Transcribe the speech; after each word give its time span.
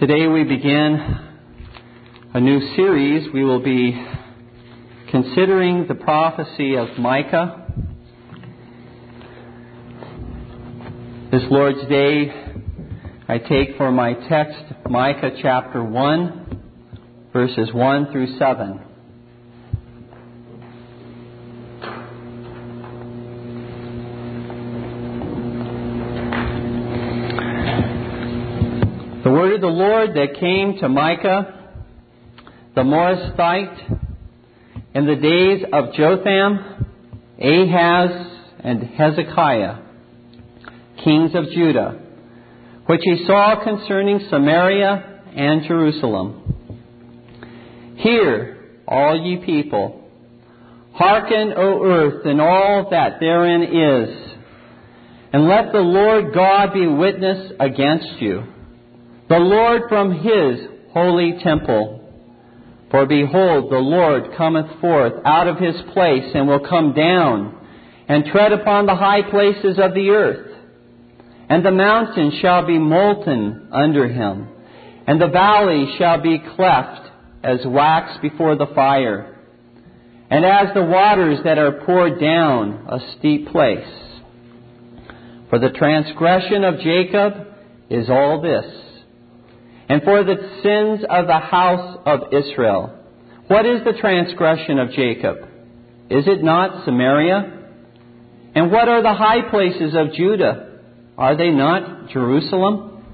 Today 0.00 0.26
we 0.26 0.42
begin 0.42 0.98
a 2.34 2.40
new 2.40 2.74
series. 2.74 3.32
We 3.32 3.44
will 3.44 3.62
be 3.62 3.92
considering 5.08 5.86
the 5.86 5.94
prophecy 5.94 6.74
of 6.74 6.88
Micah. 6.98 7.72
This 11.30 11.42
Lord's 11.48 11.86
Day, 11.88 12.28
I 13.28 13.38
take 13.38 13.76
for 13.76 13.92
my 13.92 14.14
text 14.28 14.64
Micah 14.90 15.30
chapter 15.40 15.84
1, 15.84 16.62
verses 17.32 17.72
1 17.72 18.10
through 18.10 18.36
7. 18.36 18.80
Word 30.04 30.16
that 30.16 30.38
came 30.38 30.78
to 30.78 30.88
Micah, 30.88 31.70
the 32.74 32.82
Morasthite, 32.82 34.00
in 34.94 35.06
the 35.06 35.16
days 35.16 35.64
of 35.72 35.94
Jotham, 35.94 36.86
Ahaz, 37.38 38.10
and 38.60 38.82
Hezekiah, 38.82 39.78
kings 41.02 41.34
of 41.34 41.46
Judah, 41.52 42.00
which 42.86 43.00
he 43.02 43.24
saw 43.26 43.62
concerning 43.62 44.26
Samaria 44.30 45.22
and 45.34 45.64
Jerusalem. 45.66 46.40
Hear, 47.96 48.80
all 48.86 49.18
ye 49.18 49.44
people, 49.44 50.08
hearken, 50.92 51.54
O 51.56 51.82
earth, 51.84 52.26
and 52.26 52.40
all 52.40 52.90
that 52.90 53.20
therein 53.20 53.62
is, 53.62 54.36
and 55.32 55.48
let 55.48 55.72
the 55.72 55.80
Lord 55.80 56.34
God 56.34 56.72
be 56.72 56.86
witness 56.86 57.52
against 57.58 58.20
you 58.20 58.53
the 59.28 59.38
Lord 59.38 59.82
from 59.88 60.12
his 60.12 60.68
holy 60.92 61.38
temple. 61.42 62.00
For 62.90 63.06
behold, 63.06 63.72
the 63.72 63.78
Lord 63.78 64.36
cometh 64.36 64.80
forth 64.80 65.14
out 65.24 65.48
of 65.48 65.58
his 65.58 65.74
place 65.92 66.30
and 66.34 66.46
will 66.46 66.66
come 66.68 66.92
down 66.92 67.58
and 68.06 68.26
tread 68.26 68.52
upon 68.52 68.86
the 68.86 68.94
high 68.94 69.22
places 69.22 69.78
of 69.78 69.94
the 69.94 70.10
earth. 70.10 70.52
And 71.48 71.64
the 71.64 71.72
mountains 71.72 72.34
shall 72.40 72.66
be 72.66 72.78
molten 72.78 73.68
under 73.72 74.08
him, 74.08 74.48
and 75.06 75.20
the 75.20 75.28
valley 75.28 75.94
shall 75.98 76.20
be 76.20 76.42
cleft 76.56 77.10
as 77.42 77.60
wax 77.66 78.18
before 78.22 78.56
the 78.56 78.68
fire, 78.74 79.36
and 80.30 80.44
as 80.44 80.72
the 80.74 80.84
waters 80.84 81.38
that 81.44 81.58
are 81.58 81.84
poured 81.84 82.20
down 82.20 82.86
a 82.88 82.98
steep 83.18 83.48
place. 83.48 83.86
For 85.50 85.58
the 85.58 85.70
transgression 85.70 86.64
of 86.64 86.80
Jacob 86.80 87.48
is 87.90 88.08
all 88.08 88.40
this 88.40 88.83
and 89.88 90.02
for 90.02 90.24
the 90.24 90.36
sins 90.62 91.04
of 91.08 91.26
the 91.26 91.38
house 91.38 91.98
of 92.06 92.32
Israel. 92.32 92.98
What 93.48 93.66
is 93.66 93.84
the 93.84 93.92
transgression 94.00 94.78
of 94.78 94.92
Jacob? 94.92 95.36
Is 96.10 96.26
it 96.26 96.42
not 96.42 96.84
Samaria? 96.84 97.66
And 98.54 98.70
what 98.70 98.88
are 98.88 99.02
the 99.02 99.14
high 99.14 99.50
places 99.50 99.94
of 99.94 100.14
Judah? 100.14 100.80
Are 101.18 101.36
they 101.36 101.50
not 101.50 102.08
Jerusalem? 102.10 103.04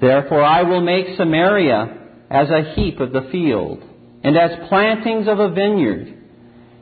Therefore 0.00 0.42
I 0.42 0.62
will 0.62 0.80
make 0.80 1.16
Samaria 1.16 1.98
as 2.30 2.48
a 2.50 2.74
heap 2.74 3.00
of 3.00 3.12
the 3.12 3.28
field, 3.30 3.82
and 4.24 4.36
as 4.36 4.68
plantings 4.68 5.28
of 5.28 5.38
a 5.38 5.50
vineyard, 5.50 6.12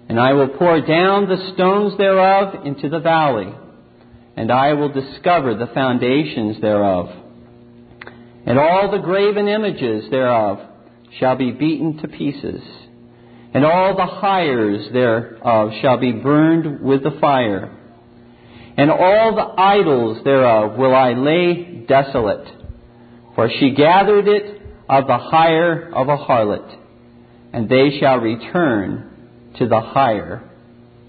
and 0.09 0.19
I 0.19 0.33
will 0.33 0.48
pour 0.48 0.81
down 0.81 1.28
the 1.28 1.53
stones 1.55 1.97
thereof 1.98 2.67
into 2.67 2.89
the 2.89 3.00
valley, 3.00 3.53
and 4.37 4.50
I 4.50 4.72
will 4.72 4.89
discover 4.89 5.55
the 5.55 5.70
foundations 5.75 6.61
thereof 6.61 7.23
and 8.47 8.59
all 8.59 8.91
the 8.91 8.98
graven 8.98 9.48
images 9.48 10.11
thereof 10.11 10.61
shall 11.19 11.37
be 11.37 11.50
beaten 11.53 11.98
to 11.98 12.09
pieces, 12.09 12.61
and 13.55 13.64
all 13.64 13.97
the 13.97 14.06
hires 14.06 14.92
thereof 14.92 15.71
shall 15.81 15.97
be 15.97 16.12
burned 16.12 16.81
with 16.81 17.03
the 17.03 17.19
fire. 17.21 17.71
And 18.77 18.91
all 18.91 19.37
the 19.37 19.60
idols 19.60 20.25
thereof 20.25 20.77
will 20.77 20.94
I 20.94 21.12
lay 21.12 21.84
desolate, 21.87 22.49
for 23.34 23.49
she 23.49 23.71
gathered 23.71 24.27
it 24.27 24.60
of 24.88 25.06
the 25.06 25.19
hire 25.19 25.91
of 25.94 26.09
a 26.09 26.16
harlot, 26.16 26.77
and 27.53 27.69
they 27.69 27.99
shall 28.00 28.19
return 28.19 29.10
to 29.59 29.69
the 29.69 29.81
hire 29.81 30.50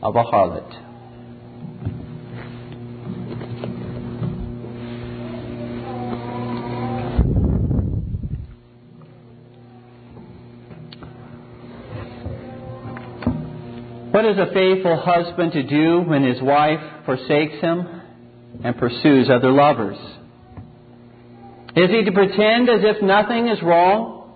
of 0.01 0.15
a 0.15 0.23
harlot. 0.23 0.84
What 14.15 14.23
is 14.23 14.37
a 14.37 14.53
faithful 14.53 14.95
husband 14.95 15.51
to 15.51 15.63
do 15.63 15.99
when 15.99 16.23
his 16.23 16.41
wife 16.41 16.79
forsakes 17.05 17.59
him 17.59 17.85
and 18.63 18.77
pursues 18.77 19.29
other 19.29 19.51
lovers? 19.51 19.97
Is 21.75 21.89
he 21.89 22.05
to 22.05 22.11
pretend 22.13 22.69
as 22.69 22.79
if 22.81 23.03
nothing 23.03 23.49
is 23.49 23.61
wrong? 23.61 24.31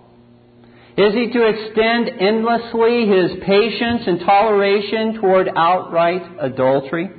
Is 0.97 1.13
he 1.13 1.31
to 1.31 1.47
extend 1.47 2.09
endlessly 2.09 3.07
his 3.07 3.41
patience 3.41 4.01
and 4.05 4.19
toleration 4.19 5.13
toward 5.21 5.47
outright 5.55 6.23
adultery? 6.41 7.11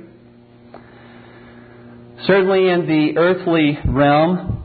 Certainly 2.27 2.69
in 2.69 2.85
the 2.85 3.17
earthly 3.17 3.79
realm, 3.85 4.63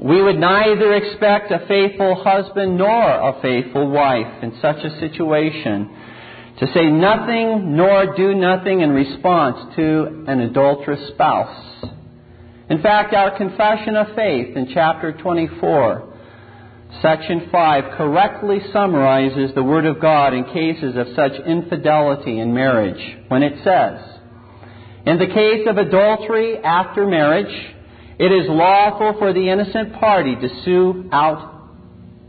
we 0.00 0.22
would 0.22 0.38
neither 0.38 0.94
expect 0.94 1.50
a 1.50 1.66
faithful 1.68 2.14
husband 2.24 2.78
nor 2.78 3.02
a 3.02 3.38
faithful 3.42 3.90
wife 3.90 4.42
in 4.42 4.58
such 4.62 4.82
a 4.82 4.98
situation 4.98 5.94
to 6.58 6.66
say 6.72 6.86
nothing 6.86 7.76
nor 7.76 8.14
do 8.16 8.34
nothing 8.34 8.80
in 8.80 8.90
response 8.90 9.74
to 9.74 10.24
an 10.28 10.40
adulterous 10.40 11.08
spouse. 11.08 11.84
In 12.70 12.80
fact, 12.80 13.12
our 13.12 13.36
confession 13.36 13.96
of 13.96 14.14
faith 14.14 14.56
in 14.56 14.70
chapter 14.72 15.12
24, 15.12 16.14
section 17.02 17.48
5, 17.50 17.84
correctly 17.96 18.60
summarizes 18.72 19.54
the 19.54 19.64
Word 19.64 19.84
of 19.84 20.00
God 20.00 20.32
in 20.32 20.44
cases 20.44 20.96
of 20.96 21.08
such 21.16 21.32
infidelity 21.44 22.38
in 22.38 22.54
marriage 22.54 23.18
when 23.28 23.42
it 23.42 23.58
says, 23.64 24.00
In 25.06 25.18
the 25.18 25.26
case 25.26 25.66
of 25.68 25.76
adultery 25.76 26.58
after 26.58 27.04
marriage, 27.04 27.74
it 28.18 28.30
is 28.30 28.48
lawful 28.48 29.16
for 29.18 29.32
the 29.32 29.50
innocent 29.50 29.94
party 29.94 30.36
to 30.36 30.62
sue 30.64 31.08
out 31.12 31.72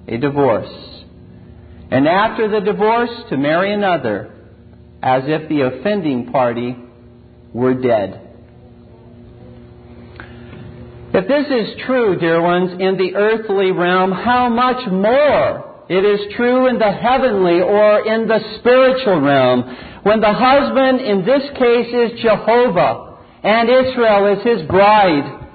a 0.07 0.17
divorce 0.17 0.94
and 1.91 2.07
after 2.07 2.49
the 2.49 2.61
divorce 2.61 3.11
to 3.29 3.37
marry 3.37 3.73
another 3.73 4.31
as 5.01 5.23
if 5.25 5.47
the 5.49 5.61
offending 5.61 6.31
party 6.31 6.75
were 7.53 7.73
dead. 7.73 8.21
If 11.13 11.27
this 11.27 11.47
is 11.47 11.81
true, 11.85 12.19
dear 12.19 12.41
ones, 12.41 12.71
in 12.73 12.97
the 12.97 13.15
earthly 13.15 13.71
realm, 13.71 14.11
how 14.11 14.49
much 14.49 14.85
more 14.91 15.85
it 15.87 16.03
is 16.03 16.35
true 16.35 16.67
in 16.67 16.79
the 16.79 16.91
heavenly 16.91 17.61
or 17.61 18.05
in 18.05 18.27
the 18.27 18.39
spiritual 18.59 19.21
realm 19.21 19.61
when 20.03 20.19
the 20.19 20.33
husband 20.33 20.99
in 20.99 21.23
this 21.23 21.43
case 21.57 21.93
is 21.93 22.19
Jehovah 22.21 23.17
and 23.43 23.69
Israel 23.69 24.35
is 24.35 24.43
his 24.43 24.67
bride. 24.67 25.47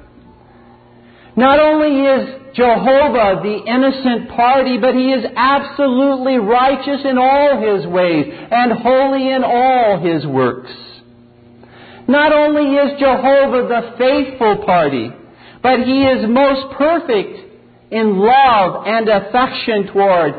Not 1.37 1.59
only 1.59 2.07
is 2.07 2.40
Jehovah 2.55 3.41
the 3.43 3.63
innocent 3.67 4.31
party, 4.31 4.79
but 4.79 4.95
he 4.95 5.13
is 5.13 5.25
absolutely 5.37 6.37
righteous 6.37 7.01
in 7.05 7.19
all 7.19 7.61
his 7.61 7.87
ways 7.87 8.27
and 8.29 8.73
holy 8.73 9.31
in 9.31 9.45
all 9.45 10.01
his 10.01 10.27
works. 10.27 10.71
Not 12.09 12.33
only 12.33 12.75
is 12.75 12.99
Jehovah 12.99 13.69
the 13.69 13.97
faithful 13.97 14.65
party, 14.65 15.13
but 15.63 15.81
he 15.81 16.03
is 16.03 16.29
most 16.29 16.75
perfect 16.77 17.39
in 17.93 18.19
love 18.19 18.85
and 18.87 19.09
affection 19.09 19.93
toward 19.93 20.35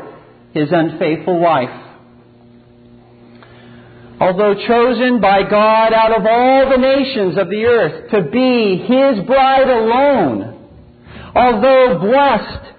his 0.52 0.68
unfaithful 0.70 1.38
wife. 1.38 1.82
Although 4.20 4.54
chosen 4.66 5.20
by 5.20 5.42
God 5.48 5.92
out 5.92 6.16
of 6.16 6.26
all 6.26 6.70
the 6.70 6.76
nations 6.76 7.38
of 7.38 7.48
the 7.48 7.64
earth 7.64 8.10
to 8.10 8.30
be 8.30 8.76
his 8.76 9.26
bride 9.26 9.68
alone, 9.68 10.51
although 11.34 11.98
blessed 12.00 12.72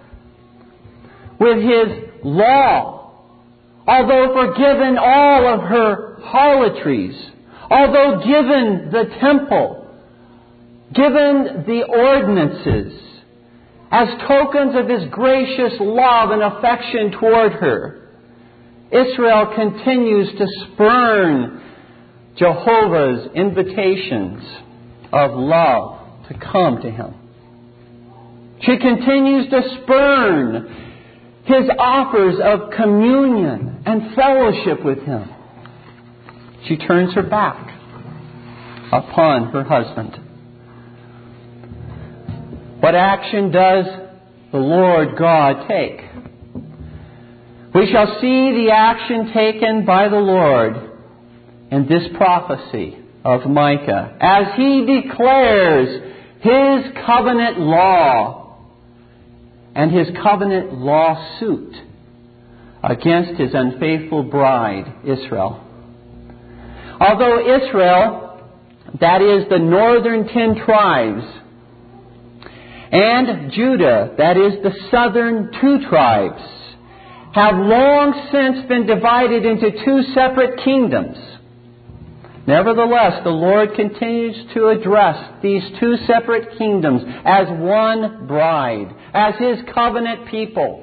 with 1.39 1.57
his 1.57 2.23
law, 2.23 3.11
although 3.87 4.33
forgiven 4.33 4.97
all 4.97 5.53
of 5.53 5.61
her 5.61 6.19
harlotries, 6.21 7.15
although 7.69 8.19
given 8.19 8.89
the 8.91 9.05
temple, 9.19 9.87
given 10.93 11.63
the 11.67 11.83
ordinances, 11.87 12.99
as 13.91 14.07
tokens 14.27 14.75
of 14.75 14.89
his 14.89 15.09
gracious 15.11 15.73
love 15.79 16.31
and 16.31 16.41
affection 16.41 17.11
toward 17.19 17.51
her, 17.53 18.09
Israel 18.91 19.53
continues 19.55 20.29
to 20.37 20.45
spurn 20.65 21.61
Jehovah's 22.37 23.29
invitations 23.35 24.43
of 25.11 25.31
love 25.33 25.99
to 26.27 26.33
come 26.39 26.81
to 26.81 26.89
him. 26.89 27.22
She 28.65 28.77
continues 28.77 29.49
to 29.49 29.61
spurn 29.81 30.83
his 31.45 31.69
offers 31.77 32.35
of 32.41 32.71
communion 32.71 33.83
and 33.85 34.15
fellowship 34.15 34.85
with 34.85 34.99
him. 34.99 35.29
She 36.67 36.77
turns 36.77 37.13
her 37.15 37.23
back 37.23 37.57
upon 38.93 39.51
her 39.51 39.63
husband. 39.63 40.17
What 42.79 42.95
action 42.95 43.51
does 43.51 43.85
the 44.53 44.59
Lord 44.59 45.17
God 45.17 45.67
take? 45.67 45.99
We 47.75 47.91
shall 47.91 48.17
see 48.21 48.65
the 48.65 48.71
action 48.73 49.33
taken 49.33 49.85
by 49.85 50.07
the 50.07 50.19
Lord 50.19 50.91
in 51.69 51.87
this 51.87 52.03
prophecy 52.15 52.97
of 53.25 53.49
Micah 53.49 54.15
as 54.21 54.55
he 54.55 55.01
declares 55.01 56.13
his 56.39 56.93
covenant 57.05 57.59
law 57.59 58.42
and 59.75 59.91
his 59.91 60.07
covenant 60.21 60.73
lawsuit 60.73 61.75
against 62.83 63.39
his 63.39 63.51
unfaithful 63.53 64.23
bride, 64.23 64.93
Israel. 65.03 65.63
Although 66.99 67.39
Israel, 67.39 68.41
that 68.99 69.21
is 69.21 69.49
the 69.49 69.59
northern 69.59 70.27
ten 70.27 70.63
tribes, 70.65 71.23
and 72.91 73.51
Judah, 73.51 74.13
that 74.17 74.37
is 74.37 74.61
the 74.61 74.73
southern 74.91 75.51
two 75.59 75.89
tribes, 75.89 76.41
have 77.33 77.55
long 77.55 78.29
since 78.31 78.67
been 78.67 78.85
divided 78.85 79.45
into 79.45 79.71
two 79.83 80.03
separate 80.13 80.63
kingdoms. 80.63 81.17
Nevertheless, 82.45 83.23
the 83.23 83.29
Lord 83.29 83.73
continues 83.75 84.35
to 84.53 84.67
address 84.67 85.41
these 85.41 85.63
two 85.79 85.95
separate 86.05 86.57
kingdoms 86.57 87.01
as 87.23 87.47
one 87.49 88.27
bride, 88.27 88.93
as 89.13 89.35
His 89.39 89.59
covenant 89.73 90.29
people. 90.29 90.81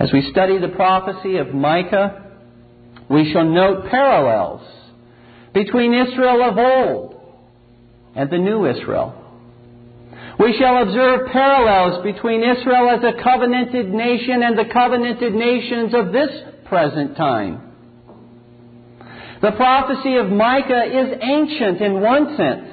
As 0.00 0.10
we 0.12 0.30
study 0.30 0.58
the 0.58 0.68
prophecy 0.68 1.36
of 1.36 1.54
Micah, 1.54 2.32
we 3.10 3.30
shall 3.32 3.44
note 3.44 3.90
parallels 3.90 4.62
between 5.52 5.92
Israel 5.92 6.42
of 6.42 6.56
old 6.56 7.20
and 8.16 8.30
the 8.30 8.38
new 8.38 8.66
Israel. 8.66 9.18
We 10.38 10.56
shall 10.58 10.82
observe 10.82 11.28
parallels 11.30 12.02
between 12.02 12.42
Israel 12.42 12.90
as 12.90 13.04
a 13.04 13.22
covenanted 13.22 13.92
nation 13.92 14.42
and 14.42 14.58
the 14.58 14.72
covenanted 14.72 15.34
nations 15.34 15.92
of 15.94 16.12
this 16.12 16.30
present 16.64 17.16
time. 17.16 17.71
The 19.42 19.50
prophecy 19.50 20.14
of 20.16 20.30
Micah 20.30 20.84
is 20.84 21.18
ancient 21.20 21.80
in 21.80 22.00
one 22.00 22.36
sense, 22.36 22.68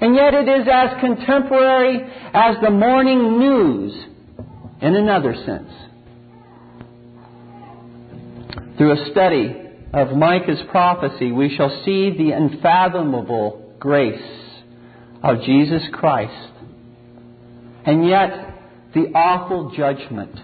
and 0.00 0.14
yet 0.14 0.32
it 0.32 0.48
is 0.48 0.68
as 0.72 1.00
contemporary 1.00 2.00
as 2.32 2.56
the 2.62 2.70
morning 2.70 3.40
news 3.40 3.92
in 4.80 4.94
another 4.94 5.34
sense. 5.34 5.72
Through 8.78 8.92
a 8.92 9.10
study 9.10 9.56
of 9.92 10.16
Micah's 10.16 10.62
prophecy, 10.70 11.32
we 11.32 11.56
shall 11.56 11.82
see 11.84 12.16
the 12.16 12.30
unfathomable 12.30 13.74
grace 13.80 14.22
of 15.24 15.42
Jesus 15.42 15.82
Christ, 15.92 16.52
and 17.84 18.06
yet 18.06 18.30
the 18.94 19.12
awful 19.12 19.72
judgment 19.76 20.38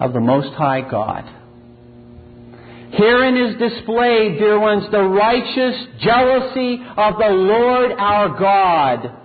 of 0.00 0.12
the 0.12 0.20
Most 0.20 0.52
High 0.54 0.80
God. 0.80 1.39
Herein 2.92 3.36
is 3.36 3.58
displayed, 3.58 4.38
dear 4.38 4.58
ones, 4.58 4.84
the 4.90 5.02
righteous 5.02 5.86
jealousy 6.00 6.80
of 6.96 7.18
the 7.18 7.30
Lord 7.30 7.92
our 7.92 8.38
God 8.38 9.16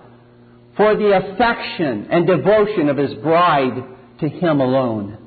for 0.78 0.96
the 0.96 1.16
affection 1.16 2.08
and 2.12 2.28
devotion 2.28 2.90
of 2.90 2.98
His 2.98 3.14
bride 3.16 3.84
to 4.20 4.30
Him 4.30 4.60
alone. 4.62 5.18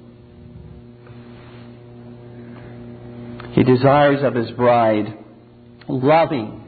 He 3.52 3.64
desires 3.64 4.23
of 4.23 4.35
His 4.35 4.50
bride 4.52 5.19
loving 5.88 6.64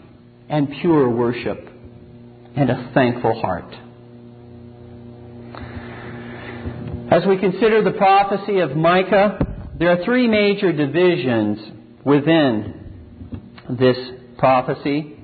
and 0.48 0.68
pure 0.80 1.08
worship 1.08 1.68
and 2.56 2.70
a 2.70 2.90
thankful 2.94 3.40
heart. 3.40 3.72
As 7.12 7.26
we 7.26 7.38
consider 7.38 7.82
the 7.82 7.92
prophecy 7.92 8.58
of 8.58 8.76
Micah, 8.76 9.49
there 9.80 9.98
are 9.98 10.04
three 10.04 10.28
major 10.28 10.72
divisions 10.72 11.58
within 12.04 12.74
this 13.78 13.96
prophecy. 14.36 15.16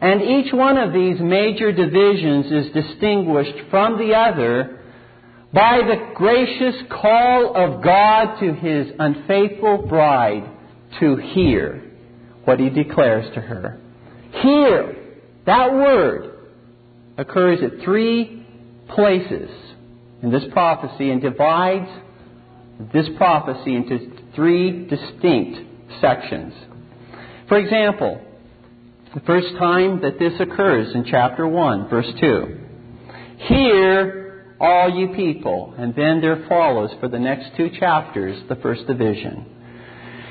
And 0.00 0.20
each 0.20 0.52
one 0.52 0.76
of 0.76 0.92
these 0.92 1.20
major 1.20 1.70
divisions 1.70 2.46
is 2.46 2.72
distinguished 2.72 3.70
from 3.70 3.98
the 3.98 4.14
other 4.14 4.80
by 5.54 5.82
the 5.86 6.14
gracious 6.16 6.74
call 6.90 7.54
of 7.54 7.84
God 7.84 8.40
to 8.40 8.52
his 8.52 8.88
unfaithful 8.98 9.86
bride 9.86 10.50
to 10.98 11.14
hear 11.16 11.88
what 12.44 12.58
he 12.58 12.70
declares 12.70 13.32
to 13.34 13.40
her. 13.40 13.80
Hear. 14.42 14.96
That 15.46 15.72
word 15.72 16.48
occurs 17.18 17.60
at 17.62 17.84
three 17.84 18.44
places 18.88 19.50
in 20.22 20.32
this 20.32 20.44
prophecy 20.52 21.10
and 21.10 21.22
divides 21.22 21.88
this 22.92 23.08
prophecy 23.16 23.74
into 23.74 24.12
three 24.34 24.86
distinct 24.86 25.58
sections. 26.00 26.54
For 27.48 27.58
example, 27.58 28.20
the 29.14 29.20
first 29.20 29.48
time 29.58 30.00
that 30.02 30.18
this 30.18 30.32
occurs 30.40 30.94
in 30.94 31.04
chapter 31.04 31.46
1, 31.46 31.88
verse 31.88 32.10
2. 32.20 32.58
Hear, 33.48 34.22
all 34.62 34.88
you 34.88 35.08
people. 35.08 35.74
And 35.76 35.94
then 35.94 36.20
there 36.20 36.46
follows 36.48 36.90
for 37.00 37.08
the 37.08 37.18
next 37.18 37.50
two 37.56 37.68
chapters 37.78 38.40
the 38.48 38.56
first 38.56 38.86
division. 38.86 39.46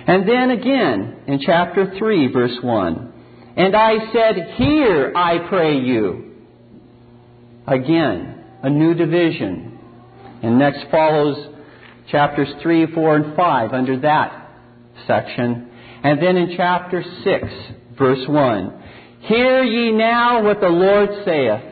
And 0.07 0.27
then 0.27 0.49
again 0.49 1.17
in 1.27 1.39
chapter 1.45 1.93
3, 1.99 2.31
verse 2.31 2.57
1. 2.61 3.13
And 3.57 3.75
I 3.75 4.11
said, 4.13 4.55
Hear, 4.55 5.13
I 5.15 5.47
pray 5.49 5.77
you. 5.77 6.31
Again, 7.67 8.43
a 8.63 8.69
new 8.69 8.93
division. 8.93 9.77
And 10.41 10.57
next 10.57 10.85
follows 10.89 11.50
chapters 12.09 12.50
3, 12.62 12.94
4, 12.94 13.15
and 13.15 13.36
5 13.36 13.74
under 13.74 14.00
that 14.01 14.50
section. 15.07 15.69
And 16.03 16.21
then 16.21 16.38
in 16.38 16.56
chapter 16.57 17.03
6, 17.24 17.98
verse 17.98 18.27
1, 18.27 18.83
Hear 19.21 19.63
ye 19.63 19.92
now 19.92 20.44
what 20.44 20.59
the 20.59 20.68
Lord 20.68 21.09
saith. 21.25 21.68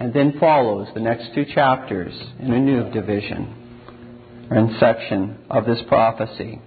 And 0.00 0.14
then 0.14 0.38
follows 0.38 0.88
the 0.94 1.00
next 1.00 1.34
two 1.34 1.44
chapters 1.52 2.14
in 2.38 2.52
a 2.52 2.60
new 2.60 2.88
division 2.90 4.46
and 4.50 4.70
section 4.78 5.38
of 5.50 5.66
this 5.66 5.80
prophecy. 5.88 6.60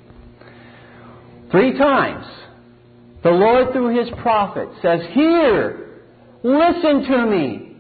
Three 1.49 1.77
times, 1.77 2.25
the 3.23 3.31
Lord 3.31 3.71
through 3.71 3.97
his 3.97 4.09
prophet 4.21 4.67
says, 4.81 4.99
Hear, 5.13 6.01
listen 6.43 7.03
to 7.03 7.25
me, 7.25 7.71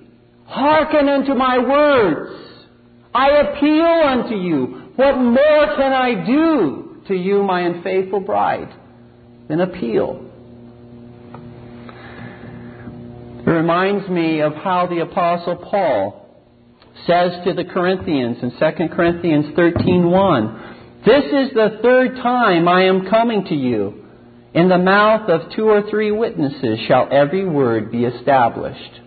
Hearken 0.51 1.07
unto 1.07 1.33
my 1.33 1.59
words. 1.59 2.50
I 3.13 3.29
appeal 3.39 3.85
unto 3.85 4.35
you. 4.35 4.91
What 4.95 5.17
more 5.17 5.75
can 5.75 5.93
I 5.93 6.25
do 6.25 7.01
to 7.07 7.15
you, 7.15 7.43
my 7.43 7.61
unfaithful 7.61 8.21
bride, 8.21 8.69
than 9.47 9.61
appeal? 9.61 10.27
It 13.45 13.49
reminds 13.49 14.07
me 14.07 14.41
of 14.41 14.53
how 14.53 14.87
the 14.87 14.99
Apostle 14.99 15.57
Paul 15.57 16.21
says 17.07 17.31
to 17.45 17.53
the 17.53 17.65
Corinthians 17.65 18.37
in 18.43 18.51
2 18.51 18.89
Corinthians 18.89 19.47
13:1, 19.55 20.59
"This 21.03 21.25
is 21.25 21.53
the 21.53 21.79
third 21.81 22.17
time 22.17 22.67
I 22.67 22.83
am 22.83 23.07
coming 23.07 23.43
to 23.45 23.55
you. 23.55 23.95
In 24.53 24.69
the 24.69 24.77
mouth 24.77 25.29
of 25.29 25.49
two 25.49 25.67
or 25.69 25.81
three 25.81 26.11
witnesses 26.11 26.79
shall 26.81 27.07
every 27.09 27.45
word 27.45 27.91
be 27.91 28.05
established." 28.05 28.99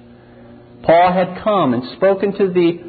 Paul 0.83 1.13
had 1.13 1.37
come 1.37 1.73
and 1.73 1.85
spoken 1.97 2.33
to 2.33 2.49
the 2.49 2.81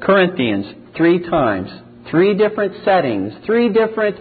Corinthians 0.00 0.66
three 0.96 1.28
times, 1.28 1.70
three 2.10 2.36
different 2.36 2.84
settings, 2.84 3.32
three 3.46 3.72
different 3.72 4.16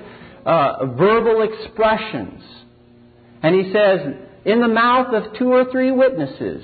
uh, 0.46 0.86
verbal 0.98 1.42
expressions. 1.42 2.44
And 3.42 3.56
he 3.56 3.72
says, 3.74 4.00
In 4.46 4.60
the 4.62 4.68
mouth 4.68 5.14
of 5.14 5.38
two 5.38 5.52
or 5.52 5.72
three 5.72 5.92
witnesses 5.92 6.64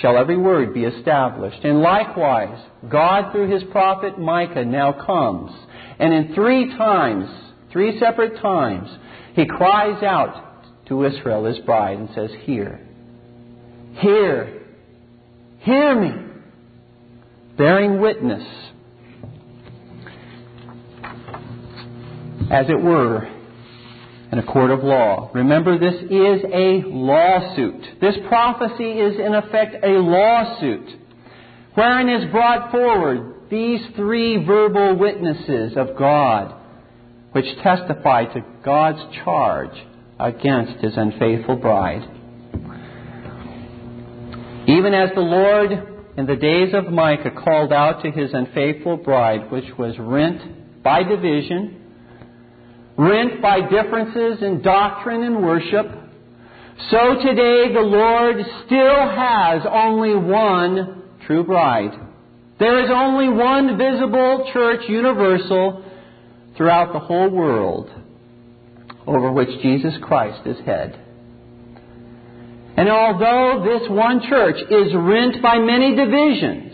shall 0.00 0.16
every 0.16 0.36
word 0.36 0.72
be 0.74 0.84
established. 0.84 1.64
And 1.64 1.80
likewise, 1.80 2.58
God 2.88 3.32
through 3.32 3.50
his 3.50 3.62
prophet 3.70 4.18
Micah 4.18 4.64
now 4.64 4.92
comes. 4.92 5.52
And 5.98 6.12
in 6.12 6.34
three 6.34 6.76
times, 6.76 7.28
three 7.72 7.98
separate 7.98 8.40
times, 8.40 8.88
he 9.34 9.46
cries 9.46 10.02
out 10.02 10.64
to 10.88 11.04
Israel, 11.04 11.44
his 11.44 11.58
bride, 11.60 11.98
and 11.98 12.08
says, 12.14 12.30
Hear. 12.44 12.80
Hear 13.94 14.62
Hear 15.62 15.94
me, 15.94 16.31
bearing 17.62 18.00
witness, 18.00 18.42
as 22.50 22.68
it 22.68 22.82
were, 22.82 23.24
in 24.32 24.38
a 24.40 24.42
court 24.42 24.72
of 24.72 24.82
law. 24.82 25.30
Remember, 25.32 25.78
this 25.78 25.94
is 25.94 26.42
a 26.52 26.82
lawsuit. 26.88 28.00
This 28.00 28.16
prophecy 28.26 28.90
is, 28.90 29.14
in 29.16 29.32
effect, 29.34 29.76
a 29.84 29.90
lawsuit 29.90 30.88
wherein 31.74 32.08
is 32.08 32.32
brought 32.32 32.72
forward 32.72 33.32
these 33.48 33.80
three 33.94 34.44
verbal 34.44 34.96
witnesses 34.96 35.74
of 35.76 35.96
God, 35.96 36.52
which 37.30 37.46
testify 37.62 38.24
to 38.24 38.44
God's 38.64 38.98
charge 39.24 39.86
against 40.18 40.82
his 40.82 40.94
unfaithful 40.96 41.54
bride. 41.54 42.02
Even 44.66 44.94
as 44.94 45.10
the 45.14 45.20
Lord 45.20 45.91
in 46.16 46.26
the 46.26 46.36
days 46.36 46.74
of 46.74 46.92
Micah 46.92 47.30
called 47.30 47.72
out 47.72 48.02
to 48.02 48.10
his 48.10 48.32
unfaithful 48.32 48.98
bride, 48.98 49.50
which 49.50 49.64
was 49.78 49.94
rent 49.98 50.82
by 50.82 51.02
division, 51.02 51.80
rent 52.98 53.40
by 53.40 53.60
differences 53.60 54.42
in 54.42 54.62
doctrine 54.62 55.22
and 55.22 55.42
worship, 55.42 55.86
so 56.90 57.14
today 57.22 57.72
the 57.72 57.80
Lord 57.80 58.36
still 58.66 59.08
has 59.08 59.62
only 59.70 60.14
one 60.14 61.02
true 61.26 61.44
bride. 61.44 61.92
There 62.58 62.84
is 62.84 62.90
only 62.92 63.28
one 63.28 63.78
visible 63.78 64.50
church 64.52 64.88
universal 64.88 65.84
throughout 66.56 66.92
the 66.92 66.98
whole 66.98 67.30
world 67.30 67.90
over 69.06 69.32
which 69.32 69.48
Jesus 69.62 69.94
Christ 70.02 70.46
is 70.46 70.58
head. 70.64 70.98
And 72.76 72.88
although 72.88 73.62
this 73.64 73.88
one 73.90 74.22
church 74.28 74.56
is 74.70 74.94
rent 74.94 75.42
by 75.42 75.58
many 75.58 75.94
divisions 75.94 76.72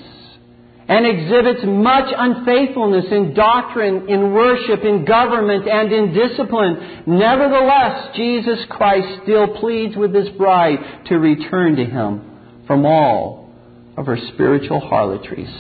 and 0.89 1.07
exhibits 1.07 1.61
much 1.65 2.15
unfaithfulness 2.17 3.07
in 3.11 3.35
doctrine, 3.35 4.09
in 4.09 4.33
worship, 4.33 4.85
in 4.85 5.05
government, 5.05 5.69
and 5.69 5.93
in 5.93 6.15
discipline, 6.15 7.03
nevertheless, 7.07 8.17
Jesus 8.17 8.59
Christ 8.71 9.23
still 9.25 9.59
pleads 9.59 9.97
with 9.97 10.15
his 10.15 10.29
bride 10.31 10.79
to 11.07 11.19
return 11.19 11.77
to 11.77 11.85
him 11.85 12.63
from 12.67 12.87
all 12.87 13.53
of 13.97 14.07
her 14.07 14.19
spiritual 14.33 14.81
harlotries. 14.81 15.55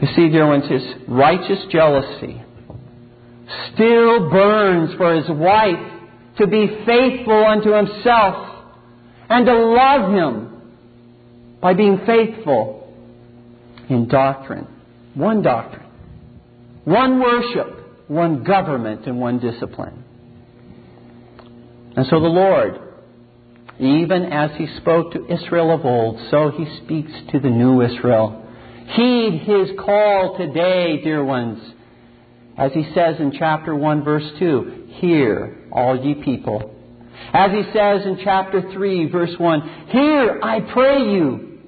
You 0.00 0.08
see, 0.14 0.28
dear 0.28 0.46
ones, 0.46 0.70
his 0.70 0.82
righteous 1.08 1.58
jealousy 1.72 2.42
still 3.72 4.30
burns 4.30 4.94
for 4.96 5.16
his 5.16 5.28
wife 5.28 5.97
to 6.38 6.46
be 6.46 6.66
faithful 6.86 7.44
unto 7.44 7.72
himself 7.72 8.64
and 9.28 9.46
to 9.46 9.54
love 9.54 10.12
him 10.12 10.62
by 11.60 11.74
being 11.74 12.00
faithful 12.06 12.92
in 13.88 14.08
doctrine. 14.08 14.66
One 15.14 15.42
doctrine. 15.42 15.86
One 16.84 17.20
worship. 17.20 18.08
One 18.08 18.44
government 18.44 19.06
and 19.06 19.20
one 19.20 19.38
discipline. 19.40 20.04
And 21.96 22.06
so 22.06 22.20
the 22.20 22.28
Lord, 22.28 22.80
even 23.78 24.26
as 24.26 24.52
he 24.56 24.68
spoke 24.78 25.12
to 25.12 25.32
Israel 25.32 25.74
of 25.74 25.84
old, 25.84 26.20
so 26.30 26.50
he 26.50 26.64
speaks 26.84 27.12
to 27.32 27.40
the 27.40 27.50
new 27.50 27.82
Israel. 27.82 28.44
Heed 28.86 29.42
his 29.44 29.76
call 29.78 30.38
today, 30.38 31.02
dear 31.02 31.24
ones. 31.24 31.74
As 32.56 32.72
he 32.72 32.84
says 32.94 33.16
in 33.20 33.32
chapter 33.38 33.74
1, 33.74 34.04
verse 34.04 34.30
2, 34.38 34.86
Hear, 35.00 35.57
all 35.72 35.96
ye 36.04 36.14
people. 36.14 36.74
As 37.32 37.50
he 37.50 37.62
says 37.72 38.06
in 38.06 38.20
chapter 38.22 38.62
3, 38.72 39.10
verse 39.10 39.34
1, 39.38 39.86
Hear, 39.90 40.40
I 40.42 40.60
pray 40.72 40.98
you. 41.02 41.58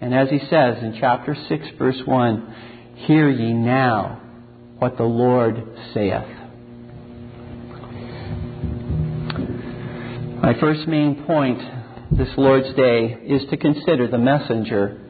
And 0.00 0.14
as 0.14 0.28
he 0.28 0.38
says 0.38 0.82
in 0.82 0.96
chapter 1.00 1.34
6, 1.48 1.66
verse 1.78 2.00
1, 2.04 2.54
Hear 3.06 3.28
ye 3.30 3.52
now 3.52 4.20
what 4.78 4.96
the 4.96 5.04
Lord 5.04 5.56
saith. 5.94 6.36
My 10.42 10.54
first 10.60 10.86
main 10.86 11.24
point 11.26 11.60
this 12.10 12.28
Lord's 12.36 12.72
Day 12.76 13.18
is 13.24 13.42
to 13.50 13.56
consider 13.56 14.06
the 14.06 14.18
messenger 14.18 15.00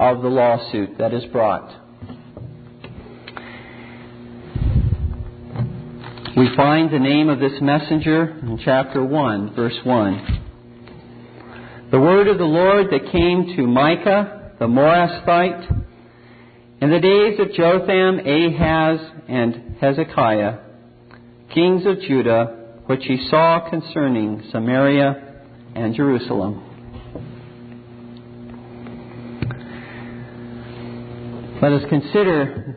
of 0.00 0.22
the 0.22 0.28
lawsuit 0.28 0.98
that 0.98 1.14
is 1.14 1.24
brought. 1.26 1.87
We 6.38 6.54
find 6.54 6.88
the 6.88 7.00
name 7.00 7.28
of 7.30 7.40
this 7.40 7.60
messenger 7.60 8.38
in 8.42 8.60
chapter 8.64 9.02
1, 9.02 9.56
verse 9.56 9.76
1. 9.82 11.88
The 11.90 11.98
word 11.98 12.28
of 12.28 12.38
the 12.38 12.44
Lord 12.44 12.92
that 12.92 13.10
came 13.10 13.56
to 13.56 13.66
Micah 13.66 14.52
the 14.60 14.66
Morasthite 14.66 15.68
in 16.80 16.90
the 16.90 17.00
days 17.00 17.40
of 17.40 17.52
Jotham, 17.54 18.20
Ahaz, 18.20 19.00
and 19.26 19.78
Hezekiah, 19.80 20.58
kings 21.52 21.84
of 21.86 22.02
Judah, 22.02 22.76
which 22.86 23.02
he 23.02 23.26
saw 23.28 23.68
concerning 23.68 24.44
Samaria 24.52 25.42
and 25.74 25.92
Jerusalem. 25.96 26.62
Let 31.60 31.72
us 31.72 31.82
consider 31.88 32.76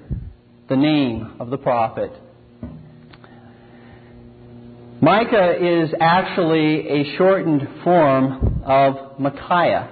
the 0.68 0.77
name 0.77 1.36
of 1.39 1.51
the 1.51 1.60
prophet. 1.60 2.12
Micah 5.01 5.55
is 5.60 5.89
actually 6.00 6.88
a 6.88 7.17
shortened 7.17 7.67
form 7.84 8.62
of 8.63 9.20
Micaiah 9.20 9.89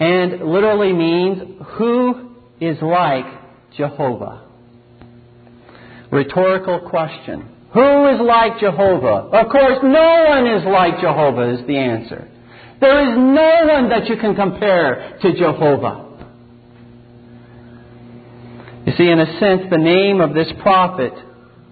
and 0.00 0.40
literally 0.40 0.92
means 0.92 1.62
who 1.78 2.32
is 2.60 2.78
like 2.82 3.26
Jehovah. 3.76 4.42
Rhetorical 6.10 6.80
question. 6.90 7.48
Who 7.72 8.08
is 8.08 8.20
like 8.20 8.58
Jehovah? 8.58 9.30
Of 9.30 9.52
course, 9.52 9.78
no 9.84 10.24
one 10.28 10.48
is 10.48 10.64
like 10.64 11.00
Jehovah 11.00 11.54
is 11.54 11.64
the 11.68 11.76
answer. 11.76 12.28
There 12.80 13.08
is 13.08 13.16
no 13.16 13.72
one 13.72 13.90
that 13.90 14.08
you 14.08 14.16
can 14.16 14.34
compare 14.34 15.16
to 15.22 15.32
Jehovah. 15.32 16.08
You 18.86 18.92
see, 18.96 19.08
in 19.08 19.20
a 19.20 19.38
sense, 19.38 19.70
the 19.70 19.78
name 19.78 20.20
of 20.20 20.34
this 20.34 20.48
prophet 20.60 21.12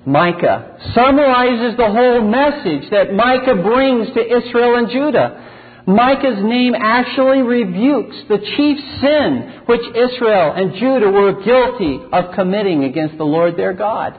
Micah 0.07 0.79
summarizes 0.95 1.77
the 1.77 1.91
whole 1.91 2.23
message 2.23 2.91
that 2.91 3.13
Micah 3.13 3.63
brings 3.63 4.09
to 4.15 4.21
Israel 4.21 4.77
and 4.77 4.89
Judah. 4.89 5.45
Micah's 5.87 6.43
name 6.43 6.75
actually 6.75 7.43
rebukes 7.43 8.17
the 8.29 8.39
chief 8.39 8.79
sin 9.01 9.63
which 9.67 9.81
Israel 9.97 10.53
and 10.55 10.75
Judah 10.75 11.11
were 11.11 11.43
guilty 11.43 12.01
of 12.13 12.35
committing 12.35 12.85
against 12.85 13.17
the 13.17 13.25
Lord 13.25 13.57
their 13.57 13.73
God 13.73 14.15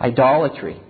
idolatry. 0.00 0.80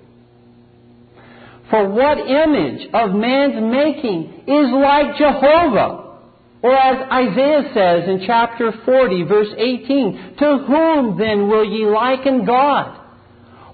For 1.71 1.89
what 1.89 2.19
image 2.19 2.89
of 2.93 3.15
man's 3.15 3.55
making 3.63 4.45
is 4.47 4.71
like 4.73 5.17
Jehovah? 5.17 6.19
Or 6.63 6.73
as 6.75 7.11
Isaiah 7.11 7.71
says 7.75 8.09
in 8.09 8.25
chapter 8.27 8.73
40, 8.85 9.23
verse 9.25 9.49
18, 9.57 10.37
To 10.39 10.59
whom 10.67 11.19
then 11.19 11.49
will 11.49 11.65
ye 11.65 11.87
liken 11.87 12.45
God? 12.45 13.02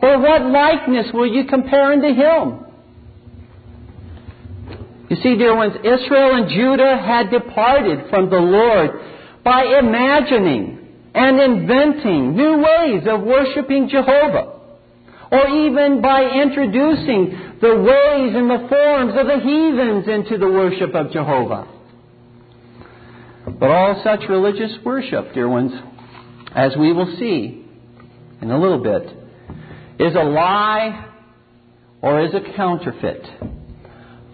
Or 0.01 0.19
what 0.21 0.43
likeness 0.47 1.07
will 1.13 1.27
you 1.27 1.45
compare 1.45 1.93
unto 1.93 2.09
him? 2.09 2.65
You 5.11 5.17
see, 5.17 5.37
dear 5.37 5.57
ones, 5.57 5.75
Israel 5.77 6.35
and 6.37 6.49
Judah 6.51 6.99
had 6.99 7.31
departed 7.31 8.11
from 8.11 8.29
the 8.31 8.39
Lord 8.39 8.91
by 9.43 9.65
imagining 9.65 10.79
and 11.15 11.41
inventing 11.41 12.37
new 12.37 12.59
ways 12.59 13.03
of 13.09 13.23
worshiping 13.23 13.89
Jehovah. 13.89 14.55
Or 15.31 15.47
even 15.49 16.01
by 16.01 16.23
introducing 16.25 17.57
the 17.61 17.75
ways 17.75 18.35
and 18.37 18.51
the 18.51 18.69
forms 18.69 19.15
of 19.17 19.27
the 19.27 19.41
heathens 19.43 20.09
into 20.09 20.39
the 20.39 20.49
worship 20.49 20.95
of 20.95 21.11
Jehovah. 21.11 21.67
But 23.59 23.71
all 23.71 24.01
such 24.05 24.29
religious 24.29 24.73
worship, 24.85 25.33
dear 25.35 25.49
ones, 25.49 25.73
as 26.55 26.77
we 26.79 26.93
will 26.93 27.17
see 27.19 27.65
in 28.41 28.51
a 28.51 28.61
little 28.61 28.83
bit, 28.83 29.18
is 29.99 30.15
a 30.15 30.25
lie 30.25 31.13
or 32.01 32.25
is 32.25 32.35
a 32.35 32.57
counterfeit. 32.57 33.27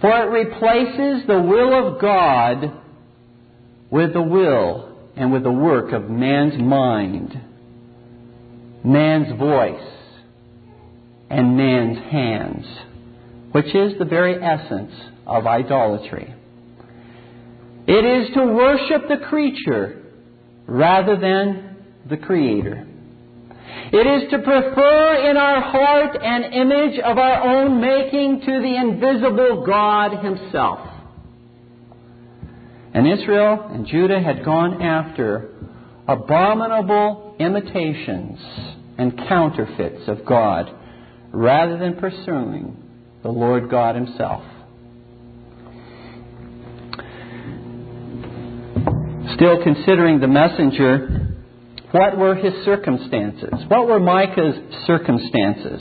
For 0.01 0.11
it 0.11 0.45
replaces 0.45 1.27
the 1.27 1.41
will 1.41 1.73
of 1.89 2.01
God 2.01 2.81
with 3.91 4.13
the 4.13 4.23
will 4.23 4.99
and 5.17 5.33
with 5.33 5.43
the 5.43 5.53
work 5.53 5.93
of 5.93 6.11
man's 6.11 6.61
mind, 6.61 7.41
man's 8.85 9.39
voice, 9.39 9.91
and 11.31 11.57
man's 11.57 11.99
hands, 12.11 12.67
which 13.53 13.75
is 13.75 13.99
the 13.99 14.05
very 14.05 14.43
essence 14.43 14.93
of 15.27 15.47
idolatry. 15.47 16.35
It 17.87 18.05
is 18.05 18.35
to 18.35 18.45
worship 18.47 19.09
the 19.09 19.27
creature 19.29 20.03
rather 20.67 21.17
than 21.17 21.77
the 22.09 22.17
Creator. 22.17 22.87
It 23.93 24.07
is 24.07 24.31
to 24.31 24.39
prefer 24.39 25.31
in 25.31 25.37
our 25.37 25.61
heart 25.61 26.17
an 26.23 26.53
image 26.53 26.99
of 26.99 27.19
our 27.19 27.43
own 27.43 27.81
making 27.81 28.41
to 28.41 28.61
the 28.61 28.77
invisible 28.77 29.65
God 29.67 30.25
Himself. 30.25 30.81
And 32.93 33.11
Israel 33.11 33.69
and 33.71 33.87
Judah 33.87 34.21
had 34.21 34.45
gone 34.45 34.81
after 34.81 35.51
abominable 36.07 37.37
imitations 37.39 38.39
and 38.99 39.17
counterfeits 39.29 40.07
of 40.07 40.25
God 40.25 40.71
rather 41.33 41.79
than 41.79 41.97
pursuing 41.97 42.77
the 43.23 43.31
Lord 43.31 43.71
God 43.71 43.97
Himself. 43.97 44.45
Still 49.35 49.63
considering 49.65 50.21
the 50.21 50.29
messenger, 50.29 51.24
what 51.95 52.19
were 52.19 52.35
his 52.35 52.53
circumstances? 52.65 53.55
What 53.69 53.87
were 53.87 54.01
Micah's 54.01 54.85
circumstances? 54.85 55.81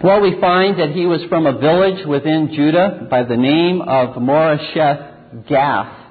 Well, 0.00 0.20
we 0.20 0.40
find 0.40 0.78
that 0.78 0.90
he 0.90 1.06
was 1.06 1.24
from 1.28 1.44
a 1.44 1.58
village 1.58 2.06
within 2.06 2.52
Judah 2.54 3.08
by 3.10 3.24
the 3.24 3.36
name 3.36 3.82
of 3.82 4.14
Moresheth 4.22 5.48
Gath 5.48 6.06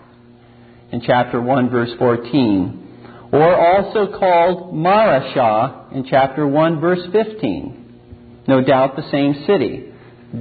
in 0.91 1.01
chapter 1.05 1.41
1, 1.41 1.69
verse 1.69 1.91
14, 1.97 3.29
or 3.31 3.55
also 3.55 4.19
called 4.19 4.73
Mareshah 4.73 5.93
in 5.95 6.05
chapter 6.09 6.45
1, 6.45 6.81
verse 6.81 7.07
15. 7.13 8.43
No 8.45 8.61
doubt 8.61 8.97
the 8.97 9.09
same 9.09 9.45
city, 9.47 9.85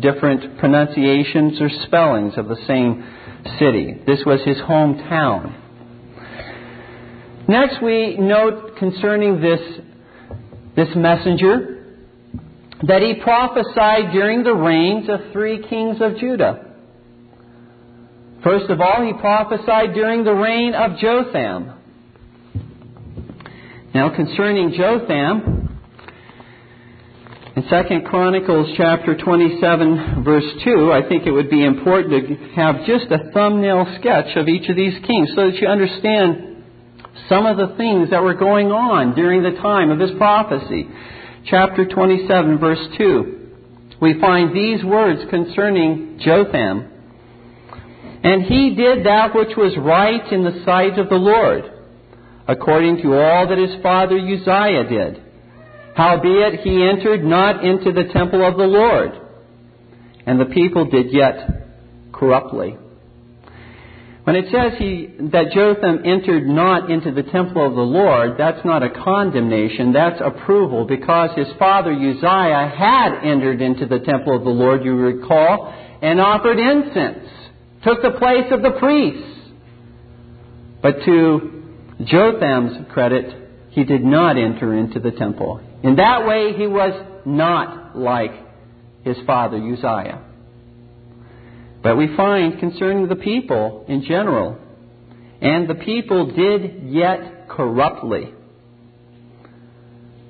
different 0.01 0.59
pronunciations 0.59 1.61
or 1.61 1.71
spellings 1.87 2.35
of 2.37 2.49
the 2.49 2.59
same 2.67 3.07
city. 3.61 4.03
This 4.09 4.25
was 4.27 4.41
his 4.45 4.57
hometown. 4.57 5.60
Next, 7.51 7.83
we 7.83 8.17
note 8.17 8.77
concerning 8.79 9.41
this, 9.41 9.59
this 10.77 10.87
messenger 10.95 11.85
that 12.87 13.03
he 13.03 13.21
prophesied 13.21 14.13
during 14.13 14.45
the 14.45 14.55
reigns 14.55 15.09
of 15.09 15.33
three 15.33 15.61
kings 15.69 15.97
of 16.01 16.17
Judah. 16.19 16.77
First 18.45 18.71
of 18.71 18.81
all, 18.81 19.05
he 19.05 19.15
prophesied 19.15 19.95
during 19.95 20.23
the 20.23 20.33
reign 20.33 20.75
of 20.75 20.97
Jotham. 20.99 21.73
Now, 23.97 24.15
concerning 24.15 24.73
Jotham, 24.79 25.77
in 27.57 27.63
2 27.65 28.09
Chronicles 28.09 28.75
chapter 28.77 29.17
27 29.17 30.23
verse 30.23 30.45
2, 30.63 30.93
I 30.93 31.09
think 31.09 31.27
it 31.27 31.33
would 31.33 31.51
be 31.51 31.65
important 31.65 32.29
to 32.29 32.37
have 32.55 32.87
just 32.87 33.11
a 33.11 33.33
thumbnail 33.33 33.97
sketch 33.99 34.37
of 34.37 34.47
each 34.47 34.71
of 34.71 34.77
these 34.77 34.95
kings 35.05 35.31
so 35.35 35.51
that 35.51 35.57
you 35.61 35.67
understand 35.67 36.50
some 37.31 37.47
of 37.47 37.57
the 37.57 37.77
things 37.77 38.11
that 38.11 38.23
were 38.23 38.35
going 38.35 38.73
on 38.73 39.15
during 39.15 39.43
the 39.43 39.59
time 39.63 39.91
of 39.91 40.01
his 40.01 40.11
prophecy. 40.19 40.89
Chapter 41.47 41.87
27 41.87 42.59
verse 42.59 42.87
2, 42.99 43.39
we 44.03 44.21
find 44.21 44.55
these 44.55 44.85
words 44.85 45.23
concerning 45.31 46.19
Jotham. 46.21 46.89
And 48.23 48.43
he 48.43 48.75
did 48.75 49.07
that 49.07 49.35
which 49.35 49.57
was 49.57 49.73
right 49.79 50.31
in 50.33 50.45
the 50.45 50.63
sight 50.67 50.99
of 50.99 51.09
the 51.09 51.15
Lord, 51.15 51.65
according 52.49 53.01
to 53.03 53.15
all 53.15 53.49
that 53.49 53.59
his 53.59 53.81
father 53.83 54.19
Uzziah 54.19 54.89
did. 54.89 55.23
Howbeit 55.97 56.61
he 56.61 56.83
entered 56.83 57.25
not 57.25 57.65
into 57.65 57.93
the 57.93 58.13
temple 58.13 58.47
of 58.47 58.57
the 58.59 58.65
Lord, 58.65 59.13
and 60.27 60.41
the 60.41 60.47
people 60.47 60.91
did 60.91 61.13
yet 61.13 62.13
corruptly. 62.13 62.77
When 64.25 64.37
it 64.37 64.47
says 64.53 64.79
he, 64.79 65.09
that 65.33 65.53
Jotham 65.53 66.03
entered 66.05 66.47
not 66.47 66.91
into 66.91 67.11
the 67.11 67.23
temple 67.23 67.67
of 67.67 67.75
the 67.75 67.81
Lord, 67.81 68.37
that's 68.37 68.63
not 68.67 68.83
a 68.83 68.91
condemnation, 68.91 69.93
that's 69.93 70.21
approval, 70.23 70.85
because 70.85 71.31
his 71.37 71.49
father 71.59 71.93
Uzziah 71.93 72.71
had 72.77 73.25
entered 73.25 73.63
into 73.63 73.87
the 73.87 73.99
temple 74.01 74.37
of 74.37 74.45
the 74.45 74.51
Lord, 74.51 74.85
you 74.85 74.95
recall, 74.95 75.75
and 76.03 76.21
offered 76.21 76.59
incense, 76.59 77.29
took 77.83 78.03
the 78.03 78.19
place 78.19 78.53
of 78.53 78.61
the 78.63 78.73
priests. 78.79 79.39
But 80.83 81.03
to 81.07 81.63
Jotham's 82.05 82.93
credit, 82.93 83.37
he 83.71 83.85
did 83.85 84.05
not 84.05 84.37
enter 84.37 84.75
into 84.75 85.01
the 85.01 85.13
temple. 85.13 85.61
In 85.83 85.97
that 85.97 86.27
way, 86.27 86.53
he 86.53 86.67
was 86.67 86.93
not 87.25 87.97
like 87.97 88.33
his 89.03 89.17
father 89.27 89.57
Uzziah. 89.57 90.27
But 91.83 91.97
we 91.97 92.15
find 92.17 92.59
concerning 92.59 93.09
the 93.09 93.17
people 93.17 93.85
in 93.89 94.03
general, 94.03 94.59
and 95.41 95.69
the 95.69 95.75
people 95.77 96.35
did 96.35 96.91
yet 96.93 97.49
corruptly. 97.49 98.35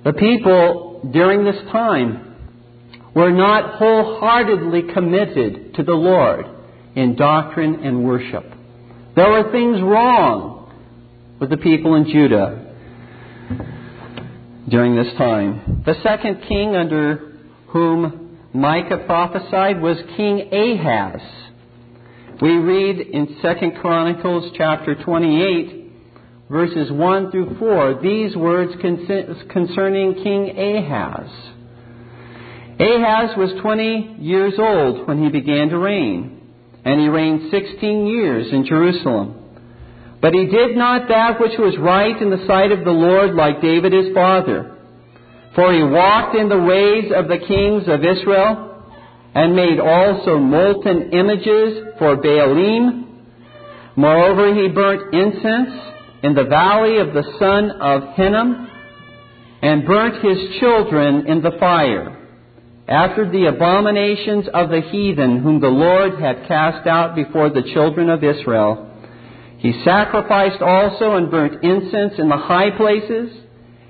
The 0.05 0.13
people 0.13 1.11
during 1.13 1.45
this 1.45 1.61
time 1.73 2.37
were 3.15 3.33
not 3.33 3.79
wholeheartedly 3.79 4.93
committed 4.95 5.75
to 5.75 5.83
the 5.83 5.93
Lord 5.95 6.47
in 6.95 7.17
doctrine 7.17 7.85
and 7.85 8.05
worship. 8.05 8.45
There 9.17 9.31
were 9.31 9.51
things 9.51 9.83
wrong 9.83 10.73
with 11.41 11.51
the 11.51 11.57
people 11.57 11.97
in 11.97 12.05
Judah 12.07 12.75
during 14.69 14.95
this 14.95 15.13
time. 15.19 15.83
The 15.85 15.95
second 16.03 16.45
king 16.49 16.77
under 16.77 17.35
whom 17.69 18.20
Micah 18.53 19.05
prophesied 19.07 19.81
was 19.81 19.97
King 20.17 20.53
Ahaz. 20.53 21.21
We 22.43 22.57
read 22.57 22.99
in 22.99 23.39
2 23.41 23.81
Chronicles 23.81 24.51
chapter 24.57 24.97
28, 24.97 25.93
verses 26.51 26.91
1 26.91 27.31
through 27.31 27.59
4, 27.61 28.01
these 28.03 28.35
words 28.35 28.73
concerning 28.81 30.15
King 30.15 30.51
Ahaz. 30.59 31.31
Ahaz 32.81 33.37
was 33.37 33.53
20 33.63 34.17
years 34.19 34.55
old 34.59 35.07
when 35.07 35.23
he 35.23 35.31
began 35.31 35.69
to 35.69 35.79
reign, 35.79 36.41
and 36.85 37.01
he 37.01 37.07
reigned 37.07 37.53
16 37.53 38.07
years 38.09 38.53
in 38.53 38.67
Jerusalem. 38.67 39.37
But 40.21 40.35
he 40.35 40.47
did 40.47 40.77
not 40.77 41.09
that 41.09 41.41
which 41.41 41.57
was 41.57 41.79
right 41.79 42.21
in 42.21 42.31
the 42.31 42.45
sight 42.49 42.73
of 42.73 42.85
the 42.85 42.91
Lord 42.91 43.37
like 43.37 43.63
David 43.63 43.93
his 43.93 44.13
father. 44.13 44.77
For 45.55 45.73
he 45.73 45.83
walked 45.83 46.37
in 46.37 46.49
the 46.49 46.61
ways 46.63 47.11
of 47.15 47.29
the 47.29 47.39
kings 47.39 47.85
of 47.89 48.05
Israel, 48.05 48.67
and 49.35 49.55
made 49.55 49.79
also 49.79 50.39
molten 50.39 51.13
images 51.13 51.95
for 51.99 52.17
Baalim. 52.17 53.07
Moreover, 53.97 54.55
he 54.55 54.69
burnt 54.69 55.15
incense 55.15 55.71
in 56.23 56.35
the 56.35 56.45
valley 56.45 56.99
of 56.99 57.15
the 57.15 57.25
son 57.39 57.71
of 57.71 58.15
Hinnom, 58.15 58.69
and 59.63 59.87
burnt 59.87 60.25
his 60.25 60.59
children 60.61 61.27
in 61.27 61.43
the 61.43 61.53
fire, 61.59 62.17
after 62.89 63.31
the 63.31 63.47
abominations 63.47 64.47
of 64.53 64.71
the 64.71 64.81
heathen 64.81 65.41
whom 65.43 65.61
the 65.61 65.69
Lord 65.69 66.19
had 66.21 66.47
cast 66.49 66.87
out 66.87 67.15
before 67.15 67.51
the 67.51 67.63
children 67.75 68.09
of 68.09 68.25
Israel. 68.25 68.89
He 69.59 69.83
sacrificed 69.85 70.63
also 70.63 71.17
and 71.17 71.31
burnt 71.31 71.63
incense 71.63 72.15
in 72.19 72.29
the 72.29 72.37
high 72.37 72.71
places 72.77 73.31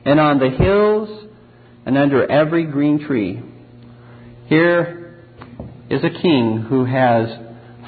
and 0.04 0.18
on 0.18 0.38
the 0.38 0.50
hills 0.50 1.29
and 1.86 1.96
under 1.96 2.30
every 2.30 2.64
green 2.64 3.06
tree. 3.06 3.42
Here 4.46 5.22
is 5.88 6.02
a 6.04 6.22
king 6.22 6.66
who 6.68 6.84
has 6.84 7.28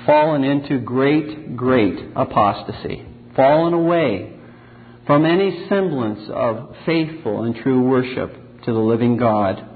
fallen 0.06 0.44
into 0.44 0.78
great, 0.78 1.56
great 1.56 1.98
apostasy, 2.16 3.06
fallen 3.36 3.74
away 3.74 4.36
from 5.06 5.24
any 5.24 5.66
semblance 5.68 6.28
of 6.32 6.76
faithful 6.86 7.44
and 7.44 7.54
true 7.56 7.82
worship 7.82 8.62
to 8.64 8.72
the 8.72 8.78
living 8.78 9.16
God. 9.16 9.68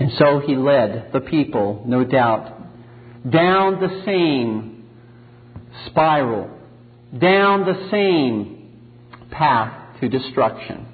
And 0.00 0.10
so 0.18 0.40
he 0.40 0.56
led 0.56 1.10
the 1.12 1.20
people, 1.20 1.84
no 1.86 2.04
doubt, 2.04 2.58
down 3.30 3.80
the 3.80 4.02
same 4.04 4.72
spiral 5.86 6.50
down 7.18 7.64
the 7.66 7.88
same 7.90 8.70
path 9.30 10.00
to 10.00 10.08
destruction. 10.08 10.86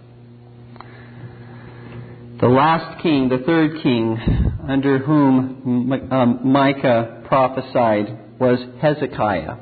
The 2.40 2.46
last 2.46 3.02
king, 3.02 3.28
the 3.28 3.38
third 3.38 3.82
king, 3.82 4.16
under 4.68 4.98
whom 4.98 5.90
um, 6.12 6.40
Micah 6.44 7.24
prophesied 7.26 8.38
was 8.38 8.60
Hezekiah. 8.80 9.56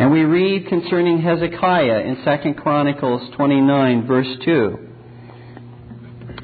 And 0.00 0.10
we 0.10 0.24
read 0.24 0.66
concerning 0.66 1.22
Hezekiah 1.22 2.00
in 2.00 2.16
2 2.24 2.54
Chronicles 2.60 3.30
29, 3.36 4.08
verse 4.08 4.26
2. 4.44 4.78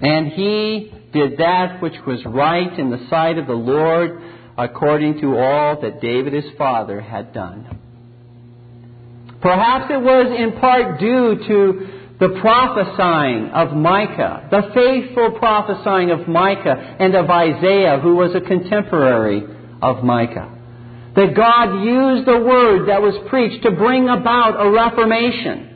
And 0.02 0.28
he 0.28 0.92
did 1.12 1.38
that 1.38 1.82
which 1.82 1.96
was 2.06 2.24
right 2.26 2.78
in 2.78 2.90
the 2.90 3.04
sight 3.10 3.36
of 3.36 3.48
the 3.48 3.52
Lord 3.52 4.22
according 4.56 5.20
to 5.20 5.36
all 5.36 5.80
that 5.80 6.00
David 6.00 6.32
his 6.32 6.44
father 6.56 7.00
had 7.00 7.34
done. 7.34 7.78
Perhaps 9.42 9.90
it 9.90 10.00
was 10.00 10.32
in 10.38 10.60
part 10.60 11.00
due 11.00 11.40
to 11.48 11.99
the 12.20 12.38
prophesying 12.40 13.48
of 13.48 13.74
Micah, 13.74 14.46
the 14.50 14.70
faithful 14.74 15.32
prophesying 15.38 16.10
of 16.10 16.28
Micah 16.28 16.96
and 17.00 17.14
of 17.14 17.30
Isaiah, 17.30 17.98
who 17.98 18.14
was 18.14 18.34
a 18.34 18.42
contemporary 18.42 19.42
of 19.80 20.04
Micah. 20.04 20.58
That 21.16 21.34
God 21.34 21.82
used 21.82 22.28
the 22.28 22.38
word 22.38 22.88
that 22.88 23.00
was 23.00 23.16
preached 23.30 23.64
to 23.64 23.70
bring 23.70 24.08
about 24.08 24.60
a 24.60 24.70
reformation. 24.70 25.66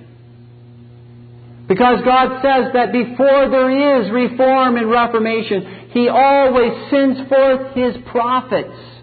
Because 1.67 2.05
God 2.05 2.43
says 2.43 2.73
that 2.75 2.93
before 2.93 3.49
there 3.49 4.05
is 4.05 4.13
reform 4.13 4.77
and 4.77 4.91
reformation, 4.91 5.89
He 5.93 6.09
always 6.09 6.91
sends 6.91 7.27
forth 7.27 7.75
His 7.75 7.97
prophets 8.13 8.94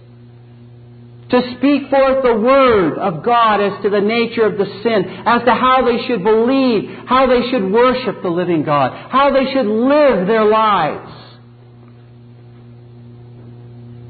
to 1.32 1.56
speak 1.58 1.89
forth 1.89 2.24
the 2.24 2.36
word 2.36 2.98
of 2.98 3.24
God 3.24 3.62
as 3.62 3.82
to 3.84 3.89
the 3.89 4.02
nature 4.02 4.44
of 4.44 4.58
the 4.58 4.65
sin, 4.84 5.06
as 5.26 5.44
to 5.46 5.54
how 5.54 5.86
they 5.86 6.06
should 6.06 6.24
believe, 6.24 6.89
how 7.08 7.26
they 7.28 7.50
should 7.50 7.72
worship 7.72 8.22
the 8.22 8.30
living 8.30 8.63
God, 8.63 9.10
how 9.10 9.32
they 9.32 9.46
should 9.54 9.65
live 9.65 10.28
their 10.28 10.46
lives. 10.46 11.10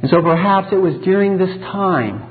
And 0.02 0.10
so 0.10 0.22
perhaps 0.22 0.70
it 0.72 0.78
was 0.78 0.96
during 1.04 1.38
this 1.38 1.56
time, 1.72 2.28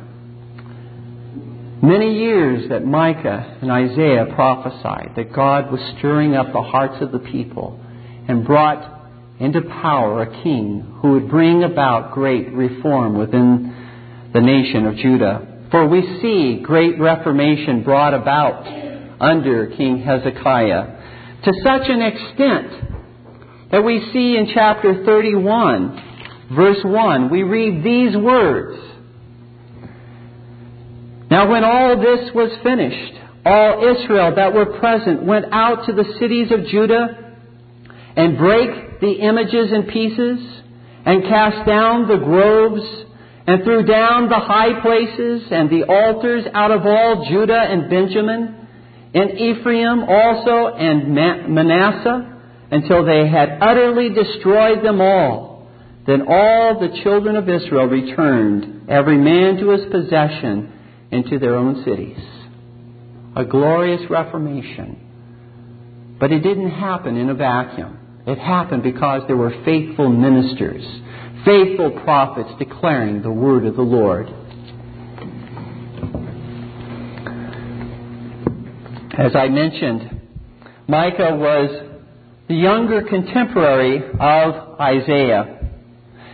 many 1.82 2.18
years, 2.18 2.68
that 2.70 2.84
Micah 2.84 3.58
and 3.62 3.70
Isaiah 3.70 4.26
prophesied 4.34 5.12
that 5.14 5.32
God 5.32 5.70
was 5.70 5.80
stirring 5.98 6.34
up 6.34 6.52
the 6.52 6.62
hearts 6.62 7.00
of 7.00 7.12
the 7.12 7.20
people 7.20 7.80
and 8.26 8.44
brought 8.44 8.98
into 9.38 9.60
power 9.62 10.22
a 10.22 10.42
king 10.42 10.98
who 11.00 11.12
would 11.12 11.30
bring 11.30 11.62
about 11.62 12.12
great 12.12 12.52
reform 12.52 13.16
within 13.16 13.79
the 14.32 14.40
nation 14.40 14.86
of 14.86 14.96
Judah. 14.96 15.66
For 15.70 15.86
we 15.86 16.02
see 16.20 16.62
great 16.62 16.98
reformation 16.98 17.82
brought 17.84 18.14
about 18.14 18.66
under 19.20 19.68
King 19.76 20.02
Hezekiah 20.02 21.00
to 21.44 21.52
such 21.64 21.88
an 21.88 22.02
extent 22.02 23.70
that 23.70 23.84
we 23.84 24.00
see 24.12 24.36
in 24.36 24.50
chapter 24.52 25.04
31, 25.04 26.48
verse 26.54 26.80
1, 26.84 27.30
we 27.30 27.42
read 27.42 27.84
these 27.84 28.16
words. 28.16 28.78
Now 31.30 31.50
when 31.50 31.64
all 31.64 31.96
this 31.96 32.34
was 32.34 32.50
finished, 32.62 33.14
all 33.46 33.96
Israel 33.96 34.34
that 34.34 34.52
were 34.52 34.78
present 34.78 35.22
went 35.22 35.46
out 35.52 35.86
to 35.86 35.92
the 35.92 36.04
cities 36.18 36.50
of 36.50 36.66
Judah 36.66 37.36
and 38.16 38.36
brake 38.36 39.00
the 39.00 39.12
images 39.12 39.72
in 39.72 39.84
pieces 39.84 40.40
and 41.06 41.22
cast 41.22 41.66
down 41.66 42.08
the 42.08 42.18
groves 42.18 42.82
and 43.46 43.64
threw 43.64 43.84
down 43.84 44.28
the 44.28 44.38
high 44.38 44.80
places 44.80 45.42
and 45.50 45.70
the 45.70 45.84
altars 45.84 46.44
out 46.52 46.70
of 46.70 46.86
all 46.86 47.26
Judah 47.28 47.60
and 47.60 47.88
Benjamin, 47.88 48.68
and 49.14 49.38
Ephraim 49.38 50.04
also 50.04 50.74
and 50.74 51.14
Manasseh, 51.14 52.38
until 52.70 53.04
they 53.04 53.28
had 53.28 53.58
utterly 53.60 54.10
destroyed 54.10 54.84
them 54.84 55.00
all. 55.00 55.68
Then 56.06 56.26
all 56.28 56.78
the 56.78 57.00
children 57.02 57.36
of 57.36 57.48
Israel 57.48 57.86
returned, 57.86 58.88
every 58.88 59.18
man 59.18 59.56
to 59.56 59.70
his 59.70 59.90
possession, 59.90 60.72
into 61.10 61.38
their 61.38 61.56
own 61.56 61.82
cities. 61.84 62.18
A 63.36 63.44
glorious 63.44 64.08
reformation. 64.08 66.16
But 66.20 66.30
it 66.30 66.40
didn't 66.40 66.70
happen 66.70 67.16
in 67.16 67.30
a 67.30 67.34
vacuum. 67.34 67.98
It 68.26 68.38
happened 68.38 68.82
because 68.82 69.22
there 69.26 69.36
were 69.36 69.62
faithful 69.64 70.08
ministers 70.08 70.84
faithful 71.44 71.90
prophets 72.02 72.50
declaring 72.58 73.22
the 73.22 73.30
word 73.30 73.64
of 73.66 73.76
the 73.76 73.82
Lord. 73.82 74.28
As 79.18 79.36
I 79.36 79.48
mentioned, 79.48 80.20
Micah 80.88 81.36
was 81.36 81.88
the 82.48 82.54
younger 82.54 83.02
contemporary 83.02 84.02
of 84.18 84.80
Isaiah. 84.80 85.58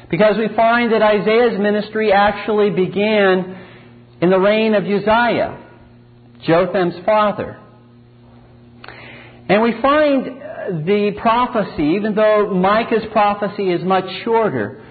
Because 0.09 0.37
we 0.39 0.55
find 0.55 0.93
that 0.93 1.03
Isaiah's 1.03 1.59
ministry 1.59 2.13
actually 2.13 2.71
began 2.71 3.59
in 4.21 4.31
the 4.31 4.39
reign 4.39 4.75
of 4.75 4.85
Uzziah, 4.85 5.63
Jotham's 6.47 7.05
father. 7.05 7.59
And 9.49 9.63
we 9.63 9.73
find 9.83 10.25
the 10.87 11.13
prophecy, 11.21 11.97
even 11.97 12.15
though 12.15 12.55
Micah's 12.55 13.05
prophecy 13.13 13.71
is 13.71 13.85
much 13.85 14.05
shorter, 14.25 14.83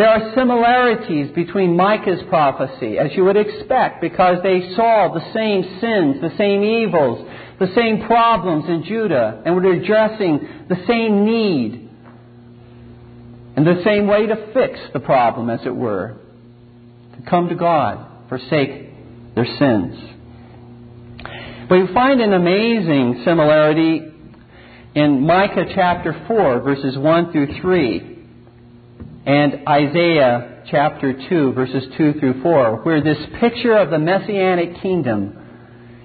there 0.00 0.08
are 0.08 0.32
similarities 0.34 1.30
between 1.34 1.76
Micah's 1.76 2.22
prophecy, 2.30 2.96
as 2.96 3.10
you 3.14 3.24
would 3.24 3.36
expect, 3.36 4.00
because 4.00 4.38
they 4.42 4.72
saw 4.74 5.12
the 5.12 5.20
same 5.34 5.62
sins, 5.78 6.22
the 6.22 6.34
same 6.38 6.64
evils, 6.64 7.28
the 7.58 7.66
same 7.74 8.06
problems 8.06 8.64
in 8.66 8.82
Judah, 8.84 9.42
and 9.44 9.54
were 9.54 9.70
addressing 9.70 10.64
the 10.70 10.76
same 10.88 11.26
need 11.26 11.90
and 13.56 13.66
the 13.66 13.82
same 13.84 14.06
way 14.06 14.24
to 14.24 14.50
fix 14.54 14.80
the 14.94 15.00
problem, 15.00 15.50
as 15.50 15.60
it 15.66 15.76
were, 15.76 16.16
to 17.16 17.28
come 17.28 17.50
to 17.50 17.54
God, 17.54 18.06
forsake 18.30 19.34
their 19.34 19.44
sins. 19.44 20.00
But 21.68 21.74
you 21.74 21.88
find 21.92 22.22
an 22.22 22.32
amazing 22.32 23.20
similarity 23.26 24.00
in 24.94 25.26
Micah 25.26 25.66
chapter 25.74 26.24
4, 26.26 26.60
verses 26.60 26.96
1 26.96 27.32
through 27.32 27.60
3 27.60 28.09
and 29.26 29.68
Isaiah 29.68 30.62
chapter 30.70 31.12
2, 31.28 31.52
verses 31.52 31.84
2 31.96 32.14
through 32.20 32.42
4, 32.42 32.76
where 32.82 33.02
this 33.02 33.18
picture 33.38 33.76
of 33.76 33.90
the 33.90 33.98
Messianic 33.98 34.80
kingdom 34.80 35.36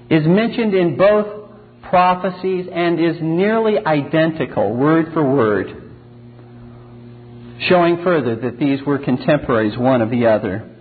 is 0.10 0.26
mentioned 0.28 0.74
in 0.74 0.98
both 0.98 1.50
prophecies 1.84 2.68
and 2.72 3.00
is 3.00 3.18
nearly 3.22 3.78
identical, 3.86 4.76
word 4.76 5.14
for 5.14 5.24
word, 5.24 5.68
showing 7.70 8.04
further 8.04 8.36
that 8.36 8.60
these 8.60 8.82
were 8.86 9.00
contemporaries 9.00 9.78
one 9.78 10.02
of 10.02 10.10
the 10.10 10.26
other. 10.28 10.72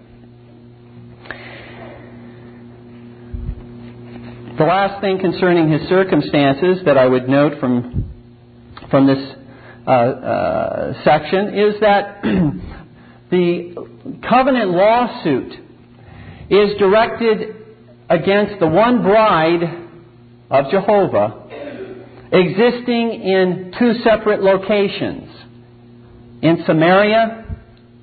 The 4.59 4.65
last 4.65 5.01
thing 5.01 5.19
concerning 5.19 5.71
his 5.71 5.89
circumstances 5.89 6.85
that 6.85 6.97
I 6.97 7.07
would 7.07 7.29
note 7.29 7.59
from, 7.61 8.11
from 8.91 9.07
this 9.07 9.37
Uh, 9.87 9.91
uh, 9.91 11.05
section 11.05 11.59
is 11.59 11.75
that 11.81 12.23
the 13.31 13.75
covenant 14.27 14.71
lawsuit 14.71 15.53
is 16.49 16.79
directed 16.79 17.55
against 18.09 18.61
the 18.61 18.67
one 18.67 19.03
bride 19.03 19.63
of 20.51 20.71
Jehovah 20.71 21.43
existing 22.33 23.13
in 23.23 23.73
two 23.79 23.95
separate 24.03 24.43
locations 24.43 25.31
in 26.43 26.65
Samaria 26.67 27.45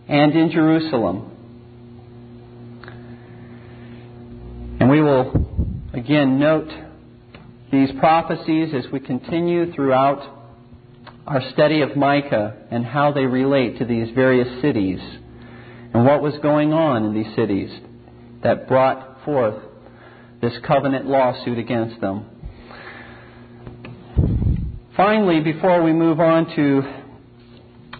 and 0.07 0.33
in 0.33 0.51
Jerusalem. 0.51 1.27
And 4.79 4.89
we 4.89 5.01
will 5.01 5.47
again 5.93 6.39
note 6.39 6.69
these 7.71 7.89
prophecies 7.99 8.73
as 8.73 8.91
we 8.91 8.99
continue 8.99 9.73
throughout 9.73 10.40
our 11.27 11.41
study 11.53 11.81
of 11.81 11.95
Micah 11.95 12.55
and 12.71 12.85
how 12.85 13.11
they 13.11 13.25
relate 13.25 13.77
to 13.79 13.85
these 13.85 14.13
various 14.15 14.61
cities 14.61 14.99
and 15.93 16.05
what 16.05 16.21
was 16.21 16.33
going 16.41 16.73
on 16.73 17.05
in 17.05 17.13
these 17.13 17.35
cities 17.35 17.69
that 18.43 18.67
brought 18.67 19.23
forth 19.23 19.61
this 20.41 20.53
covenant 20.65 21.05
lawsuit 21.05 21.57
against 21.57 22.01
them. 22.01 22.25
Finally, 24.97 25.41
before 25.41 25.83
we 25.83 25.93
move 25.93 26.19
on 26.19 26.45
to 26.55 26.81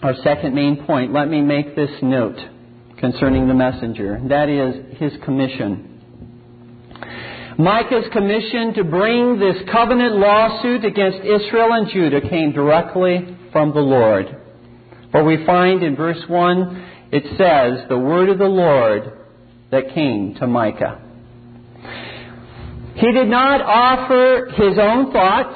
our 0.02 0.14
second 0.22 0.54
main 0.54 0.84
point, 0.84 1.12
let 1.12 1.28
me 1.28 1.40
make 1.40 1.76
this 1.76 1.90
note 2.02 2.38
concerning 2.98 3.48
the 3.48 3.54
messenger. 3.54 4.20
That 4.28 4.48
is 4.48 4.98
his 4.98 5.12
commission. 5.24 5.91
Micah's 7.62 8.06
commission 8.12 8.74
to 8.74 8.82
bring 8.82 9.38
this 9.38 9.54
covenant 9.70 10.16
lawsuit 10.16 10.84
against 10.84 11.18
Israel 11.18 11.72
and 11.72 11.88
Judah 11.92 12.20
came 12.20 12.50
directly 12.50 13.36
from 13.52 13.72
the 13.72 13.80
Lord. 13.80 14.26
For 15.12 15.22
we 15.22 15.46
find 15.46 15.84
in 15.84 15.94
verse 15.94 16.20
1, 16.26 16.88
it 17.12 17.22
says, 17.38 17.88
the 17.88 17.98
word 17.98 18.30
of 18.30 18.38
the 18.38 18.46
Lord 18.46 19.12
that 19.70 19.94
came 19.94 20.34
to 20.40 20.46
Micah. 20.48 21.00
He 22.96 23.12
did 23.12 23.28
not 23.28 23.60
offer 23.60 24.50
his 24.56 24.76
own 24.80 25.12
thoughts. 25.12 25.54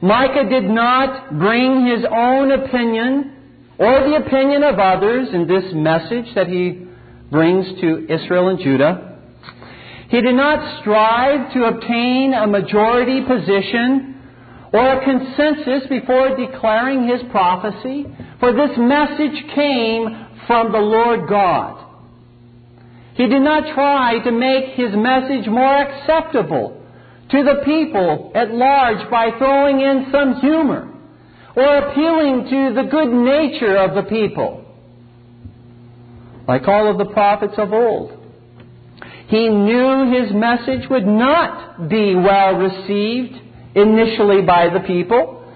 Micah 0.00 0.48
did 0.48 0.64
not 0.64 1.38
bring 1.38 1.84
his 1.84 2.02
own 2.10 2.50
opinion 2.50 3.36
or 3.78 4.08
the 4.08 4.16
opinion 4.16 4.62
of 4.62 4.78
others 4.78 5.28
in 5.34 5.46
this 5.46 5.64
message 5.74 6.34
that 6.34 6.46
he 6.46 6.86
brings 7.30 7.66
to 7.82 8.06
Israel 8.08 8.48
and 8.48 8.58
Judah. 8.58 9.09
He 10.10 10.20
did 10.20 10.34
not 10.34 10.80
strive 10.80 11.52
to 11.52 11.64
obtain 11.66 12.34
a 12.34 12.46
majority 12.48 13.20
position 13.24 14.20
or 14.72 15.00
a 15.00 15.04
consensus 15.04 15.88
before 15.88 16.36
declaring 16.36 17.06
his 17.06 17.22
prophecy, 17.30 18.06
for 18.40 18.52
this 18.52 18.76
message 18.76 19.54
came 19.54 20.26
from 20.48 20.72
the 20.72 20.78
Lord 20.78 21.28
God. 21.28 21.86
He 23.14 23.28
did 23.28 23.42
not 23.42 23.72
try 23.72 24.18
to 24.24 24.32
make 24.32 24.74
his 24.74 24.90
message 24.94 25.46
more 25.46 25.76
acceptable 25.76 26.82
to 27.30 27.44
the 27.44 27.62
people 27.64 28.32
at 28.34 28.52
large 28.52 29.08
by 29.10 29.30
throwing 29.38 29.80
in 29.80 30.06
some 30.10 30.40
humor 30.40 30.92
or 31.54 31.76
appealing 31.78 32.48
to 32.50 32.74
the 32.74 32.88
good 32.90 33.12
nature 33.12 33.76
of 33.76 33.94
the 33.94 34.10
people, 34.10 34.64
like 36.48 36.66
all 36.66 36.90
of 36.90 36.98
the 36.98 37.12
prophets 37.12 37.54
of 37.58 37.72
old. 37.72 38.19
He 39.30 39.48
knew 39.48 40.10
his 40.10 40.32
message 40.34 40.90
would 40.90 41.06
not 41.06 41.88
be 41.88 42.16
well 42.16 42.54
received 42.56 43.40
initially 43.76 44.42
by 44.42 44.70
the 44.74 44.80
people. 44.80 45.46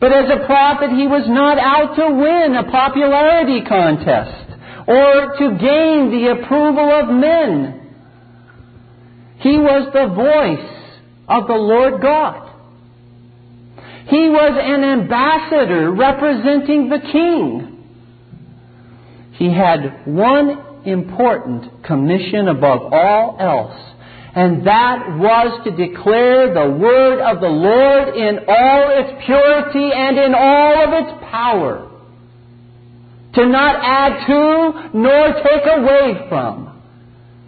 But 0.00 0.12
as 0.12 0.28
a 0.30 0.46
prophet, 0.46 0.90
he 0.90 1.06
was 1.06 1.28
not 1.28 1.56
out 1.56 1.94
to 1.94 2.12
win 2.12 2.56
a 2.56 2.68
popularity 2.68 3.62
contest 3.68 4.50
or 4.88 5.36
to 5.38 5.58
gain 5.60 6.10
the 6.10 6.40
approval 6.40 6.90
of 6.90 7.14
men. 7.14 7.76
He 9.38 9.58
was 9.58 9.92
the 9.92 10.08
voice 10.08 10.98
of 11.28 11.46
the 11.46 11.54
Lord 11.54 12.02
God. 12.02 12.48
He 14.08 14.28
was 14.28 14.58
an 14.60 14.82
ambassador 14.82 15.92
representing 15.92 16.88
the 16.88 16.98
king. 17.12 17.76
He 19.34 19.54
had 19.54 20.04
one 20.04 20.69
important 20.84 21.84
commission 21.84 22.48
above 22.48 22.92
all 22.92 23.36
else, 23.38 23.90
and 24.34 24.66
that 24.66 25.18
was 25.18 25.60
to 25.64 25.70
declare 25.70 26.54
the 26.54 26.70
word 26.78 27.20
of 27.20 27.40
the 27.40 27.48
Lord 27.48 28.16
in 28.16 28.38
all 28.46 28.90
its 29.00 29.26
purity 29.26 29.90
and 29.92 30.18
in 30.18 30.34
all 30.34 30.84
of 30.84 31.04
its 31.04 31.24
power. 31.30 31.90
To 33.34 33.46
not 33.46 33.76
add 33.82 34.26
to 34.26 34.98
nor 34.98 35.32
take 35.42 35.66
away 35.66 36.28
from. 36.28 36.66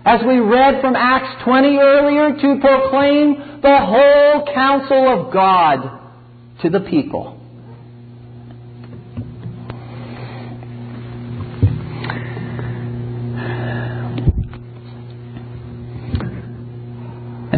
As 0.05 0.21
we 0.27 0.39
read 0.39 0.81
from 0.81 0.97
Acts 0.97 1.45
20 1.45 1.79
earlier, 1.79 2.33
to 2.35 2.61
proclaim 2.61 3.61
the 3.63 3.79
whole 3.81 4.53
counsel 4.53 5.27
of 5.27 5.33
God 5.33 6.01
to 6.63 6.71
the 6.71 6.81
people. 6.81 7.42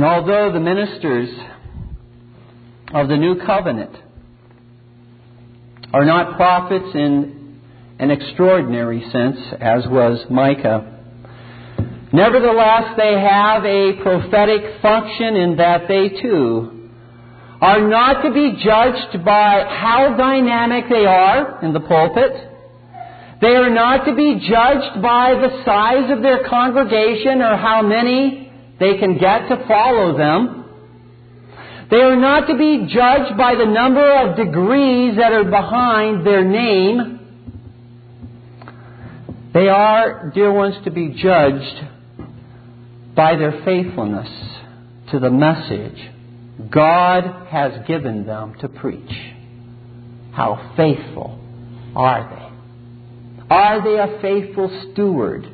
And 0.04 0.12
although 0.12 0.52
the 0.52 0.60
ministers 0.60 1.30
of 2.92 3.08
the 3.08 3.16
new 3.16 3.40
covenant 3.40 3.96
are 5.94 6.04
not 6.04 6.36
prophets 6.36 6.94
in 6.94 7.62
an 7.98 8.10
extraordinary 8.10 9.00
sense, 9.10 9.38
as 9.62 9.86
was 9.86 10.26
Micah, 10.28 11.00
nevertheless 12.12 12.98
they 12.98 13.18
have 13.18 13.64
a 13.64 13.94
prophetic 14.02 14.82
function 14.82 15.36
in 15.36 15.56
that 15.56 15.88
they 15.88 16.10
too 16.20 16.90
are 17.62 17.88
not 17.88 18.20
to 18.24 18.30
be 18.30 18.62
judged 18.62 19.24
by 19.24 19.64
how 19.66 20.14
dynamic 20.18 20.84
they 20.90 21.06
are 21.06 21.64
in 21.64 21.72
the 21.72 21.80
pulpit. 21.80 22.32
They 23.40 23.56
are 23.56 23.70
not 23.70 24.04
to 24.04 24.14
be 24.14 24.34
judged 24.34 25.00
by 25.00 25.32
the 25.32 25.64
size 25.64 26.10
of 26.10 26.20
their 26.20 26.46
congregation 26.46 27.40
or 27.40 27.56
how 27.56 27.80
many 27.80 28.43
they 28.84 28.98
can 28.98 29.16
get 29.18 29.48
to 29.48 29.64
follow 29.66 30.16
them. 30.18 30.64
They 31.90 31.96
are 31.96 32.16
not 32.16 32.48
to 32.48 32.56
be 32.58 32.86
judged 32.92 33.36
by 33.38 33.54
the 33.54 33.64
number 33.64 34.12
of 34.20 34.36
degrees 34.36 35.16
that 35.16 35.32
are 35.32 35.44
behind 35.44 36.26
their 36.26 36.44
name. 36.44 37.20
They 39.54 39.68
are, 39.68 40.30
dear 40.34 40.52
ones, 40.52 40.74
to 40.84 40.90
be 40.90 41.10
judged 41.10 41.86
by 43.16 43.36
their 43.36 43.62
faithfulness 43.64 44.28
to 45.12 45.18
the 45.18 45.30
message 45.30 46.10
God 46.70 47.46
has 47.48 47.86
given 47.86 48.26
them 48.26 48.54
to 48.60 48.68
preach. 48.68 49.12
How 50.32 50.74
faithful 50.76 51.38
are 51.96 52.28
they? 52.28 53.44
Are 53.54 53.82
they 53.82 53.98
a 53.98 54.20
faithful 54.20 54.90
steward? 54.92 55.53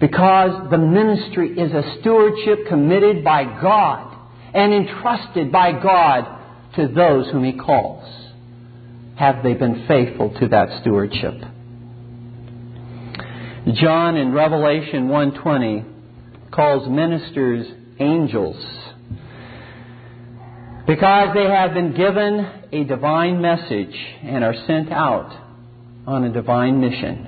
Because 0.00 0.70
the 0.70 0.78
ministry 0.78 1.58
is 1.58 1.72
a 1.72 1.98
stewardship 2.00 2.68
committed 2.68 3.24
by 3.24 3.44
God 3.44 4.16
and 4.54 4.72
entrusted 4.72 5.50
by 5.50 5.72
God 5.72 6.38
to 6.76 6.88
those 6.88 7.30
whom 7.30 7.44
He 7.44 7.52
calls. 7.52 8.04
Have 9.16 9.42
they 9.42 9.54
been 9.54 9.86
faithful 9.88 10.38
to 10.38 10.48
that 10.48 10.80
stewardship? 10.80 11.34
John 13.74 14.16
in 14.16 14.32
Revelation 14.32 15.08
1:20 15.08 15.84
calls 16.52 16.88
ministers 16.88 17.66
angels 17.98 18.56
because 20.86 21.34
they 21.34 21.44
have 21.44 21.74
been 21.74 21.94
given 21.94 22.46
a 22.72 22.84
divine 22.84 23.42
message 23.42 23.94
and 24.22 24.42
are 24.42 24.54
sent 24.66 24.90
out 24.90 25.36
on 26.06 26.24
a 26.24 26.32
divine 26.32 26.80
mission. 26.80 27.27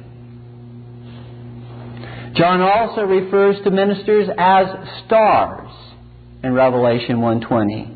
John 2.35 2.61
also 2.61 3.03
refers 3.03 3.57
to 3.65 3.71
ministers 3.71 4.29
as 4.39 4.67
stars 5.07 5.71
in 6.43 6.53
Revelation 6.53 7.21
1:20. 7.21 7.89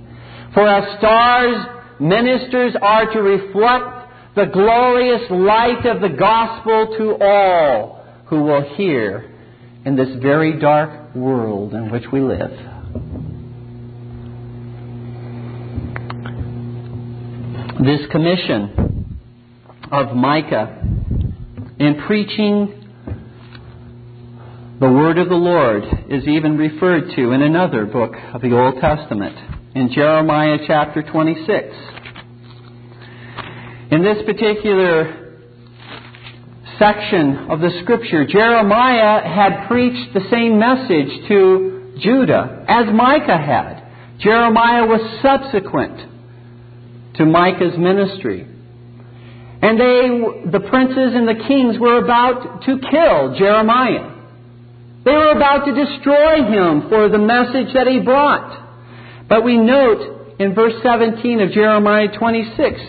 For 0.52 0.66
as 0.66 0.98
stars, 0.98 1.66
ministers 2.00 2.76
are 2.80 3.06
to 3.12 3.22
reflect 3.22 4.34
the 4.34 4.46
glorious 4.46 5.30
light 5.30 5.86
of 5.86 6.00
the 6.00 6.08
gospel 6.08 6.96
to 6.98 7.16
all 7.24 8.04
who 8.26 8.42
will 8.42 8.62
hear 8.76 9.24
in 9.84 9.96
this 9.96 10.14
very 10.16 10.58
dark 10.58 11.14
world 11.14 11.72
in 11.72 11.90
which 11.90 12.10
we 12.10 12.20
live. 12.20 12.58
this 17.84 18.00
commission 18.10 19.18
of 19.92 20.16
Micah 20.16 20.80
in 21.78 22.02
preaching 22.06 22.83
the 24.80 24.90
word 24.90 25.18
of 25.18 25.28
the 25.28 25.36
Lord 25.36 25.84
is 26.10 26.26
even 26.26 26.56
referred 26.56 27.14
to 27.14 27.30
in 27.30 27.42
another 27.42 27.86
book 27.86 28.14
of 28.32 28.40
the 28.40 28.58
Old 28.58 28.80
Testament, 28.80 29.36
in 29.76 29.92
Jeremiah 29.92 30.58
chapter 30.66 31.00
26. 31.00 31.76
In 33.92 34.02
this 34.02 34.18
particular 34.26 35.38
section 36.76 37.46
of 37.50 37.60
the 37.60 37.70
scripture, 37.82 38.26
Jeremiah 38.26 39.22
had 39.22 39.68
preached 39.68 40.12
the 40.12 40.28
same 40.28 40.58
message 40.58 41.28
to 41.28 41.94
Judah 42.00 42.64
as 42.66 42.86
Micah 42.92 43.38
had. 43.38 43.80
Jeremiah 44.18 44.86
was 44.86 45.00
subsequent 45.22 47.14
to 47.14 47.24
Micah's 47.24 47.78
ministry. 47.78 48.48
And 49.62 49.78
they, 49.78 50.50
the 50.50 50.66
princes 50.68 51.14
and 51.14 51.28
the 51.28 51.44
kings, 51.46 51.78
were 51.78 52.02
about 52.02 52.62
to 52.62 52.80
kill 52.90 53.38
Jeremiah. 53.38 54.13
They 55.04 55.12
were 55.12 55.32
about 55.32 55.66
to 55.66 55.74
destroy 55.74 56.44
him 56.44 56.88
for 56.88 57.08
the 57.08 57.18
message 57.18 57.74
that 57.74 57.86
he 57.86 58.00
brought. 58.00 59.28
But 59.28 59.44
we 59.44 59.56
note 59.56 60.36
in 60.38 60.54
verse 60.54 60.74
17 60.82 61.40
of 61.40 61.52
Jeremiah 61.52 62.08
26 62.16 62.80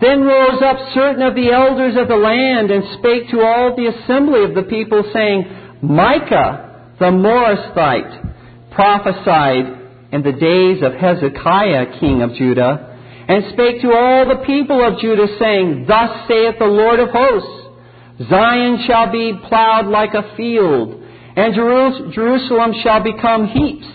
Then 0.00 0.22
rose 0.22 0.62
up 0.62 0.78
certain 0.94 1.22
of 1.22 1.34
the 1.34 1.50
elders 1.50 1.96
of 1.96 2.08
the 2.08 2.16
land 2.16 2.70
and 2.70 2.98
spake 2.98 3.30
to 3.30 3.40
all 3.40 3.74
the 3.76 3.86
assembly 3.86 4.44
of 4.44 4.54
the 4.54 4.62
people, 4.62 5.02
saying, 5.12 5.44
Micah 5.82 6.94
the 6.98 7.06
Morasthite 7.06 8.70
prophesied 8.72 9.66
in 10.12 10.22
the 10.22 10.32
days 10.32 10.82
of 10.82 10.94
Hezekiah 10.94 11.98
king 12.00 12.22
of 12.22 12.34
Judah 12.34 12.96
and 13.28 13.52
spake 13.52 13.82
to 13.82 13.92
all 13.92 14.28
the 14.28 14.44
people 14.46 14.86
of 14.86 15.00
Judah, 15.00 15.26
saying, 15.38 15.86
Thus 15.88 16.28
saith 16.28 16.58
the 16.58 16.66
Lord 16.66 17.00
of 17.00 17.08
hosts, 17.10 18.28
Zion 18.30 18.84
shall 18.86 19.10
be 19.10 19.34
plowed 19.48 19.86
like 19.88 20.14
a 20.14 20.36
field, 20.36 21.02
and 21.36 21.54
Jerusalem 21.54 22.72
shall 22.82 23.02
become 23.02 23.46
heaps, 23.48 23.86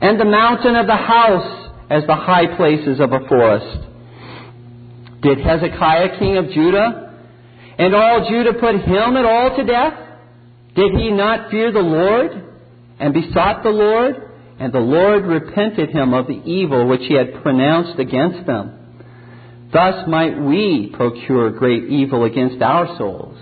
and 0.00 0.18
the 0.18 0.24
mountain 0.24 0.74
of 0.76 0.86
the 0.86 0.96
house 0.96 1.70
as 1.90 2.06
the 2.06 2.14
high 2.14 2.56
places 2.56 2.98
of 3.00 3.12
a 3.12 3.20
forest. 3.28 3.88
Did 5.22 5.38
Hezekiah 5.38 6.18
king 6.18 6.36
of 6.36 6.50
Judah 6.50 7.14
and 7.78 7.94
all 7.94 8.28
Judah 8.28 8.54
put 8.54 8.74
him 8.76 9.16
at 9.16 9.24
all 9.24 9.56
to 9.56 9.64
death? 9.64 9.94
Did 10.74 10.92
he 10.92 11.10
not 11.10 11.50
fear 11.50 11.72
the 11.72 11.80
Lord 11.80 12.30
and 12.98 13.14
besought 13.14 13.62
the 13.62 13.70
Lord? 13.70 14.16
And 14.58 14.72
the 14.72 14.78
Lord 14.78 15.24
repented 15.24 15.90
him 15.90 16.14
of 16.14 16.26
the 16.26 16.40
evil 16.44 16.86
which 16.88 17.02
he 17.08 17.14
had 17.14 17.42
pronounced 17.42 17.98
against 17.98 18.46
them. 18.46 18.80
Thus 19.72 20.06
might 20.06 20.38
we 20.40 20.92
procure 20.94 21.50
great 21.50 21.84
evil 21.84 22.24
against 22.24 22.62
our 22.62 22.96
souls. 22.96 23.36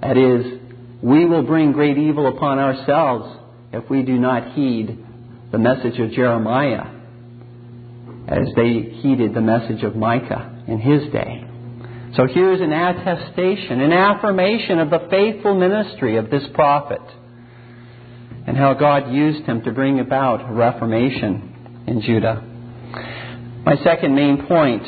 That 0.00 0.16
is, 0.16 0.55
we 1.02 1.24
will 1.24 1.42
bring 1.42 1.72
great 1.72 1.98
evil 1.98 2.28
upon 2.28 2.58
ourselves 2.58 3.38
if 3.72 3.88
we 3.90 4.02
do 4.02 4.18
not 4.18 4.54
heed 4.54 5.04
the 5.52 5.58
message 5.58 5.98
of 5.98 6.10
Jeremiah 6.12 6.92
as 8.28 8.48
they 8.56 8.98
heeded 9.02 9.34
the 9.34 9.40
message 9.40 9.82
of 9.82 9.94
Micah 9.94 10.64
in 10.66 10.80
his 10.80 11.12
day. 11.12 11.44
So 12.16 12.26
here's 12.26 12.60
an 12.60 12.72
attestation, 12.72 13.80
an 13.80 13.92
affirmation 13.92 14.78
of 14.78 14.90
the 14.90 15.06
faithful 15.10 15.54
ministry 15.54 16.16
of 16.16 16.30
this 16.30 16.42
prophet 16.54 17.02
and 18.46 18.56
how 18.56 18.74
God 18.74 19.12
used 19.12 19.44
him 19.44 19.62
to 19.62 19.72
bring 19.72 20.00
about 20.00 20.48
a 20.48 20.52
reformation 20.52 21.84
in 21.86 22.00
Judah. 22.00 22.42
My 23.64 23.76
second 23.84 24.14
main 24.14 24.46
point 24.46 24.82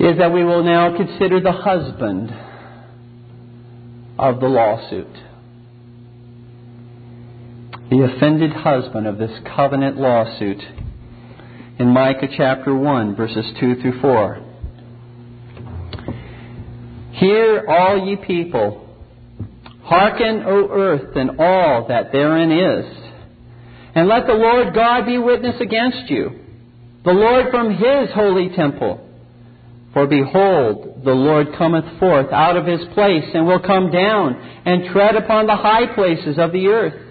is 0.00 0.18
that 0.18 0.32
we 0.32 0.44
will 0.44 0.64
now 0.64 0.96
consider 0.96 1.40
the 1.40 1.52
husband 1.52 2.30
of 4.20 4.38
the 4.38 4.46
lawsuit. 4.46 5.12
The 7.88 8.04
offended 8.04 8.52
husband 8.52 9.06
of 9.06 9.16
this 9.16 9.30
covenant 9.56 9.96
lawsuit 9.96 10.60
in 11.78 11.88
Micah 11.88 12.28
chapter 12.36 12.74
1, 12.74 13.16
verses 13.16 13.46
2 13.58 13.80
through 13.80 14.00
4. 14.02 14.46
Hear, 17.12 17.64
all 17.66 18.06
ye 18.06 18.16
people. 18.16 18.86
Hearken, 19.84 20.42
O 20.46 20.68
earth, 20.70 21.16
and 21.16 21.40
all 21.40 21.86
that 21.88 22.12
therein 22.12 22.52
is. 22.52 22.84
And 23.94 24.06
let 24.06 24.26
the 24.26 24.34
Lord 24.34 24.74
God 24.74 25.06
be 25.06 25.16
witness 25.16 25.56
against 25.60 26.10
you, 26.10 26.40
the 27.04 27.12
Lord 27.12 27.46
from 27.50 27.70
his 27.70 28.10
holy 28.14 28.50
temple. 28.54 29.08
For 29.94 30.06
behold, 30.06 30.89
the 31.04 31.12
Lord 31.12 31.54
cometh 31.56 31.98
forth 31.98 32.32
out 32.32 32.56
of 32.56 32.66
his 32.66 32.80
place, 32.94 33.24
and 33.34 33.46
will 33.46 33.60
come 33.60 33.90
down, 33.90 34.34
and 34.64 34.92
tread 34.92 35.16
upon 35.16 35.46
the 35.46 35.56
high 35.56 35.94
places 35.94 36.38
of 36.38 36.52
the 36.52 36.68
earth. 36.68 37.06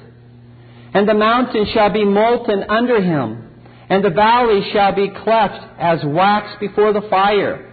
And 0.94 1.08
the 1.08 1.14
mountains 1.14 1.70
shall 1.74 1.92
be 1.92 2.06
molten 2.06 2.64
under 2.70 3.02
him, 3.02 3.50
and 3.90 4.04
the 4.04 4.10
valleys 4.10 4.66
shall 4.72 4.94
be 4.94 5.10
cleft 5.10 5.66
as 5.80 6.00
wax 6.04 6.56
before 6.60 6.94
the 6.94 7.08
fire 7.10 7.66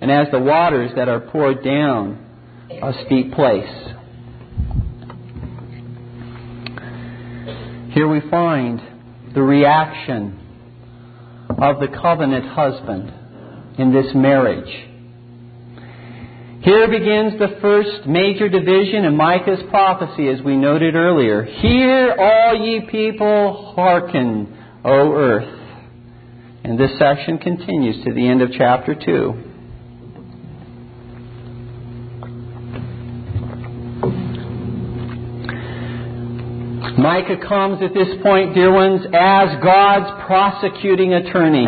and 0.00 0.10
as 0.10 0.26
the 0.30 0.38
waters 0.38 0.90
that 0.96 1.08
are 1.08 1.20
poured 1.20 1.64
down 1.64 2.18
a 2.70 2.92
steep 3.06 3.32
place. 3.32 3.94
Here 7.94 8.08
we 8.08 8.20
find 8.28 8.82
the 9.34 9.42
reaction 9.42 10.40
of 11.48 11.80
the 11.80 11.88
covenant 11.88 12.46
husband 12.46 13.12
in 13.78 13.92
this 13.92 14.14
marriage. 14.14 14.93
Here 16.64 16.88
begins 16.88 17.38
the 17.38 17.58
first 17.60 18.06
major 18.06 18.48
division 18.48 19.04
in 19.04 19.14
Micah's 19.14 19.60
prophecy, 19.68 20.28
as 20.28 20.40
we 20.40 20.56
noted 20.56 20.94
earlier. 20.94 21.44
Hear, 21.44 22.16
all 22.18 22.56
ye 22.56 22.88
people, 22.90 23.74
hearken, 23.76 24.56
O 24.82 25.12
earth. 25.12 25.60
And 26.64 26.80
this 26.80 26.98
section 26.98 27.36
continues 27.36 28.02
to 28.06 28.14
the 28.14 28.26
end 28.26 28.40
of 28.40 28.48
chapter 28.56 28.94
2. 28.94 29.34
Micah 36.96 37.46
comes 37.46 37.82
at 37.82 37.92
this 37.92 38.08
point, 38.22 38.54
dear 38.54 38.72
ones, 38.72 39.02
as 39.12 39.62
God's 39.62 40.24
prosecuting 40.26 41.12
attorney. 41.12 41.66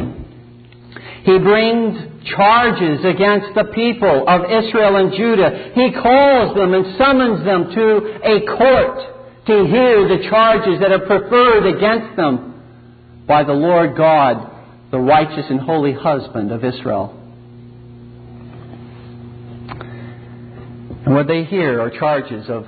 He 1.24 1.38
brings 1.38 2.15
charges 2.26 3.04
against 3.04 3.54
the 3.54 3.64
people 3.74 4.28
of 4.28 4.44
Israel 4.44 4.96
and 4.96 5.12
Judah. 5.12 5.72
He 5.74 5.92
calls 5.92 6.56
them 6.56 6.74
and 6.74 6.96
summons 6.98 7.44
them 7.44 7.70
to 7.74 7.86
a 8.24 8.46
court 8.56 9.46
to 9.46 9.66
hear 9.66 10.08
the 10.08 10.26
charges 10.28 10.80
that 10.80 10.90
are 10.90 11.06
preferred 11.06 11.66
against 11.66 12.16
them 12.16 13.24
by 13.26 13.44
the 13.44 13.52
Lord 13.52 13.96
God, 13.96 14.50
the 14.90 14.98
righteous 14.98 15.46
and 15.48 15.60
holy 15.60 15.92
husband 15.92 16.52
of 16.52 16.64
Israel. 16.64 17.12
And 21.04 21.14
what 21.14 21.28
they 21.28 21.44
hear 21.44 21.80
are 21.80 21.90
charges 21.90 22.48
of 22.48 22.66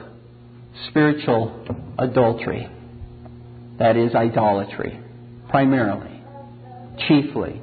spiritual 0.88 1.66
adultery. 1.98 2.68
That 3.78 3.96
is 3.96 4.14
idolatry, 4.14 5.00
primarily, 5.48 6.22
chiefly. 7.08 7.60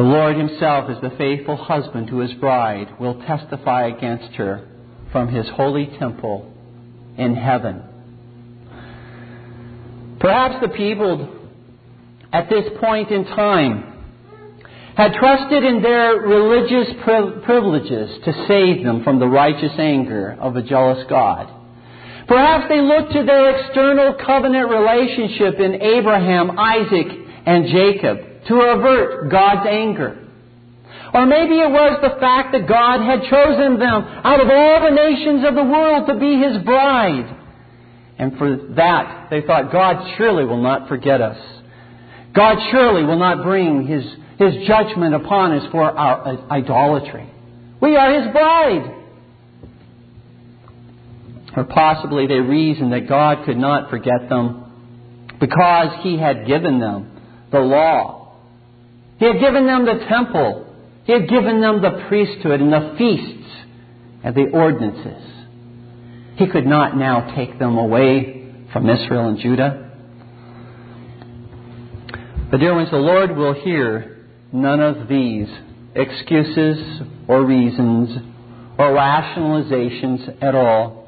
The 0.00 0.06
Lord 0.06 0.38
Himself, 0.38 0.88
as 0.88 0.98
the 1.02 1.14
faithful 1.18 1.56
husband 1.56 2.08
to 2.08 2.20
His 2.20 2.32
bride, 2.32 2.98
will 2.98 3.20
testify 3.26 3.88
against 3.88 4.34
her 4.36 4.66
from 5.12 5.28
His 5.28 5.46
holy 5.50 5.94
temple 5.98 6.50
in 7.18 7.34
heaven. 7.34 7.82
Perhaps 10.18 10.62
the 10.62 10.70
people 10.74 11.28
at 12.32 12.48
this 12.48 12.64
point 12.80 13.10
in 13.10 13.26
time 13.26 13.92
had 14.96 15.12
trusted 15.12 15.64
in 15.64 15.82
their 15.82 16.14
religious 16.14 16.94
privileges 17.04 18.24
to 18.24 18.46
save 18.48 18.82
them 18.82 19.04
from 19.04 19.18
the 19.18 19.28
righteous 19.28 19.72
anger 19.78 20.34
of 20.40 20.56
a 20.56 20.62
jealous 20.62 21.04
God. 21.10 21.46
Perhaps 22.26 22.70
they 22.70 22.80
looked 22.80 23.12
to 23.12 23.22
their 23.22 23.54
external 23.54 24.14
covenant 24.14 24.70
relationship 24.70 25.60
in 25.60 25.82
Abraham, 25.82 26.58
Isaac, 26.58 27.06
and 27.44 27.66
Jacob 27.66 28.29
to 28.48 28.54
avert 28.54 29.30
God's 29.30 29.66
anger. 29.68 30.28
Or 31.12 31.26
maybe 31.26 31.54
it 31.54 31.70
was 31.70 31.98
the 32.02 32.20
fact 32.20 32.52
that 32.52 32.68
God 32.68 33.00
had 33.00 33.28
chosen 33.28 33.78
them 33.78 34.02
out 34.24 34.40
of 34.40 34.48
all 34.48 34.80
the 34.84 34.94
nations 34.94 35.44
of 35.44 35.54
the 35.54 35.64
world 35.64 36.06
to 36.06 36.14
be 36.14 36.38
His 36.38 36.62
bride. 36.64 37.36
And 38.18 38.38
for 38.38 38.56
that, 38.76 39.28
they 39.30 39.40
thought, 39.40 39.72
God 39.72 40.16
surely 40.16 40.44
will 40.44 40.62
not 40.62 40.88
forget 40.88 41.20
us. 41.20 41.38
God 42.34 42.58
surely 42.70 43.02
will 43.02 43.18
not 43.18 43.42
bring 43.42 43.86
His 43.86 44.04
his 44.40 44.66
judgment 44.66 45.14
upon 45.14 45.52
us 45.52 45.70
for 45.70 45.82
our 45.82 46.50
idolatry. 46.50 47.30
We 47.82 47.94
are 47.94 48.22
His 48.22 48.32
bride. 48.32 48.96
Or 51.58 51.64
possibly 51.64 52.26
they 52.26 52.40
reasoned 52.40 52.94
that 52.94 53.06
God 53.06 53.44
could 53.44 53.58
not 53.58 53.90
forget 53.90 54.30
them 54.30 55.28
because 55.38 56.02
He 56.02 56.16
had 56.16 56.46
given 56.46 56.80
them 56.80 57.20
the 57.52 57.58
law. 57.58 58.19
He 59.20 59.26
had 59.26 59.38
given 59.38 59.66
them 59.66 59.84
the 59.84 60.02
temple. 60.08 60.66
He 61.04 61.12
had 61.12 61.28
given 61.28 61.60
them 61.60 61.82
the 61.82 62.06
priesthood 62.08 62.62
and 62.62 62.72
the 62.72 62.94
feasts 62.96 63.52
and 64.24 64.34
the 64.34 64.48
ordinances. 64.48 65.22
He 66.36 66.46
could 66.46 66.66
not 66.66 66.96
now 66.96 67.34
take 67.36 67.58
them 67.58 67.76
away 67.76 68.50
from 68.72 68.88
Israel 68.88 69.28
and 69.28 69.38
Judah. 69.38 69.90
But 72.50 72.60
dear 72.60 72.74
ones, 72.74 72.90
the 72.90 72.96
Lord 72.96 73.36
will 73.36 73.52
hear 73.52 74.26
none 74.52 74.80
of 74.80 75.06
these 75.06 75.48
excuses 75.94 77.02
or 77.28 77.44
reasons 77.44 78.08
or 78.78 78.86
rationalizations 78.94 80.42
at 80.42 80.54
all. 80.54 81.06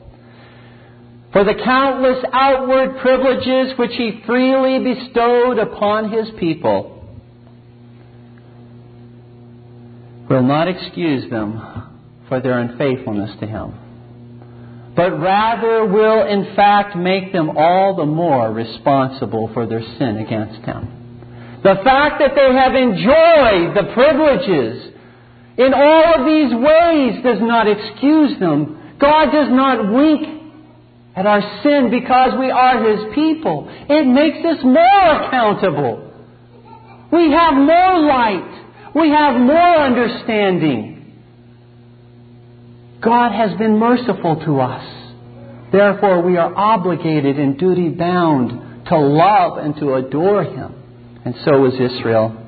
For 1.33 1.44
the 1.44 1.55
countless 1.64 2.22
outward 2.31 2.98
privileges 2.98 3.79
which 3.79 3.92
He 3.96 4.20
freely 4.27 4.94
bestowed 4.94 5.59
upon 5.59 6.12
His 6.12 6.29
people 6.38 6.91
will 10.28 10.42
not 10.42 10.68
excuse 10.68 11.28
them 11.30 11.61
for 12.28 12.40
their 12.40 12.58
unfaithfulness 12.58 13.38
to 13.40 13.46
Him, 13.46 13.74
but 14.96 15.18
rather 15.18 15.87
will 15.87 16.26
in 16.26 16.54
fact 16.56 16.96
make 16.96 17.32
them 17.32 17.50
all 17.56 17.96
the 17.96 18.06
more 18.06 18.52
responsible 18.52 19.50
for 19.52 19.66
their 19.66 19.82
sin 19.98 20.18
against 20.18 20.64
Him. 20.64 21.61
The 21.62 21.76
fact 21.85 22.18
that 22.18 22.35
they 22.35 22.52
have 22.54 22.74
enjoyed 22.74 23.76
the 23.76 23.92
privileges 23.94 24.92
in 25.56 25.74
all 25.74 26.20
of 26.20 26.26
these 26.26 26.52
ways 26.54 27.22
does 27.22 27.38
not 27.40 27.68
excuse 27.68 28.38
them. 28.40 28.96
God 28.98 29.30
does 29.30 29.48
not 29.50 29.92
wink 29.92 30.42
at 31.14 31.26
our 31.26 31.42
sin 31.62 31.90
because 31.90 32.32
we 32.38 32.50
are 32.50 32.82
His 32.82 33.14
people. 33.14 33.68
It 33.68 34.06
makes 34.06 34.44
us 34.44 34.64
more 34.64 35.22
accountable. 35.22 36.11
We 37.12 37.30
have 37.30 37.54
more 37.54 37.98
light. 38.00 38.62
We 38.94 39.09
have 39.11 39.40
more 39.40 39.76
understanding. 39.78 41.22
God 43.00 43.33
has 43.33 43.57
been 43.59 43.78
merciful 43.78 44.44
to 44.44 44.61
us. 44.61 44.85
Therefore, 45.72 46.22
we 46.22 46.37
are 46.37 46.55
obligated 46.55 47.38
and 47.38 47.59
duty 47.59 47.88
bound 47.88 48.87
to 48.87 48.98
love 48.98 49.59
and 49.59 49.74
to 49.76 49.94
adore 49.94 50.44
Him 50.44 50.83
and 51.24 51.35
so 51.44 51.66
is 51.66 51.74
Israel. 51.74 52.38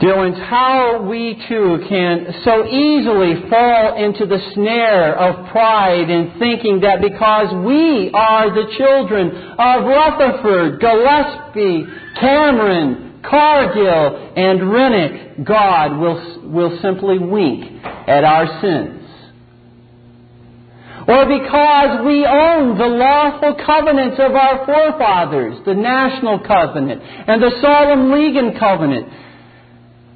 Dear 0.00 0.16
ones, 0.18 0.36
how 0.36 1.02
we 1.08 1.42
too 1.48 1.84
can 1.88 2.34
so 2.44 2.66
easily 2.66 3.48
fall 3.48 3.96
into 3.96 4.26
the 4.26 4.38
snare 4.52 5.16
of 5.16 5.48
pride 5.50 6.10
in 6.10 6.38
thinking 6.38 6.80
that 6.80 7.00
because 7.00 7.54
we 7.64 8.10
are 8.12 8.50
the 8.50 8.74
children 8.76 9.30
of 9.58 9.84
Rutherford, 9.84 10.80
Gillespie, 10.80 11.86
Cameron, 12.20 13.05
Cargill, 13.28 14.32
and 14.36 14.72
Renwick, 14.72 15.44
God 15.44 15.98
will, 15.98 16.50
will 16.50 16.78
simply 16.82 17.18
wink 17.18 17.84
at 17.84 18.24
our 18.24 18.60
sins 18.60 19.06
or 21.08 21.24
because 21.26 22.04
we 22.04 22.26
own 22.26 22.76
the 22.76 22.86
lawful 22.86 23.54
covenants 23.64 24.18
of 24.18 24.34
our 24.34 24.66
forefathers, 24.66 25.64
the 25.64 25.74
national 25.74 26.40
covenant 26.40 27.00
and 27.00 27.40
the 27.40 27.52
solemn 27.62 28.10
league 28.10 28.58
covenant, 28.58 29.06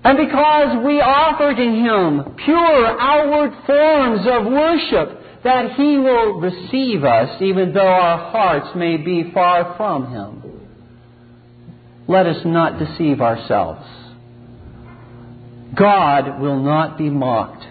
and 0.02 0.16
because 0.16 0.84
we 0.84 1.00
offer 1.00 1.54
to 1.54 1.62
Him 1.62 2.34
pure 2.44 3.00
outward 3.00 3.52
forms 3.66 4.26
of 4.26 4.50
worship, 4.50 5.42
that 5.44 5.74
He 5.76 5.96
will 5.96 6.40
receive 6.40 7.04
us 7.04 7.40
even 7.40 7.72
though 7.72 7.86
our 7.86 8.30
hearts 8.32 8.74
may 8.74 8.96
be 8.96 9.30
far 9.32 9.76
from 9.76 10.10
Him. 10.10 10.49
Let 12.10 12.26
us 12.26 12.44
not 12.44 12.80
deceive 12.80 13.20
ourselves. 13.20 13.86
God 15.76 16.40
will 16.40 16.60
not 16.60 16.98
be 16.98 17.08
mocked 17.08 17.64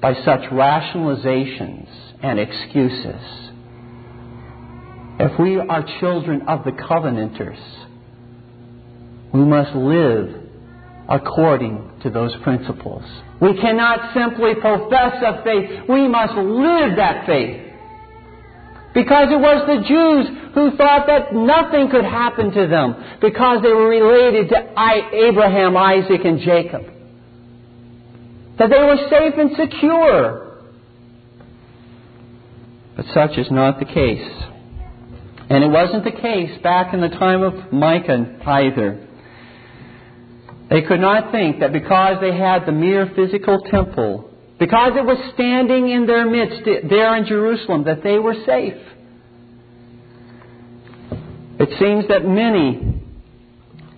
by 0.00 0.14
such 0.14 0.40
rationalizations 0.50 1.86
and 2.20 2.40
excuses. 2.40 3.22
If 5.20 5.38
we 5.38 5.60
are 5.60 5.86
children 6.00 6.48
of 6.48 6.64
the 6.64 6.72
covenanters, 6.72 7.60
we 9.32 9.44
must 9.44 9.76
live 9.76 10.34
according 11.08 12.00
to 12.02 12.10
those 12.10 12.34
principles. 12.42 13.04
We 13.40 13.54
cannot 13.60 14.12
simply 14.12 14.56
profess 14.56 15.22
a 15.22 15.40
faith. 15.44 15.88
We 15.88 16.08
must 16.08 16.34
live 16.34 16.96
that 16.96 17.26
faith. 17.26 17.63
Because 18.94 19.26
it 19.32 19.40
was 19.40 19.66
the 19.66 19.82
Jews 19.82 20.54
who 20.54 20.76
thought 20.76 21.08
that 21.08 21.34
nothing 21.34 21.90
could 21.90 22.04
happen 22.04 22.52
to 22.52 22.68
them 22.68 22.94
because 23.20 23.60
they 23.62 23.70
were 23.70 23.88
related 23.88 24.50
to 24.50 24.58
Abraham, 25.12 25.76
Isaac, 25.76 26.24
and 26.24 26.38
Jacob. 26.38 26.82
That 28.58 28.70
they 28.70 28.78
were 28.78 28.96
safe 29.10 29.34
and 29.36 29.50
secure. 29.56 30.62
But 32.96 33.06
such 33.12 33.36
is 33.36 33.50
not 33.50 33.80
the 33.80 33.84
case. 33.84 34.30
And 35.50 35.64
it 35.64 35.68
wasn't 35.68 36.04
the 36.04 36.12
case 36.12 36.62
back 36.62 36.94
in 36.94 37.00
the 37.00 37.08
time 37.08 37.42
of 37.42 37.72
Micah 37.72 38.38
either. 38.46 39.08
They 40.70 40.82
could 40.82 41.00
not 41.00 41.32
think 41.32 41.58
that 41.60 41.72
because 41.72 42.18
they 42.20 42.32
had 42.32 42.64
the 42.64 42.72
mere 42.72 43.10
physical 43.14 43.60
temple, 43.60 44.30
because 44.58 44.92
it 44.96 45.04
was 45.04 45.18
standing 45.34 45.90
in 45.90 46.06
their 46.06 46.26
midst 46.28 46.62
there 46.88 47.16
in 47.16 47.26
Jerusalem, 47.26 47.84
that 47.84 48.02
they 48.02 48.18
were 48.18 48.34
safe. 48.46 48.80
It 51.58 51.78
seems 51.78 52.08
that 52.08 52.24
many 52.24 53.02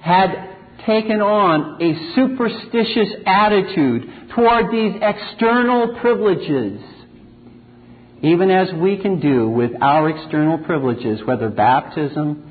had 0.00 0.56
taken 0.86 1.20
on 1.20 1.82
a 1.82 2.14
superstitious 2.14 3.12
attitude 3.26 4.30
toward 4.34 4.70
these 4.70 4.94
external 5.02 5.98
privileges, 6.00 6.80
even 8.22 8.50
as 8.50 8.72
we 8.74 8.96
can 8.98 9.20
do 9.20 9.48
with 9.48 9.72
our 9.80 10.08
external 10.08 10.58
privileges, 10.58 11.20
whether 11.24 11.48
baptism, 11.50 12.42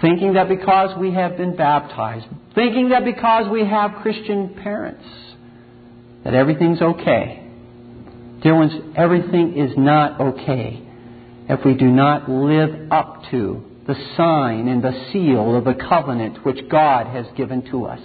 thinking 0.00 0.34
that 0.34 0.48
because 0.48 0.96
we 0.98 1.12
have 1.12 1.36
been 1.36 1.56
baptized, 1.56 2.26
thinking 2.54 2.90
that 2.90 3.04
because 3.04 3.48
we 3.50 3.64
have 3.64 4.02
Christian 4.02 4.54
parents, 4.62 5.04
that 6.24 6.34
everything's 6.34 6.80
okay. 6.80 7.40
Dear 8.42 8.56
ones, 8.56 8.72
everything 8.96 9.56
is 9.56 9.76
not 9.76 10.20
okay 10.20 10.82
if 11.48 11.64
we 11.64 11.74
do 11.74 11.86
not 11.86 12.28
live 12.28 12.90
up 12.90 13.22
to 13.30 13.62
the 13.86 13.94
sign 14.16 14.68
and 14.68 14.82
the 14.82 15.08
seal 15.12 15.56
of 15.56 15.64
the 15.64 15.74
covenant 15.74 16.44
which 16.44 16.68
God 16.70 17.06
has 17.06 17.26
given 17.36 17.70
to 17.70 17.84
us. 17.86 18.00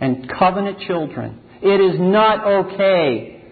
And 0.00 0.28
covenant 0.28 0.80
children, 0.80 1.40
it 1.62 1.80
is 1.80 2.00
not 2.00 2.44
okay 2.44 3.44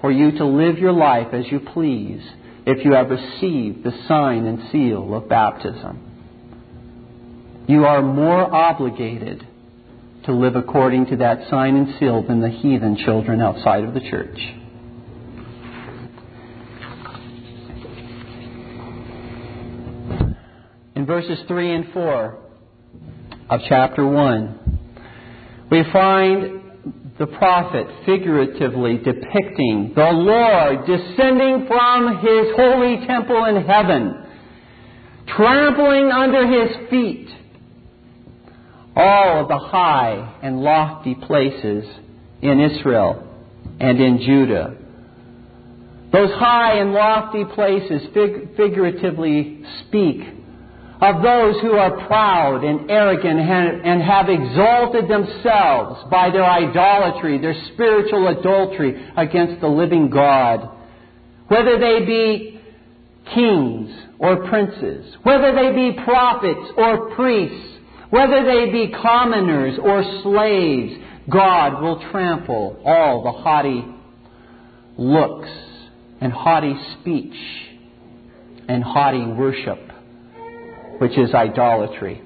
for 0.00 0.10
you 0.10 0.32
to 0.32 0.46
live 0.46 0.78
your 0.78 0.92
life 0.92 1.34
as 1.34 1.44
you 1.50 1.60
please 1.60 2.22
if 2.66 2.84
you 2.84 2.92
have 2.92 3.10
received 3.10 3.84
the 3.84 3.92
sign 4.06 4.46
and 4.46 4.70
seal 4.70 5.14
of 5.14 5.28
baptism. 5.28 6.04
You 7.66 7.84
are 7.84 8.02
more 8.02 8.54
obligated 8.54 9.46
to 10.28 10.34
live 10.34 10.56
according 10.56 11.06
to 11.06 11.16
that 11.16 11.38
sign 11.48 11.74
and 11.74 11.98
seal 11.98 12.22
than 12.22 12.42
the 12.42 12.50
heathen 12.50 12.98
children 13.02 13.40
outside 13.40 13.82
of 13.82 13.94
the 13.94 14.00
church. 14.00 14.38
In 20.94 21.06
verses 21.06 21.38
3 21.48 21.74
and 21.74 21.92
4 21.94 22.38
of 23.48 23.60
chapter 23.70 24.06
1, 24.06 24.78
we 25.70 25.82
find 25.94 26.60
the 27.18 27.26
prophet 27.26 27.86
figuratively 28.04 28.98
depicting 28.98 29.94
the 29.96 30.10
Lord 30.12 30.86
descending 30.86 31.66
from 31.66 32.18
his 32.18 32.54
holy 32.54 33.06
temple 33.06 33.46
in 33.46 33.64
heaven, 33.64 34.26
trampling 35.26 36.10
under 36.12 36.46
his 36.46 36.90
feet 36.90 37.30
all 38.98 39.40
of 39.42 39.48
the 39.48 39.58
high 39.58 40.38
and 40.42 40.60
lofty 40.60 41.14
places 41.14 41.84
in 42.42 42.60
Israel 42.60 43.24
and 43.78 44.00
in 44.00 44.18
Judah. 44.18 44.76
Those 46.12 46.30
high 46.32 46.80
and 46.80 46.92
lofty 46.92 47.44
places 47.44 48.02
fig- 48.12 48.56
figuratively 48.56 49.64
speak 49.86 50.22
of 51.00 51.22
those 51.22 51.60
who 51.60 51.72
are 51.72 52.06
proud 52.08 52.64
and 52.64 52.90
arrogant 52.90 53.38
and 53.38 54.02
have 54.02 54.28
exalted 54.28 55.08
themselves 55.08 56.02
by 56.10 56.30
their 56.30 56.44
idolatry, 56.44 57.38
their 57.38 57.54
spiritual 57.72 58.26
adultery 58.26 59.08
against 59.16 59.60
the 59.60 59.68
living 59.68 60.10
God. 60.10 60.68
Whether 61.46 61.78
they 61.78 62.04
be 62.04 62.60
kings 63.32 63.90
or 64.18 64.48
princes, 64.48 65.14
whether 65.22 65.54
they 65.54 65.72
be 65.72 66.00
prophets 66.04 66.72
or 66.76 67.14
priests, 67.14 67.77
whether 68.10 68.44
they 68.44 68.70
be 68.70 68.92
commoners 69.02 69.78
or 69.82 70.02
slaves, 70.22 70.94
God 71.30 71.82
will 71.82 72.10
trample 72.10 72.80
all 72.84 73.22
the 73.22 73.32
haughty 73.32 73.84
looks 74.96 75.50
and 76.20 76.32
haughty 76.32 76.74
speech 76.94 77.36
and 78.66 78.82
haughty 78.82 79.24
worship, 79.24 79.78
which 80.98 81.16
is 81.18 81.34
idolatry. 81.34 82.22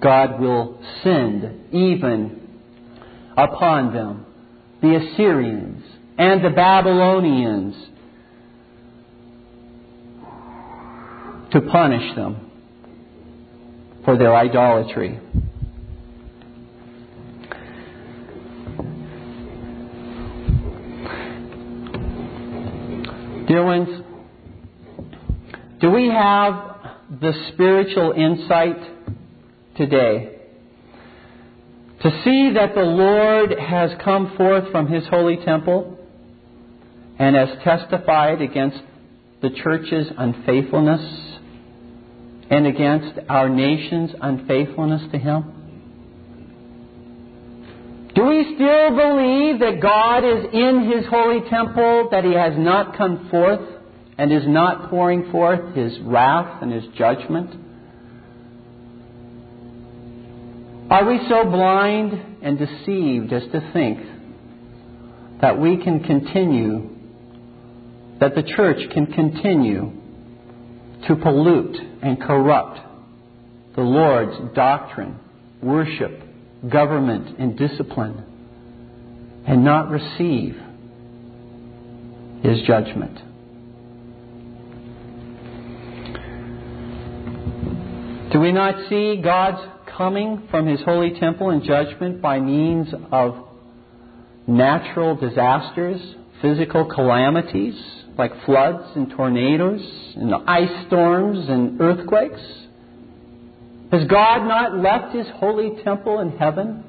God 0.00 0.40
will 0.40 0.82
send 1.02 1.72
even 1.72 2.40
upon 3.36 3.94
them 3.94 4.26
the 4.80 4.96
Assyrians 4.96 5.84
and 6.18 6.44
the 6.44 6.50
Babylonians 6.50 7.74
to 11.52 11.60
punish 11.60 12.16
them 12.16 12.41
for 14.04 14.16
their 14.16 14.34
idolatry. 14.34 15.18
Dear 23.46 23.64
ones, 23.64 24.04
do 25.80 25.90
we 25.90 26.08
have 26.08 26.72
the 27.20 27.32
spiritual 27.52 28.12
insight 28.12 28.78
today 29.76 30.38
to 32.02 32.10
see 32.24 32.52
that 32.54 32.74
the 32.74 32.82
Lord 32.82 33.52
has 33.58 33.90
come 34.02 34.34
forth 34.36 34.70
from 34.72 34.86
His 34.88 35.06
holy 35.08 35.36
temple 35.44 35.98
and 37.18 37.36
has 37.36 37.48
testified 37.62 38.40
against 38.40 38.78
the 39.42 39.50
church's 39.50 40.08
unfaithfulness 40.16 41.31
and 42.52 42.66
against 42.66 43.18
our 43.30 43.48
nation's 43.48 44.10
unfaithfulness 44.20 45.10
to 45.10 45.18
Him? 45.18 45.42
Do 48.14 48.26
we 48.26 48.44
still 48.54 48.90
believe 48.90 49.60
that 49.60 49.78
God 49.80 50.18
is 50.18 50.44
in 50.52 50.92
His 50.94 51.06
holy 51.06 51.48
temple, 51.48 52.08
that 52.10 52.24
He 52.24 52.34
has 52.34 52.52
not 52.58 52.98
come 52.98 53.30
forth 53.30 53.66
and 54.18 54.30
is 54.30 54.46
not 54.46 54.90
pouring 54.90 55.32
forth 55.32 55.74
His 55.74 55.98
wrath 56.00 56.62
and 56.62 56.70
His 56.70 56.84
judgment? 56.94 57.54
Are 60.90 61.06
we 61.06 61.26
so 61.30 61.44
blind 61.44 62.12
and 62.42 62.58
deceived 62.58 63.32
as 63.32 63.44
to 63.50 63.70
think 63.72 63.98
that 65.40 65.58
we 65.58 65.82
can 65.82 66.04
continue, 66.04 66.90
that 68.20 68.34
the 68.34 68.42
church 68.42 68.90
can 68.92 69.06
continue 69.06 69.90
to 71.08 71.16
pollute 71.16 71.91
and 72.02 72.20
corrupt 72.20 72.80
the 73.74 73.82
Lord's 73.82 74.54
doctrine, 74.54 75.18
worship, 75.62 76.20
government, 76.68 77.38
and 77.38 77.56
discipline, 77.56 78.24
and 79.46 79.64
not 79.64 79.90
receive 79.90 80.56
His 82.42 82.60
judgment. 82.66 83.18
Do 88.32 88.40
we 88.40 88.52
not 88.52 88.88
see 88.88 89.20
God's 89.22 89.66
coming 89.96 90.48
from 90.50 90.66
His 90.66 90.80
holy 90.82 91.18
temple 91.18 91.50
in 91.50 91.64
judgment 91.64 92.20
by 92.20 92.40
means 92.40 92.88
of 93.10 93.36
natural 94.46 95.16
disasters, 95.16 96.00
physical 96.40 96.86
calamities, 96.86 98.01
like 98.18 98.32
floods 98.44 98.84
and 98.94 99.10
tornadoes 99.10 99.80
and 100.16 100.34
ice 100.46 100.86
storms 100.86 101.48
and 101.48 101.80
earthquakes? 101.80 102.40
Has 103.90 104.06
God 104.08 104.46
not 104.46 104.78
left 104.78 105.14
His 105.14 105.26
holy 105.36 105.82
temple 105.82 106.20
in 106.20 106.36
heaven 106.38 106.84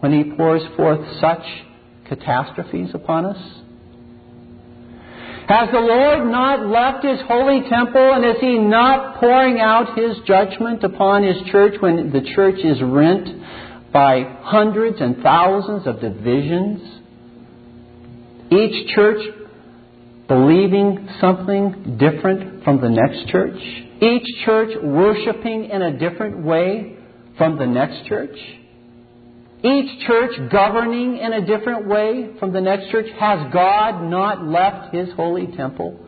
when 0.00 0.12
He 0.12 0.36
pours 0.36 0.62
forth 0.76 1.00
such 1.20 1.44
catastrophes 2.08 2.90
upon 2.94 3.26
us? 3.26 3.60
Has 5.48 5.68
the 5.72 5.80
Lord 5.80 6.30
not 6.30 6.66
left 6.66 7.04
His 7.04 7.20
holy 7.28 7.68
temple 7.68 8.14
and 8.14 8.24
is 8.24 8.40
He 8.40 8.58
not 8.58 9.20
pouring 9.20 9.60
out 9.60 9.98
His 9.98 10.16
judgment 10.26 10.82
upon 10.84 11.22
His 11.22 11.36
church 11.50 11.74
when 11.80 12.10
the 12.12 12.22
church 12.34 12.60
is 12.64 12.80
rent 12.82 13.92
by 13.92 14.22
hundreds 14.42 15.00
and 15.00 15.22
thousands 15.22 15.86
of 15.86 16.00
divisions? 16.00 16.80
Each 18.50 18.94
church 18.94 19.22
believing 20.28 21.08
something 21.20 21.96
different 21.98 22.64
from 22.64 22.80
the 22.80 22.88
next 22.88 23.28
church, 23.28 23.58
each 24.00 24.44
church 24.44 24.70
worshiping 24.82 25.66
in 25.66 25.82
a 25.82 25.98
different 25.98 26.44
way 26.44 26.96
from 27.36 27.58
the 27.58 27.66
next 27.66 28.06
church. 28.06 28.36
each 29.62 30.06
church 30.06 30.50
governing 30.52 31.16
in 31.16 31.32
a 31.32 31.46
different 31.46 31.86
way 31.86 32.30
from 32.38 32.52
the 32.52 32.60
next 32.60 32.90
church? 32.90 33.06
Has 33.18 33.50
God 33.52 34.02
not 34.10 34.44
left 34.46 34.94
His 34.94 35.08
holy 35.14 35.46
temple? 35.56 35.98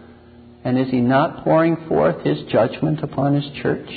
And 0.62 0.78
is 0.78 0.88
He 0.90 1.00
not 1.00 1.42
pouring 1.42 1.76
forth 1.88 2.22
His 2.24 2.38
judgment 2.50 3.02
upon 3.02 3.34
His 3.34 3.50
church? 3.62 3.88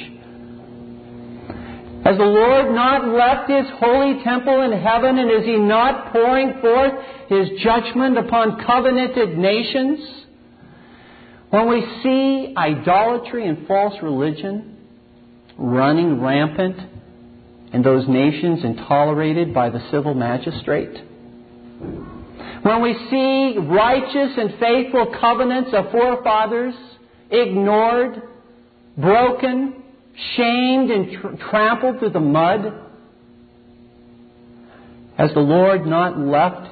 Has 2.04 2.18
the 2.18 2.24
Lord 2.24 2.74
not 2.74 3.08
left 3.10 3.50
His 3.50 3.66
holy 3.78 4.24
temple 4.24 4.62
in 4.62 4.72
heaven, 4.72 5.18
and 5.18 5.30
is 5.32 5.46
He 5.46 5.58
not 5.58 6.14
pouring 6.14 6.60
forth 6.62 6.94
His 7.28 7.50
judgment 7.62 8.18
upon 8.18 8.64
covenanted 8.66 9.38
nations? 9.38 10.00
When 11.50 11.68
we 11.68 11.86
see 12.04 12.54
idolatry 12.56 13.48
and 13.48 13.68
false 13.68 13.96
religion 14.02 14.78
running 15.58 16.22
rampant 16.22 16.78
in 17.74 17.82
those 17.82 18.08
nations 18.08 18.64
and 18.64 18.78
tolerated 18.78 19.54
by 19.54 19.70
the 19.70 19.82
civil 19.92 20.14
magistrate, 20.14 20.96
when 22.62 22.82
we 22.82 22.94
see 23.10 23.58
righteous 23.58 24.38
and 24.38 24.54
faithful 24.60 25.16
covenants 25.20 25.72
of 25.74 25.92
forefathers 25.92 26.76
ignored, 27.30 28.22
broken, 28.98 29.79
shamed, 30.36 30.92
and 30.92 31.12
tr- 31.22 31.50
trampled 31.50 32.00
through 32.00 32.12
the 32.12 32.20
mud, 32.20 32.86
has 35.18 35.34
the 35.34 35.40
Lord 35.40 35.86
not 35.86 36.18
left 36.18 36.68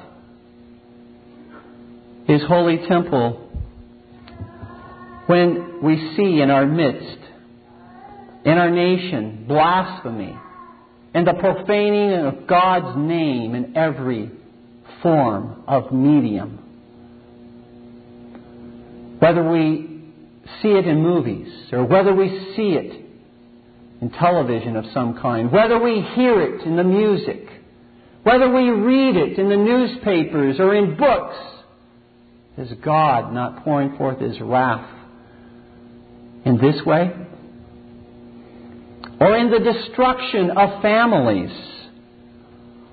His 2.26 2.42
holy 2.46 2.86
temple 2.88 3.44
when 5.26 5.82
we 5.82 6.14
see 6.16 6.40
in 6.40 6.50
our 6.50 6.66
midst, 6.66 7.18
in 8.44 8.52
our 8.52 8.70
nation, 8.70 9.44
blasphemy 9.46 10.34
and 11.14 11.26
the 11.26 11.34
profaning 11.34 12.12
of 12.26 12.46
God's 12.46 12.96
name 12.96 13.54
in 13.54 13.76
every 13.76 14.30
form 15.02 15.64
of 15.66 15.92
medium. 15.92 16.58
Whether 19.18 19.48
we 19.50 20.12
see 20.62 20.68
it 20.68 20.86
in 20.86 21.02
movies 21.02 21.52
or 21.72 21.84
whether 21.84 22.14
we 22.14 22.28
see 22.54 22.70
it 22.74 23.07
in 24.00 24.10
television 24.10 24.76
of 24.76 24.84
some 24.94 25.18
kind, 25.20 25.50
whether 25.50 25.78
we 25.78 26.00
hear 26.14 26.40
it 26.40 26.62
in 26.62 26.76
the 26.76 26.84
music, 26.84 27.48
whether 28.22 28.48
we 28.50 28.68
read 28.70 29.16
it 29.16 29.38
in 29.38 29.48
the 29.48 29.56
newspapers 29.56 30.60
or 30.60 30.74
in 30.74 30.96
books, 30.96 31.36
is 32.58 32.72
God 32.84 33.32
not 33.32 33.64
pouring 33.64 33.96
forth 33.96 34.20
His 34.20 34.40
wrath 34.40 34.88
in 36.44 36.58
this 36.58 36.84
way? 36.84 37.12
Or 39.20 39.36
in 39.36 39.50
the 39.50 39.58
destruction 39.58 40.50
of 40.50 40.82
families? 40.82 41.50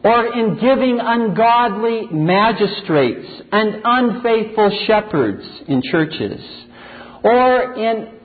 Or 0.04 0.34
in 0.34 0.56
giving 0.56 1.00
ungodly 1.02 2.08
magistrates 2.12 3.28
and 3.52 3.82
unfaithful 3.84 4.86
shepherds 4.86 5.44
in 5.68 5.82
churches? 5.92 6.42
Or 7.24 7.74
in 7.74 8.20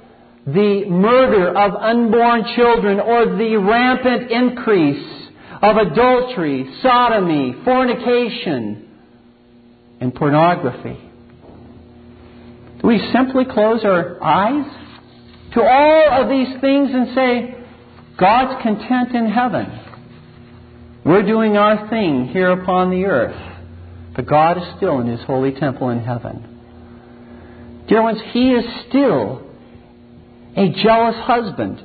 the 0.46 0.84
murder 0.86 1.48
of 1.56 1.74
unborn 1.74 2.44
children 2.56 3.00
or 3.00 3.36
the 3.36 3.56
rampant 3.56 4.30
increase 4.30 5.28
of 5.62 5.76
adultery, 5.76 6.72
sodomy, 6.82 7.54
fornication, 7.64 8.88
and 10.00 10.14
pornography? 10.14 10.98
Do 12.80 12.88
we 12.88 13.10
simply 13.12 13.44
close 13.44 13.84
our 13.84 14.22
eyes 14.22 14.64
to 15.52 15.62
all 15.62 16.22
of 16.22 16.28
these 16.28 16.60
things 16.60 16.90
and 16.92 17.14
say, 17.14 17.56
God's 18.18 18.62
content 18.62 19.14
in 19.14 19.30
heaven. 19.30 19.66
We're 21.04 21.26
doing 21.26 21.56
our 21.56 21.88
thing 21.88 22.28
here 22.28 22.50
upon 22.50 22.90
the 22.90 23.06
earth, 23.06 23.40
but 24.14 24.26
God 24.26 24.58
is 24.58 24.64
still 24.76 25.00
in 25.00 25.06
His 25.06 25.20
holy 25.22 25.52
temple 25.52 25.88
in 25.88 26.00
heaven. 26.00 27.86
Dear 27.88 28.02
ones, 28.02 28.20
He 28.32 28.50
is 28.50 28.64
still 28.88 29.49
a 30.56 30.68
jealous 30.82 31.16
husband. 31.16 31.82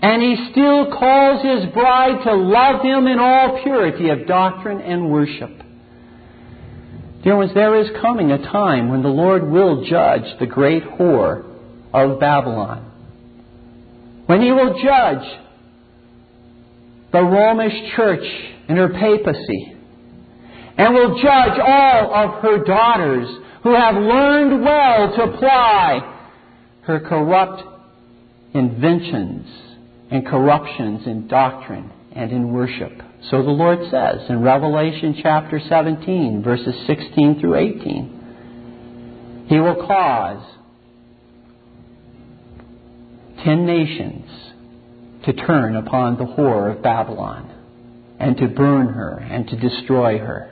And 0.00 0.22
He 0.22 0.50
still 0.52 0.92
calls 0.92 1.42
His 1.42 1.72
bride 1.72 2.24
to 2.24 2.34
love 2.34 2.82
Him 2.82 3.06
in 3.06 3.18
all 3.18 3.62
purity 3.62 4.10
of 4.10 4.26
doctrine 4.26 4.80
and 4.80 5.10
worship. 5.10 5.50
Dear 7.22 7.36
ones, 7.36 7.52
there 7.52 7.80
is 7.80 7.88
coming 8.00 8.30
a 8.30 8.38
time 8.38 8.90
when 8.90 9.02
the 9.02 9.08
Lord 9.08 9.50
will 9.50 9.84
judge 9.84 10.38
the 10.38 10.46
great 10.46 10.84
whore 10.84 11.44
of 11.92 12.20
Babylon. 12.20 12.84
When 14.26 14.40
he 14.40 14.52
will 14.52 14.80
judge 14.80 15.26
the 17.12 17.22
Romish 17.22 17.94
church 17.96 18.24
and 18.68 18.78
her 18.78 18.90
papacy, 18.90 19.74
and 20.76 20.94
will 20.94 21.20
judge 21.20 21.58
all 21.58 22.14
of 22.14 22.42
her 22.42 22.62
daughters 22.64 23.28
who 23.62 23.74
have 23.74 23.94
learned 23.96 24.62
well 24.62 25.16
to 25.16 25.22
apply 25.24 26.17
her 26.88 26.98
corrupt 27.00 27.62
inventions 28.54 29.46
and 30.10 30.26
corruptions 30.26 31.06
in 31.06 31.28
doctrine 31.28 31.92
and 32.12 32.32
in 32.32 32.50
worship. 32.50 32.92
So 33.30 33.42
the 33.42 33.50
Lord 33.50 33.78
says 33.90 34.30
in 34.30 34.40
Revelation 34.40 35.20
chapter 35.22 35.60
17, 35.68 36.42
verses 36.42 36.74
16 36.86 37.40
through 37.40 37.56
18. 37.56 39.46
He 39.50 39.60
will 39.60 39.86
cause 39.86 40.42
ten 43.44 43.66
nations 43.66 44.24
to 45.26 45.34
turn 45.34 45.76
upon 45.76 46.16
the 46.16 46.24
whore 46.24 46.74
of 46.74 46.82
Babylon 46.82 47.54
and 48.18 48.34
to 48.38 48.48
burn 48.48 48.86
her 48.94 49.18
and 49.18 49.46
to 49.48 49.56
destroy 49.56 50.16
her. 50.18 50.50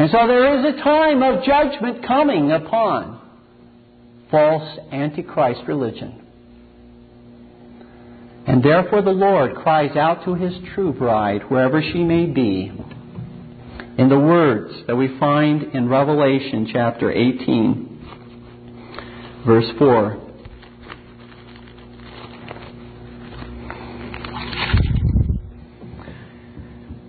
And 0.00 0.10
so 0.10 0.26
there 0.26 0.58
is 0.58 0.74
a 0.74 0.82
time 0.82 1.22
of 1.22 1.44
judgment 1.44 2.04
coming 2.04 2.50
upon 2.50 3.17
false 4.30 4.78
antichrist 4.92 5.62
religion. 5.66 6.24
And 8.46 8.62
therefore 8.62 9.02
the 9.02 9.10
Lord 9.10 9.56
cries 9.56 9.96
out 9.96 10.24
to 10.24 10.34
his 10.34 10.54
true 10.74 10.92
bride, 10.92 11.50
wherever 11.50 11.82
she 11.82 12.02
may 12.02 12.26
be, 12.26 12.72
in 13.98 14.08
the 14.08 14.18
words 14.18 14.72
that 14.86 14.96
we 14.96 15.18
find 15.18 15.74
in 15.74 15.88
Revelation 15.88 16.68
chapter 16.72 17.10
18, 17.10 19.42
verse 19.44 19.66
4. 19.78 20.24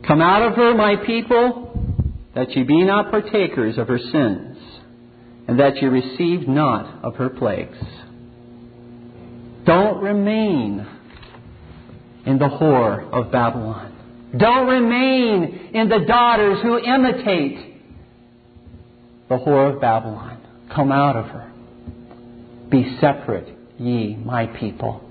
Come 0.07 0.21
out 0.21 0.41
of 0.41 0.55
her, 0.55 0.73
my 0.73 0.95
people, 1.05 1.67
that 2.33 2.49
ye 2.55 2.63
be 2.63 2.83
not 2.83 3.11
partakers 3.11 3.77
of 3.77 3.87
her 3.87 3.99
sins, 3.99 4.48
and 5.49 5.59
that 5.59 5.77
ye 5.81 5.87
receive 5.87 6.47
not 6.47 7.03
of 7.03 7.15
her 7.15 7.27
plagues. 7.27 7.79
Don't 9.65 9.99
remain 9.99 10.85
in 12.23 12.37
the 12.37 12.45
whore 12.45 13.11
of 13.11 13.31
Babylon. 13.31 14.31
Don't 14.37 14.67
remain 14.67 15.71
in 15.73 15.89
the 15.89 16.05
daughters 16.07 16.59
who 16.61 16.77
imitate 16.77 17.81
the 19.27 19.39
whore 19.39 19.73
of 19.73 19.81
Babylon. 19.81 20.39
Come 20.71 20.91
out 20.91 21.15
of 21.15 21.25
her. 21.25 21.51
Be 22.69 22.95
separate, 23.01 23.49
ye 23.79 24.17
my 24.17 24.45
people. 24.45 25.01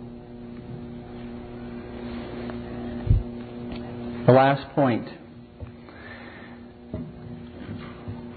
The 4.25 4.33
last 4.33 4.73
point 4.77 5.09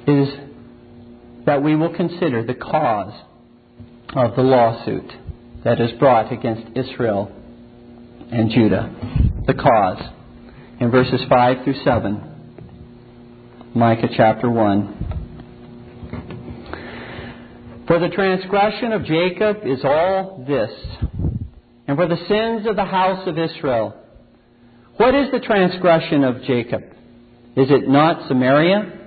is 0.08 0.51
that 1.46 1.64
we 1.64 1.76
will 1.76 1.94
consider 1.96 2.44
the 2.46 2.54
cause 2.54 3.14
of 4.16 4.36
the 4.36 4.42
lawsuit 4.42 5.12
that 5.64 5.80
is 5.80 5.92
brought 6.00 6.32
against 6.32 6.78
Israel 6.78 7.32
and 8.32 8.52
Judah. 8.52 8.90
The 9.48 9.54
cause. 9.54 10.02
In 10.80 10.90
verses 10.92 11.22
5 11.30 11.64
through 11.64 11.84
7, 11.84 12.22
Micah 13.76 14.10
chapter 14.16 14.50
1. 14.50 15.08
For 17.88 18.00
the 18.00 18.10
transgression 18.10 18.92
of 18.94 19.06
Jacob 19.06 19.58
is 19.66 19.84
all 19.84 20.46
this, 20.48 20.72
and 21.88 21.98
for 21.98 22.08
the 22.08 22.18
sins 22.28 22.66
of 22.68 22.76
the 22.76 22.86
house 22.86 23.28
of 23.28 23.38
Israel 23.38 24.02
what 25.02 25.16
is 25.16 25.32
the 25.32 25.40
transgression 25.40 26.24
of 26.24 26.44
Jacob? 26.44 26.84
Is 27.56 27.72
it 27.72 27.90
not 27.90 28.28
Samaria? 28.28 29.01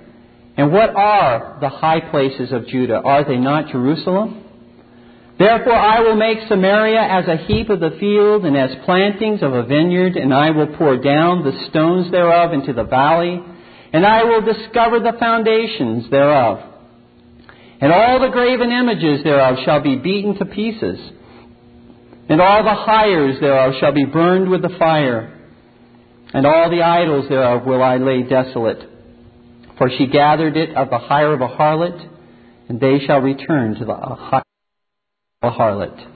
And 0.57 0.71
what 0.71 0.95
are 0.95 1.57
the 1.59 1.69
high 1.69 1.99
places 1.99 2.51
of 2.51 2.67
Judah? 2.67 3.01
Are 3.03 3.25
they 3.25 3.37
not 3.37 3.69
Jerusalem? 3.71 4.43
Therefore 5.37 5.75
I 5.75 5.99
will 5.99 6.15
make 6.15 6.47
Samaria 6.47 7.01
as 7.01 7.27
a 7.27 7.35
heap 7.45 7.69
of 7.69 7.81
the 7.81 7.97
field 7.99 8.45
and 8.45 8.55
as 8.55 8.85
plantings 8.85 9.43
of 9.43 9.53
a 9.53 9.63
vineyard, 9.63 10.15
and 10.15 10.33
I 10.33 10.51
will 10.51 10.77
pour 10.77 10.95
down 10.95 11.43
the 11.43 11.67
stones 11.69 12.09
thereof 12.09 12.53
into 12.53 12.71
the 12.71 12.85
valley, 12.85 13.41
and 13.91 14.05
I 14.05 14.23
will 14.23 14.41
discover 14.41 15.01
the 15.01 15.17
foundations 15.19 16.09
thereof. 16.09 16.59
And 17.81 17.91
all 17.91 18.21
the 18.21 18.29
graven 18.29 18.71
images 18.71 19.23
thereof 19.25 19.57
shall 19.65 19.81
be 19.81 19.97
beaten 19.97 20.37
to 20.37 20.45
pieces, 20.45 20.99
and 22.29 22.39
all 22.39 22.63
the 22.63 22.73
hires 22.73 23.37
thereof 23.41 23.73
shall 23.81 23.91
be 23.91 24.05
burned 24.05 24.49
with 24.49 24.61
the 24.61 24.75
fire. 24.79 25.31
and 26.33 26.45
all 26.45 26.69
the 26.69 26.81
idols 26.81 27.29
thereof 27.29 27.65
will 27.65 27.81
I 27.81 27.95
lay 27.95 28.23
desolate. 28.23 28.94
For 29.77 29.89
she 29.89 30.07
gathered 30.07 30.55
it 30.55 30.75
of 30.75 30.89
the 30.89 30.97
hire 30.97 31.33
of 31.33 31.41
a 31.41 31.47
harlot, 31.47 32.09
and 32.69 32.79
they 32.79 32.99
shall 33.05 33.19
return 33.19 33.75
to 33.75 33.85
the 33.85 33.95
hire 33.95 34.43
of 35.41 35.53
a 35.53 35.57
harlot. 35.57 36.11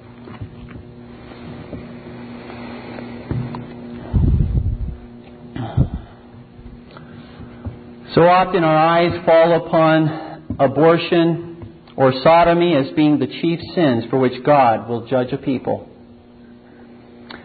So 8.15 8.21
often 8.23 8.63
our 8.63 8.75
eyes 8.75 9.23
fall 9.25 9.67
upon 9.67 10.55
abortion 10.59 11.49
or 11.95 12.11
sodomy 12.23 12.75
as 12.75 12.89
being 12.95 13.19
the 13.19 13.27
chief 13.27 13.59
sins 13.75 14.05
for 14.09 14.17
which 14.17 14.43
God 14.43 14.89
will 14.89 15.05
judge 15.05 15.31
a 15.31 15.37
people. 15.37 15.87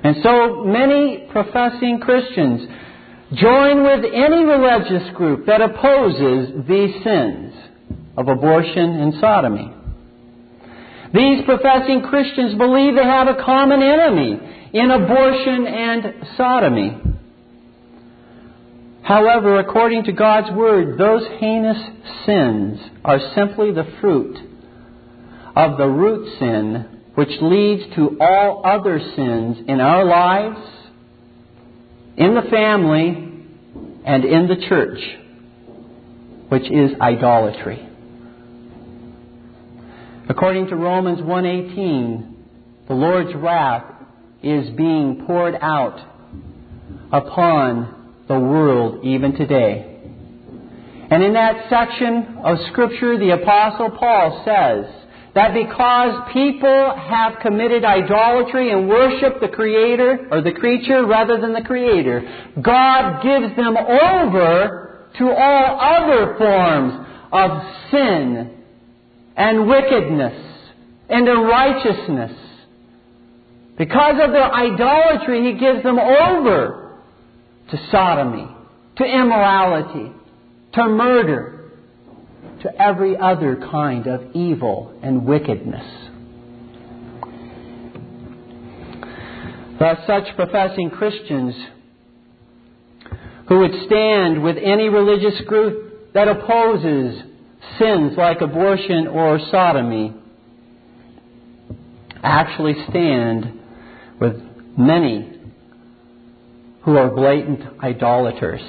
And 0.03 0.17
so 0.23 0.65
many 0.65 1.29
professing 1.31 2.01
Christians 2.01 2.69
join 3.37 3.83
with 3.83 4.05
any 4.13 4.45
religious 4.45 5.15
group 5.15 5.47
that 5.47 5.61
opposes 5.61 6.67
these 6.69 7.03
sins 7.03 7.55
of 8.17 8.29
abortion 8.29 9.01
and 9.01 9.15
sodomy. 9.21 9.73
These 11.13 11.45
professing 11.45 12.03
Christians 12.03 12.57
believe 12.59 12.97
they 12.97 13.05
have 13.05 13.29
a 13.29 13.43
common 13.45 13.83
enemy 13.83 14.41
in 14.73 14.91
abortion 14.91 15.67
and 15.67 16.15
sodomy. 16.37 17.01
However, 19.03 19.61
according 19.61 20.05
to 20.05 20.13
God's 20.13 20.51
Word, 20.57 20.99
those 20.99 21.23
heinous 21.39 21.79
sins 22.27 22.81
are 23.05 23.21
simply 23.35 23.71
the 23.71 23.87
fruit 24.01 24.39
of 25.55 25.79
the 25.79 25.87
root 25.87 26.39
sin 26.39 26.95
which 27.15 27.31
leads 27.41 27.95
to 27.95 28.17
all 28.21 28.63
other 28.65 28.99
sins 29.15 29.59
in 29.69 29.81
our 29.81 30.05
lives, 30.05 30.59
in 32.17 32.35
the 32.35 32.51
family, 32.51 33.24
and 34.05 34.25
in 34.25 34.47
the 34.49 34.57
church, 34.69 35.01
which 36.49 36.71
is 36.71 36.93
idolatry. 37.01 37.89
According 40.29 40.69
to 40.69 40.77
Romans 40.77 41.21
1:18, 41.21 42.35
the 42.89 42.95
Lord's 42.95 43.35
wrath 43.35 43.85
is 44.43 44.71
being 44.71 45.25
poured 45.27 45.57
out 45.61 46.01
upon 47.13 47.95
the 48.29 48.39
world 48.39 49.05
even 49.05 49.33
today. 49.37 49.91
And 51.11 51.23
in 51.23 51.35
that 51.35 51.69
section 51.69 52.39
of 52.43 52.59
Scripture, 52.73 53.19
the 53.19 53.31
Apostle 53.31 53.91
Paul 53.91 54.43
says 54.45 54.87
that 55.35 55.53
because 55.53 56.33
people 56.33 56.95
have 56.97 57.41
committed 57.43 57.85
idolatry 57.85 58.71
and 58.71 58.89
worship 58.89 59.41
the 59.41 59.49
Creator, 59.49 60.29
or 60.31 60.43
the 60.43 60.53
creature 60.53 61.05
rather 61.07 61.41
than 61.41 61.53
the 61.53 61.63
Creator, 61.63 62.53
God 62.63 63.23
gives 63.23 63.57
them 63.57 63.77
over 63.77 65.11
to 65.19 65.29
all 65.29 65.81
other 65.81 66.37
forms 66.39 67.07
of 67.33 67.51
sin 67.91 68.63
and 69.37 69.69
wickedness 69.69 70.41
and 71.09 71.29
unrighteousness. 71.29 72.33
Because 73.77 74.15
of 74.23 74.31
their 74.31 74.53
idolatry, 74.53 75.53
He 75.53 75.59
gives 75.59 75.83
them 75.83 75.99
over 75.99 77.01
to 77.71 77.89
sodomy, 77.91 78.47
to 78.99 79.05
immorality, 79.05 80.13
to 80.75 80.89
murder, 80.89 81.54
to 82.65 82.83
every 82.83 83.17
other 83.17 83.57
kind 83.57 84.07
of 84.07 84.35
evil 84.35 84.99
and 85.03 85.27
wickedness. 85.27 85.85
Thus, 89.79 89.99
such 90.07 90.35
professing 90.35 90.91
Christians 90.91 91.55
who 93.49 93.59
would 93.59 93.73
stand 93.87 94.43
with 94.43 94.57
any 94.57 94.89
religious 94.89 95.41
group 95.47 96.15
that 96.15 96.27
opposes 96.27 97.23
sins 97.79 98.13
like 98.17 98.41
abortion 98.41 99.09
or 99.09 99.39
sodomy 99.51 100.15
actually 102.23 102.75
stand 102.89 103.61
with 104.19 104.41
many 104.79 105.39
who 106.83 106.97
are 106.97 107.11
blatant 107.11 107.61
idolaters 107.83 108.63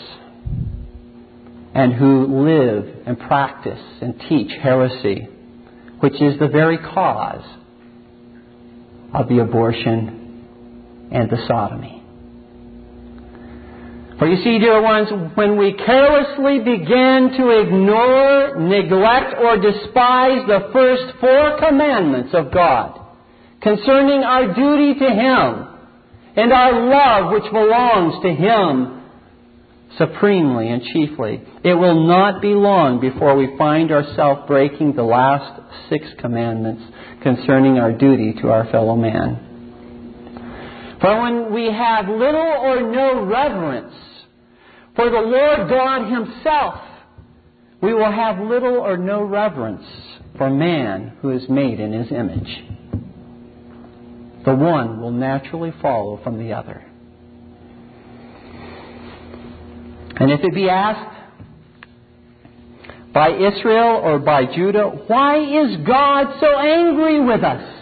and 1.75 1.93
who 1.93 2.45
live 2.45 3.03
and 3.05 3.19
practice 3.19 3.81
and 4.01 4.17
teach 4.29 4.49
heresy, 4.63 5.27
which 5.99 6.13
is 6.21 6.39
the 6.39 6.47
very 6.47 6.77
cause 6.77 7.45
of 9.13 9.27
the 9.27 9.39
abortion 9.39 11.09
and 11.11 11.29
the 11.29 11.37
sodomy. 11.47 12.01
For 14.17 14.27
you 14.29 14.41
see, 14.41 14.57
dear 14.59 14.81
ones, 14.81 15.09
when 15.35 15.57
we 15.57 15.73
carelessly 15.73 16.59
begin 16.59 17.35
to 17.37 17.49
ignore, 17.59 18.55
neglect, 18.57 19.35
or 19.37 19.57
despise 19.57 20.47
the 20.47 20.69
first 20.71 21.19
four 21.19 21.59
commandments 21.59 22.29
of 22.33 22.53
God 22.53 23.01
concerning 23.61 24.23
our 24.23 24.53
duty 24.53 24.97
to 24.97 25.09
Him, 25.09 25.67
and 26.37 26.53
our 26.53 26.87
love 26.87 27.33
which 27.33 27.51
belongs 27.51 28.23
to 28.23 28.29
Him 28.33 29.01
supremely 29.97 30.69
and 30.69 30.83
chiefly. 30.83 31.41
It 31.63 31.73
will 31.73 32.07
not 32.07 32.41
be 32.41 32.53
long 32.53 32.99
before 32.99 33.35
we 33.35 33.57
find 33.57 33.91
ourselves 33.91 34.41
breaking 34.47 34.95
the 34.95 35.03
last 35.03 35.61
six 35.89 36.05
commandments 36.19 36.83
concerning 37.23 37.77
our 37.77 37.91
duty 37.91 38.33
to 38.41 38.49
our 38.49 38.69
fellow 38.71 38.95
man. 38.95 39.41
For 41.01 41.21
when 41.21 41.53
we 41.53 41.65
have 41.65 42.07
little 42.07 42.41
or 42.41 42.81
no 42.91 43.25
reverence 43.25 43.93
for 44.95 45.09
the 45.09 45.19
Lord 45.19 45.69
God 45.69 46.11
Himself, 46.11 46.75
we 47.81 47.93
will 47.93 48.11
have 48.11 48.39
little 48.39 48.77
or 48.77 48.97
no 48.97 49.23
reverence 49.23 49.85
for 50.37 50.49
man 50.49 51.17
who 51.21 51.31
is 51.31 51.47
made 51.49 51.79
in 51.79 51.91
His 51.91 52.11
image 52.11 52.63
the 54.45 54.53
one 54.53 55.01
will 55.01 55.11
naturally 55.11 55.73
follow 55.81 56.19
from 56.23 56.37
the 56.37 56.53
other. 56.53 56.85
And 60.17 60.31
if 60.31 60.41
it 60.43 60.53
be 60.53 60.69
asked 60.69 61.15
by 63.13 63.29
Israel 63.29 64.01
or 64.03 64.19
by 64.19 64.45
Judah, 64.45 64.89
why 65.07 65.39
is 65.39 65.77
God 65.85 66.39
so 66.39 66.57
angry 66.57 67.21
with 67.21 67.43
us? 67.43 67.75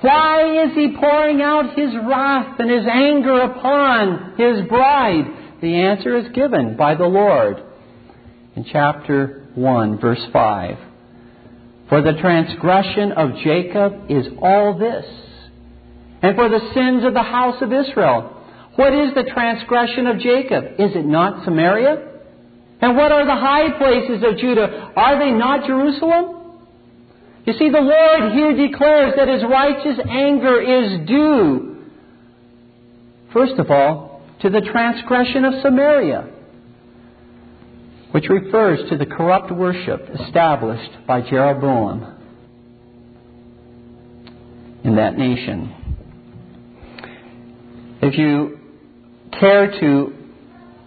Why 0.00 0.64
is 0.64 0.74
he 0.74 0.96
pouring 0.96 1.42
out 1.42 1.76
his 1.76 1.90
wrath 2.06 2.58
and 2.60 2.70
his 2.70 2.86
anger 2.86 3.40
upon 3.40 4.34
his 4.36 4.68
bride? 4.68 5.24
The 5.60 5.74
answer 5.74 6.16
is 6.18 6.28
given 6.34 6.76
by 6.76 6.94
the 6.94 7.06
Lord 7.06 7.62
in 8.54 8.64
chapter 8.70 9.48
1, 9.54 9.98
verse 9.98 10.24
5. 10.32 10.78
For 11.88 12.02
the 12.02 12.12
transgression 12.20 13.12
of 13.12 13.38
Jacob 13.42 14.10
is 14.10 14.26
all 14.40 14.78
this 14.78 15.04
and 16.22 16.36
for 16.36 16.48
the 16.48 16.70
sins 16.74 17.04
of 17.04 17.14
the 17.14 17.22
house 17.22 17.60
of 17.62 17.72
Israel. 17.72 18.37
What 18.78 18.94
is 18.94 19.12
the 19.12 19.24
transgression 19.24 20.06
of 20.06 20.20
Jacob? 20.20 20.64
Is 20.78 20.94
it 20.94 21.04
not 21.04 21.44
Samaria? 21.44 21.96
And 22.80 22.96
what 22.96 23.10
are 23.10 23.26
the 23.26 23.34
high 23.34 23.76
places 23.76 24.22
of 24.24 24.38
Judah? 24.38 24.92
Are 24.94 25.18
they 25.18 25.32
not 25.32 25.66
Jerusalem? 25.66 26.60
You 27.44 27.54
see, 27.54 27.70
the 27.70 27.80
Lord 27.80 28.32
here 28.34 28.68
declares 28.68 29.14
that 29.16 29.26
his 29.26 29.42
righteous 29.42 29.98
anger 30.08 30.60
is 30.62 31.08
due, 31.08 31.86
first 33.32 33.54
of 33.58 33.68
all, 33.68 34.22
to 34.42 34.48
the 34.48 34.60
transgression 34.60 35.44
of 35.44 35.54
Samaria, 35.60 36.30
which 38.12 38.28
refers 38.28 38.88
to 38.90 38.96
the 38.96 39.06
corrupt 39.06 39.50
worship 39.50 40.08
established 40.20 41.04
by 41.04 41.20
Jeroboam 41.22 42.14
in 44.84 44.94
that 44.94 45.18
nation. 45.18 45.74
If 48.00 48.16
you 48.16 48.57
care 49.32 49.80
to 49.80 50.14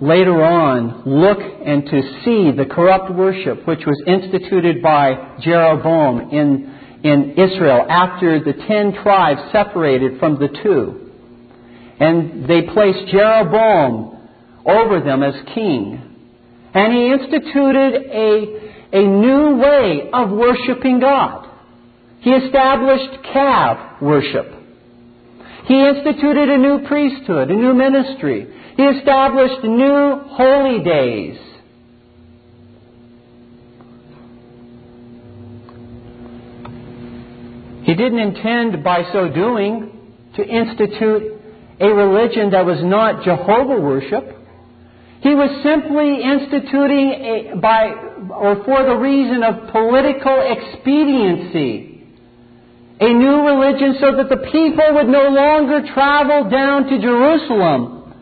later 0.02 0.44
on 0.44 1.04
look 1.06 1.38
and 1.40 1.86
to 1.86 2.02
see 2.26 2.52
the 2.52 2.66
corrupt 2.66 3.14
worship 3.14 3.68
which 3.68 3.86
was 3.86 4.02
instituted 4.08 4.82
by 4.82 5.38
Jeroboam 5.42 6.32
in, 6.32 7.00
in 7.04 7.32
Israel 7.32 7.86
after 7.88 8.44
the 8.44 8.54
ten 8.68 8.94
tribes 9.04 9.42
separated 9.52 10.20
from 10.20 10.40
the 10.40 10.48
two. 10.64 11.12
And 12.00 12.50
they 12.50 12.64
placed 12.64 13.12
Jeroboam 13.12 14.18
over 14.66 15.02
them 15.02 15.22
as 15.22 15.36
king. 15.54 16.02
And 16.74 16.94
he 16.94 17.12
instituted 17.12 18.02
a, 18.12 18.98
a 18.98 19.08
new 19.08 19.58
way 19.58 20.10
of 20.12 20.32
worshiping 20.32 21.00
God. 21.00 21.48
He 22.22 22.32
established 22.32 23.24
calf 23.34 24.02
worship. 24.02 24.61
He 25.72 25.80
instituted 25.80 26.50
a 26.50 26.58
new 26.58 26.86
priesthood, 26.86 27.50
a 27.50 27.56
new 27.56 27.74
ministry. 27.74 28.46
He 28.76 28.84
established 28.84 29.64
new 29.64 30.20
holy 30.20 30.84
days. 30.84 31.38
He 37.84 37.96
didn't 37.96 38.20
intend 38.20 38.84
by 38.84 39.04
so 39.14 39.30
doing 39.30 39.98
to 40.36 40.46
institute 40.46 41.40
a 41.80 41.88
religion 41.88 42.50
that 42.50 42.66
was 42.66 42.84
not 42.84 43.24
Jehovah 43.24 43.80
worship. 43.80 44.26
He 45.22 45.34
was 45.34 45.52
simply 45.64 46.22
instituting 46.22 47.12
a, 47.12 47.56
by 47.56 47.92
or 48.30 48.62
for 48.66 48.84
the 48.84 48.98
reason 48.98 49.42
of 49.42 49.72
political 49.72 50.38
expediency 50.52 51.91
a 53.02 53.14
new 53.14 53.42
religion 53.48 53.96
so 54.00 54.16
that 54.16 54.30
the 54.30 54.38
people 54.52 54.94
would 54.94 55.08
no 55.08 55.30
longer 55.30 55.92
travel 55.92 56.50
down 56.50 56.86
to 56.86 57.02
Jerusalem 57.02 58.14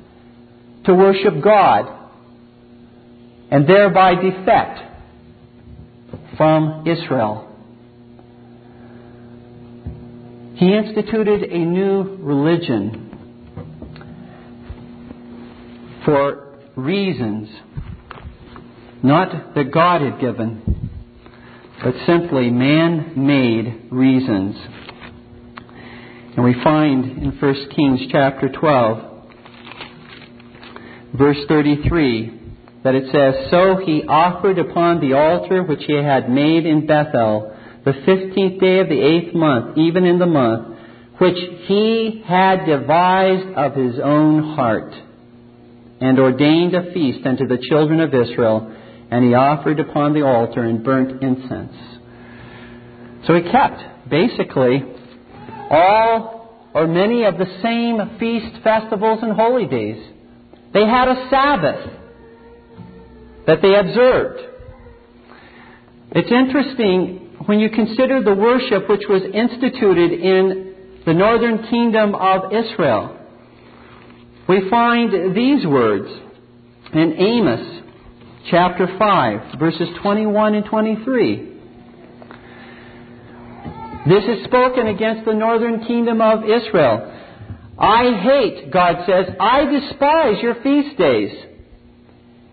to 0.85 0.93
worship 0.95 1.43
God 1.43 1.97
and 3.51 3.67
thereby 3.67 4.15
defect 4.15 4.79
from 6.37 6.87
Israel. 6.87 7.45
He 10.55 10.73
instituted 10.73 11.43
a 11.43 11.57
new 11.57 12.17
religion 12.21 13.05
for 16.05 16.57
reasons 16.77 17.49
not 19.03 19.55
that 19.55 19.71
God 19.73 20.01
had 20.01 20.19
given, 20.19 20.78
but 21.83 21.93
simply 22.05 22.49
man 22.49 23.13
made 23.15 23.87
reasons. 23.91 24.55
And 26.35 26.43
we 26.43 26.53
find 26.63 27.05
in 27.23 27.37
1 27.39 27.69
Kings 27.75 28.01
chapter 28.11 28.49
12, 28.49 29.23
verse 31.17 31.37
33, 31.47 32.39
that 32.83 32.95
it 32.95 33.11
says, 33.11 33.49
So 33.51 33.77
he 33.85 34.03
offered 34.03 34.59
upon 34.59 34.99
the 35.01 35.13
altar 35.13 35.63
which 35.63 35.83
he 35.85 35.93
had 35.93 36.29
made 36.29 36.65
in 36.65 36.85
Bethel 36.85 37.55
the 37.85 37.93
fifteenth 38.05 38.59
day 38.59 38.79
of 38.79 38.89
the 38.89 39.01
eighth 39.01 39.33
month, 39.33 39.77
even 39.77 40.05
in 40.05 40.19
the 40.19 40.25
month, 40.25 40.77
which 41.17 41.37
he 41.65 42.23
had 42.25 42.65
devised 42.65 43.55
of 43.55 43.75
his 43.75 43.99
own 44.03 44.55
heart, 44.55 44.93
and 46.01 46.19
ordained 46.19 46.75
a 46.75 46.93
feast 46.93 47.25
unto 47.25 47.47
the 47.47 47.57
children 47.69 47.99
of 47.99 48.13
Israel, 48.13 48.75
and 49.11 49.25
he 49.25 49.33
offered 49.33 49.79
upon 49.79 50.13
the 50.13 50.21
altar 50.21 50.63
and 50.63 50.83
burnt 50.83 51.21
incense. 51.23 51.73
So 53.25 53.33
he 53.35 53.41
kept, 53.41 54.09
basically, 54.09 54.83
all 55.69 56.39
or 56.73 56.87
many 56.87 57.23
of 57.23 57.37
the 57.37 57.47
same 57.63 58.19
feast, 58.19 58.63
festivals, 58.63 59.19
and 59.21 59.33
holy 59.33 59.65
days. 59.65 59.97
They 60.73 60.85
had 60.85 61.07
a 61.07 61.27
Sabbath 61.29 61.93
that 63.47 63.61
they 63.61 63.73
observed. 63.73 64.41
It's 66.11 66.31
interesting 66.31 67.37
when 67.45 67.59
you 67.59 67.69
consider 67.69 68.21
the 68.23 68.35
worship 68.35 68.89
which 68.89 69.03
was 69.09 69.23
instituted 69.33 70.11
in 70.13 71.01
the 71.05 71.13
northern 71.13 71.63
kingdom 71.69 72.13
of 72.13 72.53
Israel. 72.53 73.17
We 74.47 74.69
find 74.69 75.35
these 75.35 75.65
words 75.65 76.09
in 76.93 77.13
Amos 77.13 77.88
chapter 78.49 78.87
5, 78.97 79.59
verses 79.59 79.89
21 80.01 80.55
and 80.55 80.65
23. 80.65 81.35
This 84.07 84.23
is 84.23 84.43
spoken 84.45 84.87
against 84.87 85.25
the 85.25 85.33
northern 85.33 85.85
kingdom 85.85 86.21
of 86.21 86.43
Israel. 86.43 87.15
I 87.77 88.19
hate, 88.21 88.71
God 88.71 89.05
says, 89.05 89.35
I 89.39 89.65
despise 89.65 90.41
your 90.41 90.55
feast 90.63 90.97
days. 90.97 91.45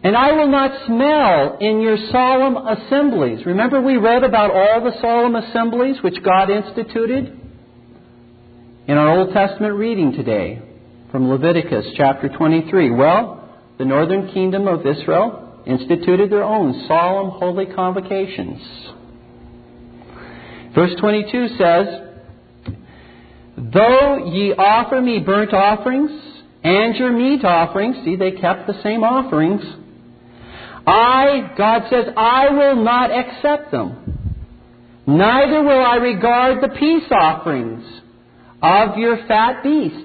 And 0.02 0.16
I 0.16 0.32
will 0.32 0.48
not 0.48 0.86
smell 0.86 1.58
in 1.60 1.80
your 1.80 1.96
solemn 2.12 2.56
assemblies. 2.56 3.44
Remember, 3.46 3.80
we 3.80 3.96
read 3.96 4.22
about 4.22 4.50
all 4.50 4.84
the 4.84 5.00
solemn 5.00 5.34
assemblies 5.34 5.96
which 6.02 6.22
God 6.22 6.50
instituted 6.50 7.40
in 8.86 8.96
our 8.96 9.18
Old 9.18 9.32
Testament 9.32 9.74
reading 9.74 10.12
today 10.12 10.62
from 11.10 11.28
Leviticus 11.28 11.86
chapter 11.96 12.28
23. 12.28 12.90
Well, 12.90 13.48
the 13.78 13.84
northern 13.84 14.32
kingdom 14.32 14.68
of 14.68 14.86
Israel 14.86 15.45
instituted 15.66 16.30
their 16.30 16.44
own 16.44 16.84
solemn 16.86 17.30
holy 17.30 17.66
convocations. 17.66 18.60
Verse 20.74 20.94
22 21.00 21.48
says, 21.58 21.86
Though 23.56 24.30
ye 24.32 24.52
offer 24.52 25.00
me 25.00 25.20
burnt 25.20 25.52
offerings 25.54 26.10
and 26.62 26.94
your 26.96 27.12
meat 27.12 27.44
offerings, 27.44 27.96
see, 28.04 28.16
they 28.16 28.32
kept 28.32 28.66
the 28.66 28.80
same 28.82 29.02
offerings 29.02 29.62
I, 30.86 31.52
God 31.58 31.82
says, 31.90 32.06
I 32.16 32.50
will 32.50 32.76
not 32.84 33.10
accept 33.10 33.72
them. 33.72 34.30
Neither 35.06 35.62
will 35.62 35.84
I 35.84 35.96
regard 35.96 36.62
the 36.62 36.68
peace 36.68 37.10
offerings 37.10 37.84
of 38.62 38.96
your 38.96 39.16
fat 39.26 39.62
beasts. 39.64 39.98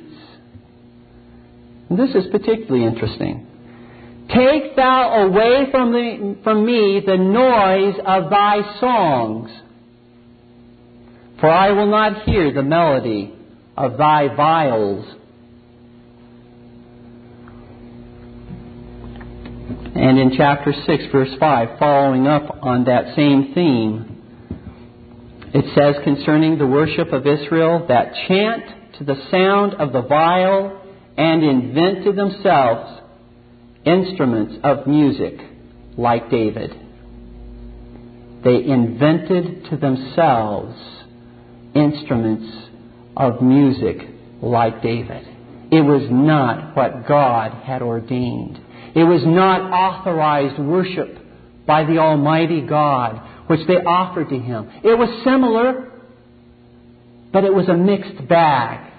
And 1.89 1.99
this 1.99 2.09
is 2.15 2.31
particularly 2.31 2.85
interesting. 2.85 3.47
Take 4.33 4.77
thou 4.77 5.25
away 5.25 5.69
from, 5.71 5.91
the, 5.91 6.37
from 6.43 6.65
me 6.65 7.01
the 7.05 7.17
noise 7.17 7.95
of 8.05 8.29
thy 8.29 8.79
songs, 8.79 9.51
for 11.39 11.49
I 11.49 11.71
will 11.71 11.87
not 11.87 12.23
hear 12.23 12.53
the 12.53 12.63
melody 12.63 13.35
of 13.75 13.97
thy 13.97 14.33
viols. 14.33 15.17
And 19.95 20.17
in 20.17 20.33
chapter 20.37 20.71
6, 20.71 21.03
verse 21.11 21.35
5, 21.37 21.79
following 21.79 22.27
up 22.27 22.59
on 22.61 22.85
that 22.85 23.15
same 23.15 23.53
theme, 23.53 24.21
it 25.53 25.65
says 25.75 26.01
concerning 26.05 26.57
the 26.57 26.67
worship 26.67 27.11
of 27.11 27.27
Israel 27.27 27.85
that 27.89 28.13
chant 28.27 28.95
to 28.97 29.03
the 29.03 29.15
sound 29.29 29.73
of 29.73 29.91
the 29.91 30.01
viol 30.01 30.81
and 31.17 31.43
invent 31.43 32.05
to 32.05 32.13
themselves 32.13 33.00
instruments 33.85 34.55
of 34.63 34.87
music 34.87 35.39
like 35.97 36.29
David. 36.29 36.71
They 38.43 38.63
invented 38.63 39.65
to 39.69 39.77
themselves 39.77 40.77
instruments 41.75 42.69
of 43.15 43.41
music 43.41 43.97
like 44.41 44.81
David. 44.81 45.27
It 45.71 45.81
was 45.81 46.07
not 46.09 46.75
what 46.75 47.07
God 47.07 47.63
had 47.63 47.81
ordained. 47.81 48.59
It 48.95 49.03
was 49.03 49.21
not 49.25 49.71
authorized 49.71 50.59
worship 50.59 51.17
by 51.65 51.85
the 51.85 51.97
Almighty 51.99 52.61
God, 52.61 53.47
which 53.47 53.65
they 53.67 53.75
offered 53.75 54.29
to 54.29 54.37
Him. 54.37 54.69
It 54.83 54.97
was 54.97 55.23
similar, 55.23 55.91
but 57.31 57.43
it 57.45 57.53
was 57.53 57.69
a 57.69 57.73
mixed 57.73 58.27
bag. 58.27 58.91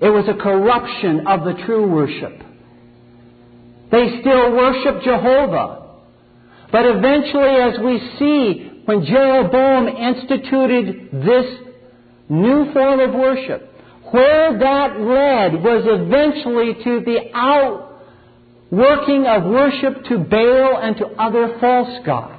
It 0.00 0.10
was 0.10 0.26
a 0.28 0.34
corruption 0.34 1.26
of 1.26 1.44
the 1.44 1.62
true 1.64 1.86
worship. 1.88 2.42
They 3.90 4.20
still 4.20 4.52
worship 4.52 5.02
Jehovah. 5.02 5.78
But 6.70 6.86
eventually, 6.86 7.56
as 7.56 7.78
we 7.82 7.98
see, 8.18 8.70
when 8.84 9.04
Jeroboam 9.04 9.88
instituted 9.88 11.10
this 11.12 11.46
new 12.28 12.72
form 12.72 13.00
of 13.00 13.14
worship, 13.14 13.66
where 14.12 14.58
that 14.58 15.00
led 15.00 15.62
was 15.62 15.84
eventually 15.86 16.74
to 16.84 17.00
the 17.04 17.30
outworking 18.70 19.26
of 19.26 19.44
worship 19.44 20.04
to 20.04 20.18
Baal 20.18 20.78
and 20.82 20.96
to 20.96 21.06
other 21.06 21.58
false 21.60 22.04
gods. 22.04 22.36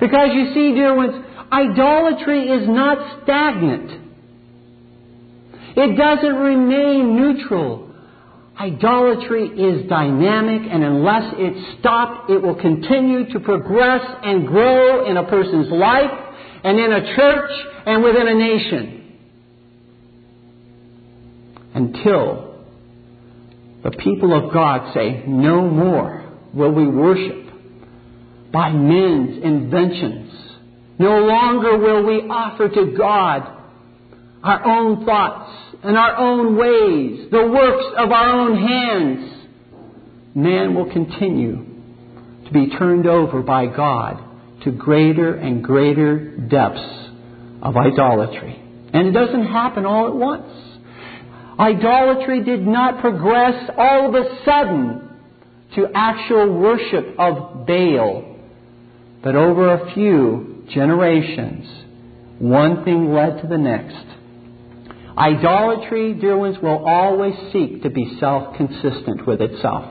Because 0.00 0.30
you 0.32 0.54
see, 0.54 0.74
dear 0.74 0.94
ones, 0.94 1.14
idolatry 1.52 2.48
is 2.48 2.68
not 2.68 3.22
stagnant. 3.22 4.02
It 5.76 5.96
doesn't 5.96 6.36
remain 6.36 7.16
neutral. 7.16 7.93
Idolatry 8.58 9.48
is 9.48 9.88
dynamic, 9.88 10.62
and 10.70 10.84
unless 10.84 11.34
it's 11.36 11.80
stopped, 11.80 12.30
it 12.30 12.40
will 12.40 12.54
continue 12.54 13.32
to 13.32 13.40
progress 13.40 14.02
and 14.22 14.46
grow 14.46 15.10
in 15.10 15.16
a 15.16 15.24
person's 15.24 15.70
life, 15.72 16.10
and 16.62 16.78
in 16.78 16.92
a 16.92 17.16
church, 17.16 17.50
and 17.86 18.04
within 18.04 18.28
a 18.28 18.34
nation. 18.34 19.00
Until 21.74 22.64
the 23.82 23.90
people 23.90 24.32
of 24.32 24.52
God 24.52 24.94
say, 24.94 25.24
No 25.26 25.68
more 25.68 26.32
will 26.54 26.70
we 26.70 26.86
worship 26.86 27.44
by 28.52 28.70
men's 28.70 29.42
inventions. 29.42 30.32
No 31.00 31.18
longer 31.18 31.76
will 31.76 32.06
we 32.06 32.22
offer 32.30 32.68
to 32.68 32.94
God 32.96 33.50
our 34.44 34.64
own 34.64 35.04
thoughts 35.04 35.63
and 35.84 35.98
our 35.98 36.16
own 36.16 36.56
ways, 36.56 37.30
the 37.30 37.46
works 37.46 37.84
of 37.98 38.10
our 38.10 38.40
own 38.40 38.56
hands. 38.56 39.30
Man 40.34 40.74
will 40.74 40.90
continue 40.90 41.64
to 42.46 42.52
be 42.52 42.70
turned 42.76 43.06
over 43.06 43.42
by 43.42 43.66
God 43.66 44.22
to 44.64 44.72
greater 44.72 45.34
and 45.34 45.62
greater 45.62 46.36
depths 46.38 47.08
of 47.62 47.76
idolatry. 47.76 48.60
And 48.92 49.08
it 49.08 49.12
doesn't 49.12 49.46
happen 49.46 49.84
all 49.84 50.08
at 50.08 50.14
once. 50.14 50.50
Idolatry 51.58 52.42
did 52.44 52.66
not 52.66 53.00
progress 53.00 53.70
all 53.76 54.08
of 54.08 54.14
a 54.14 54.44
sudden 54.44 55.08
to 55.76 55.88
actual 55.94 56.58
worship 56.58 57.14
of 57.18 57.66
Baal, 57.66 58.38
but 59.22 59.36
over 59.36 59.74
a 59.74 59.94
few 59.94 60.64
generations, 60.72 61.66
one 62.38 62.84
thing 62.84 63.12
led 63.12 63.42
to 63.42 63.48
the 63.48 63.58
next. 63.58 64.04
Idolatry, 65.16 66.14
dear 66.14 66.36
ones, 66.36 66.56
will 66.60 66.84
always 66.88 67.34
seek 67.52 67.82
to 67.82 67.90
be 67.90 68.16
self 68.18 68.56
consistent 68.56 69.26
with 69.26 69.40
itself. 69.40 69.84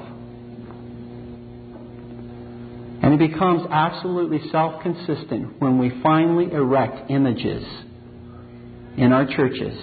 And 3.01 3.13
it 3.13 3.31
becomes 3.31 3.65
absolutely 3.69 4.49
self 4.51 4.81
consistent 4.81 5.61
when 5.61 5.77
we 5.77 5.91
finally 6.01 6.51
erect 6.51 7.09
images 7.09 7.65
in 8.97 9.13
our 9.13 9.25
churches 9.25 9.77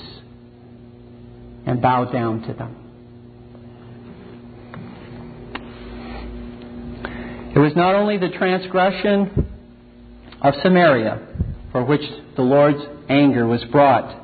and 1.67 1.81
bow 1.81 2.05
down 2.07 2.43
to 2.43 2.53
them. 2.53 2.77
It 7.55 7.59
was 7.59 7.73
not 7.75 7.95
only 7.95 8.19
the 8.19 8.29
transgression 8.29 9.49
of 10.43 10.55
Samaria 10.63 11.27
for 11.73 11.85
which 11.85 12.03
the 12.37 12.43
Lord's 12.43 12.83
anger 13.09 13.47
was 13.47 13.65
brought 13.73 14.20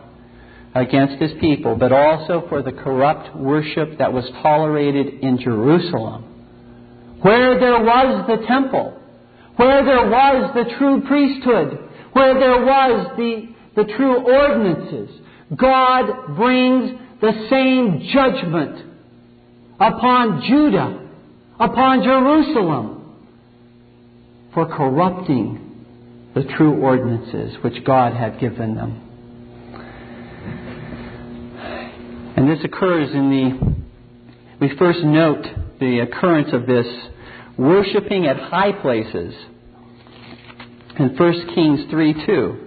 against 0.80 1.20
his 1.20 1.32
people, 1.40 1.76
but 1.76 1.92
also 1.92 2.44
for 2.48 2.62
the 2.62 2.72
corrupt 2.72 3.34
worship 3.36 3.98
that 3.98 4.12
was 4.12 4.24
tolerated 4.42 5.20
in 5.22 5.38
Jerusalem 5.38 6.26
where 7.20 7.58
there 7.58 7.82
was 7.82 8.26
the 8.28 8.46
temple, 8.46 8.96
where 9.56 9.84
there 9.84 10.08
was 10.08 10.52
the 10.54 10.76
true 10.76 11.02
priesthood, 11.06 11.88
where 12.12 12.34
there 12.34 12.64
was 12.64 13.16
the, 13.16 13.48
the 13.74 13.92
true 13.96 14.16
ordinances, 14.16 15.10
God 15.56 16.36
brings 16.36 16.98
the 17.20 17.46
same 17.50 18.08
judgment 18.12 18.92
upon 19.80 20.42
Judah, 20.46 21.08
upon 21.58 22.02
Jerusalem, 22.02 23.14
for 24.52 24.66
corrupting 24.66 25.62
the 26.34 26.44
true 26.56 26.80
ordinances 26.80 27.56
which 27.62 27.82
God 27.84 28.12
had 28.12 28.38
given 28.40 28.74
them. 28.74 29.05
And 32.36 32.50
this 32.50 32.62
occurs 32.64 33.08
in 33.14 33.30
the, 33.30 33.76
we 34.60 34.76
first 34.76 35.00
note 35.02 35.46
the 35.80 36.00
occurrence 36.00 36.50
of 36.52 36.66
this 36.66 36.86
worshiping 37.56 38.26
at 38.26 38.36
high 38.36 38.72
places 38.72 39.34
in 40.98 41.16
1 41.16 41.54
Kings 41.54 41.80
3 41.90 42.26
2. 42.26 42.58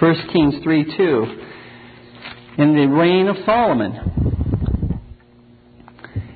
1 0.00 0.28
Kings 0.32 0.54
3 0.62 0.96
2. 0.96 1.40
In 2.56 2.74
the 2.74 2.86
reign 2.86 3.28
of 3.28 3.36
Solomon. 3.44 4.00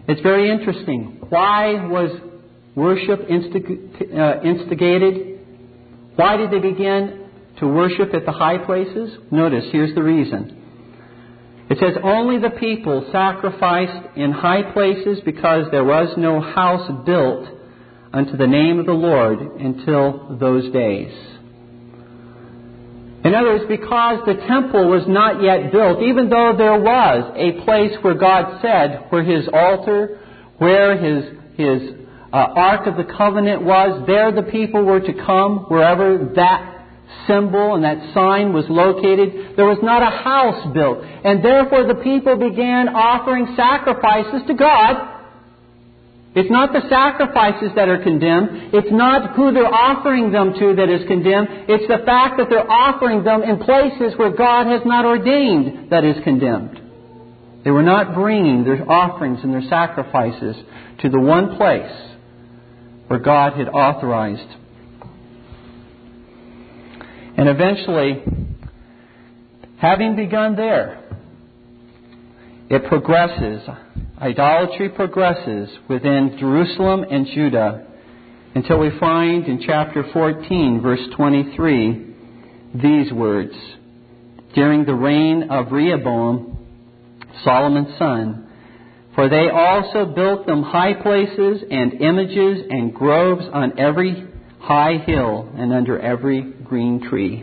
It's 0.06 0.20
very 0.20 0.50
interesting. 0.50 1.18
Why 1.30 1.86
was 1.86 2.10
worship 2.74 3.20
uh, 3.20 4.42
instigated? 4.42 5.40
Why 6.16 6.36
did 6.36 6.50
they 6.50 6.58
begin 6.60 7.26
to 7.60 7.66
worship 7.66 8.12
at 8.12 8.26
the 8.26 8.32
high 8.32 8.58
places? 8.58 9.16
Notice, 9.30 9.64
here's 9.72 9.94
the 9.94 10.02
reason. 10.02 10.57
It 11.70 11.78
says, 11.78 11.96
Only 12.02 12.38
the 12.38 12.50
people 12.50 13.06
sacrificed 13.12 14.16
in 14.16 14.32
high 14.32 14.72
places 14.72 15.20
because 15.24 15.70
there 15.70 15.84
was 15.84 16.08
no 16.16 16.40
house 16.40 16.90
built 17.04 17.46
unto 18.12 18.36
the 18.36 18.46
name 18.46 18.78
of 18.78 18.86
the 18.86 18.92
Lord 18.92 19.38
until 19.38 20.38
those 20.40 20.72
days. 20.72 21.12
In 23.24 23.34
other 23.34 23.48
words, 23.48 23.64
because 23.68 24.20
the 24.24 24.46
temple 24.46 24.88
was 24.88 25.02
not 25.06 25.42
yet 25.42 25.70
built, 25.70 26.02
even 26.02 26.30
though 26.30 26.54
there 26.56 26.80
was 26.80 27.32
a 27.36 27.62
place 27.64 27.92
where 28.00 28.14
God 28.14 28.62
said, 28.62 29.06
where 29.10 29.24
His 29.24 29.46
altar, 29.52 30.20
where 30.56 30.96
His, 30.96 31.24
His 31.56 31.90
uh, 32.32 32.36
Ark 32.36 32.86
of 32.86 32.96
the 32.96 33.12
Covenant 33.12 33.62
was, 33.62 34.04
there 34.06 34.32
the 34.32 34.50
people 34.50 34.84
were 34.84 35.00
to 35.00 35.12
come, 35.26 35.66
wherever 35.68 36.32
that 36.36 36.77
symbol 37.26 37.74
and 37.74 37.84
that 37.84 38.14
sign 38.14 38.52
was 38.52 38.64
located, 38.68 39.56
there 39.56 39.66
was 39.66 39.78
not 39.82 40.02
a 40.02 40.10
house 40.10 40.72
built. 40.74 41.02
And 41.02 41.44
therefore 41.44 41.86
the 41.86 42.00
people 42.02 42.36
began 42.36 42.88
offering 42.88 43.54
sacrifices 43.56 44.46
to 44.46 44.54
God. 44.54 45.16
It's 46.34 46.50
not 46.50 46.72
the 46.72 46.86
sacrifices 46.88 47.72
that 47.74 47.88
are 47.88 48.02
condemned. 48.02 48.74
It's 48.74 48.92
not 48.92 49.34
who 49.34 49.52
they're 49.52 49.66
offering 49.66 50.30
them 50.30 50.52
to 50.58 50.76
that 50.76 50.88
is 50.88 51.06
condemned. 51.08 51.48
It's 51.68 51.88
the 51.88 52.04
fact 52.04 52.38
that 52.38 52.48
they're 52.48 52.70
offering 52.70 53.24
them 53.24 53.42
in 53.42 53.58
places 53.58 54.16
where 54.16 54.30
God 54.30 54.66
has 54.66 54.82
not 54.84 55.04
ordained 55.04 55.90
that 55.90 56.04
is 56.04 56.22
condemned. 56.22 56.80
They 57.64 57.70
were 57.70 57.82
not 57.82 58.14
bringing 58.14 58.64
their 58.64 58.88
offerings 58.88 59.40
and 59.42 59.52
their 59.52 59.68
sacrifices 59.68 60.56
to 61.00 61.08
the 61.08 61.20
one 61.20 61.56
place 61.56 61.90
where 63.08 63.18
God 63.18 63.54
had 63.54 63.68
authorized 63.68 64.48
and 67.38 67.48
eventually, 67.48 68.20
having 69.78 70.16
begun 70.16 70.56
there, 70.56 71.04
it 72.68 72.84
progresses. 72.88 73.62
Idolatry 74.20 74.88
progresses 74.88 75.70
within 75.88 76.36
Jerusalem 76.40 77.04
and 77.08 77.28
Judah 77.32 77.86
until 78.56 78.80
we 78.80 78.90
find 78.98 79.46
in 79.46 79.62
chapter 79.64 80.04
14, 80.12 80.80
verse 80.82 80.98
23, 81.16 82.14
these 82.74 83.12
words 83.12 83.54
During 84.56 84.84
the 84.84 84.94
reign 84.94 85.48
of 85.48 85.70
Rehoboam, 85.70 86.58
Solomon's 87.44 87.96
son, 88.00 88.50
for 89.14 89.28
they 89.28 89.48
also 89.48 90.12
built 90.12 90.44
them 90.44 90.64
high 90.64 90.94
places 90.94 91.62
and 91.70 92.00
images 92.00 92.66
and 92.68 92.92
groves 92.92 93.44
on 93.52 93.78
every 93.78 94.26
high 94.68 94.98
hill 94.98 95.50
and 95.56 95.72
under 95.72 95.98
every 95.98 96.42
green 96.42 97.00
tree. 97.08 97.40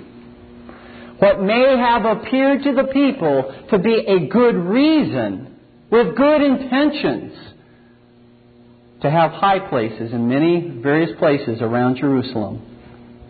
What 1.18 1.42
may 1.42 1.76
have 1.76 2.06
appeared 2.06 2.62
to 2.62 2.76
the 2.76 2.84
people 2.94 3.66
to 3.72 3.80
be 3.80 3.96
a 4.08 4.28
good 4.28 4.56
reason, 4.56 5.58
with 5.90 6.16
good 6.16 6.42
intentions, 6.44 7.34
to 9.02 9.10
have 9.10 9.32
high 9.32 9.58
places 9.58 10.14
in 10.14 10.30
many 10.30 10.80
various 10.84 11.18
places 11.18 11.62
around 11.62 11.98
Jerusalem 11.98 12.62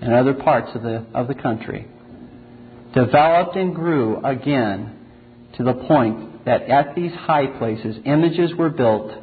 and 0.02 0.14
other 0.14 0.34
parts 0.34 0.72
of 0.76 0.82
the, 0.82 1.06
of 1.14 1.30
the 1.30 1.36
country, 1.36 1.88
developed 2.94 3.56
and 3.56 3.74
grew 3.74 4.18
again 4.26 4.92
to 5.56 5.64
the 5.64 5.74
point 5.74 6.44
that 6.44 6.64
at 6.64 6.96
these 6.96 7.14
high 7.14 7.48
places 7.48 7.96
images 8.04 8.52
were 8.58 8.70
built, 8.70 9.14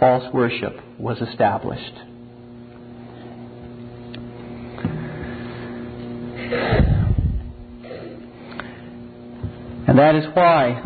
false 0.00 0.32
worship 0.32 0.80
was 0.98 1.20
established. 1.20 2.11
And 9.92 9.98
that 9.98 10.14
is 10.14 10.24
why 10.32 10.82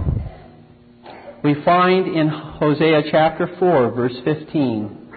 we 1.45 1.55
find 1.65 2.09
in 2.09 2.27
Hosea 2.27 3.03
chapter 3.09 3.47
4, 3.57 3.93
verse 3.93 4.17
15, 4.25 5.09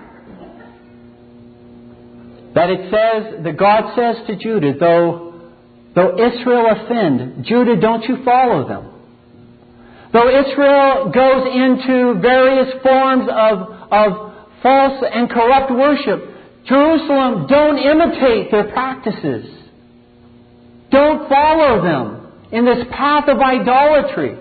that 2.53 2.69
it 2.69 2.81
says, 2.91 3.43
that 3.43 3.57
God 3.57 3.95
says 3.95 4.27
to 4.27 4.35
Judah, 4.35 4.73
though, 4.79 5.41
though 5.95 6.13
Israel 6.23 6.67
offend, 6.69 7.43
Judah, 7.45 7.77
don't 7.81 8.03
you 8.03 8.23
follow 8.23 8.67
them. 8.67 8.91
Though 10.13 10.29
Israel 10.39 11.09
goes 11.09 11.47
into 11.51 12.19
various 12.21 12.71
forms 12.83 13.27
of, 13.27 13.57
of 13.89 14.33
false 14.61 15.03
and 15.11 15.27
corrupt 15.31 15.71
worship, 15.71 16.29
Jerusalem, 16.67 17.47
don't 17.47 17.79
imitate 17.79 18.51
their 18.51 18.65
practices. 18.71 19.49
Don't 20.91 21.27
follow 21.27 21.81
them 21.81 22.18
in 22.51 22.65
this 22.65 22.85
path 22.91 23.25
of 23.27 23.39
idolatry. 23.39 24.37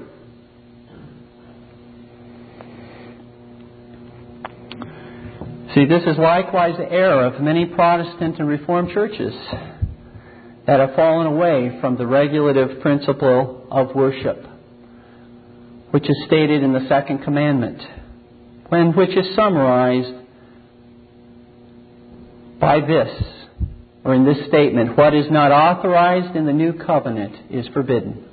See, 5.75 5.85
this 5.85 6.03
is 6.07 6.17
likewise 6.19 6.77
the 6.79 6.91
error 6.91 7.27
of 7.27 7.41
many 7.43 7.67
Protestant 7.67 8.39
and 8.39 8.49
Reformed 8.49 8.91
churches 8.91 9.35
that 10.67 10.81
have 10.81 10.95
fallen 10.95 11.27
away 11.27 11.79
from 11.81 11.97
the 11.97 12.07
regulative 12.07 12.81
principle 12.81 13.67
of 13.71 13.95
worship, 13.95 14.45
which 15.91 16.05
is 16.05 16.17
stated 16.27 16.63
in 16.63 16.73
the 16.73 16.87
second 16.89 17.23
commandment, 17.23 17.83
and 18.71 18.97
which 18.97 19.11
is 19.11 19.35
summarized 19.37 20.15
by 22.59 22.81
this 22.81 23.38
or 24.05 24.15
in 24.15 24.25
this 24.25 24.39
statement, 24.49 24.97
what 24.97 25.15
is 25.15 25.31
not 25.31 25.51
authorized 25.51 26.37
in 26.37 26.47
the 26.47 26.53
new 26.53 26.73
covenant 26.73 27.51
is 27.51 27.67
forbidden. 27.69 28.25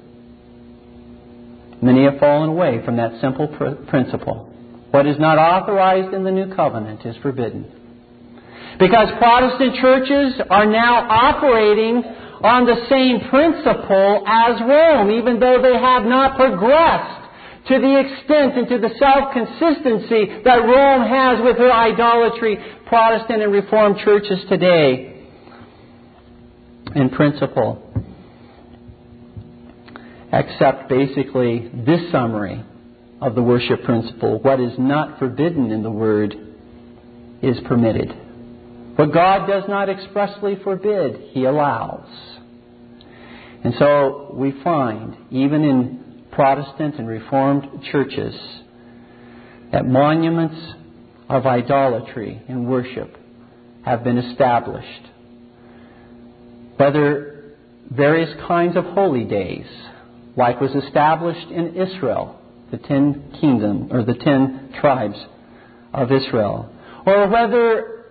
Many 1.82 2.06
have 2.06 2.20
fallen 2.20 2.50
away 2.50 2.82
from 2.86 2.98
that 2.98 3.20
simple 3.20 3.48
pr- 3.48 3.86
principle. 3.90 4.52
What 4.92 5.08
is 5.08 5.20
not 5.20 5.38
authorized 5.38 6.14
in 6.14 6.24
the 6.24 6.32
new 6.32 6.54
covenant 6.56 7.06
is 7.06 7.16
forbidden. 7.18 7.66
Because 8.80 9.10
Protestant 9.18 9.76
churches 9.82 10.42
are 10.50 10.66
now 10.66 11.08
operating 11.10 12.04
on 12.44 12.66
the 12.66 12.86
same 12.90 13.30
principle 13.30 14.24
as 14.28 14.62
Rome, 14.62 15.12
even 15.12 15.40
though 15.40 15.62
they 15.62 15.76
have 15.78 16.04
not 16.04 16.36
progressed 16.36 17.22
to 17.68 17.80
the 17.80 18.00
extent 18.00 18.58
and 18.58 18.68
to 18.70 18.78
the 18.78 18.94
self-consistency 19.00 20.44
that 20.44 20.62
Rome 20.62 21.08
has 21.10 21.44
with 21.44 21.58
her 21.58 21.72
idolatry, 21.72 22.58
Protestant 22.86 23.42
and 23.42 23.52
Reformed 23.52 23.98
churches 24.04 24.40
today 24.48 25.15
in 26.96 27.10
principle. 27.10 27.82
except 30.36 30.90
basically 30.90 31.72
this 31.86 32.12
summary 32.12 32.64
of 33.22 33.36
the 33.36 33.42
worship 33.42 33.84
principle. 33.84 34.40
What 34.40 34.60
is 34.60 34.74
not 34.78 35.18
forbidden 35.18 35.72
in 35.72 35.82
the 35.82 35.92
Word 35.92 36.36
is 37.42 37.58
permitted. 37.68 38.10
What 38.98 39.14
God 39.14 39.48
does 39.48 39.64
not 39.68 39.90
expressly 39.90 40.58
forbid, 40.64 41.30
He 41.32 41.46
allows. 41.46 42.08
And 43.64 43.74
so 43.80 44.32
we 44.34 44.54
find, 44.64 45.16
even 45.32 45.64
in 45.64 46.24
Protestant 46.32 46.96
and 46.96 47.08
Reformed 47.08 47.84
churches, 47.92 48.36
that 49.72 49.86
monuments 49.86 50.74
of 51.30 51.46
idolatry 51.46 52.42
in 52.48 52.68
worship 52.68 53.18
have 53.84 54.04
been 54.04 54.18
established. 54.18 55.08
Whether 56.78 57.56
various 57.90 58.30
kinds 58.48 58.76
of 58.76 58.84
holy 58.86 59.24
days, 59.24 59.68
like 60.36 60.60
was 60.60 60.72
established 60.72 61.50
in 61.50 61.76
Israel, 61.76 62.40
the 62.72 62.78
ten 62.78 63.38
kingdom 63.40 63.90
or 63.92 64.04
the 64.04 64.16
ten 64.16 64.74
tribes 64.82 65.18
of 65.94 66.12
Israel, 66.12 66.70
or 67.06 67.30
whether 67.30 68.04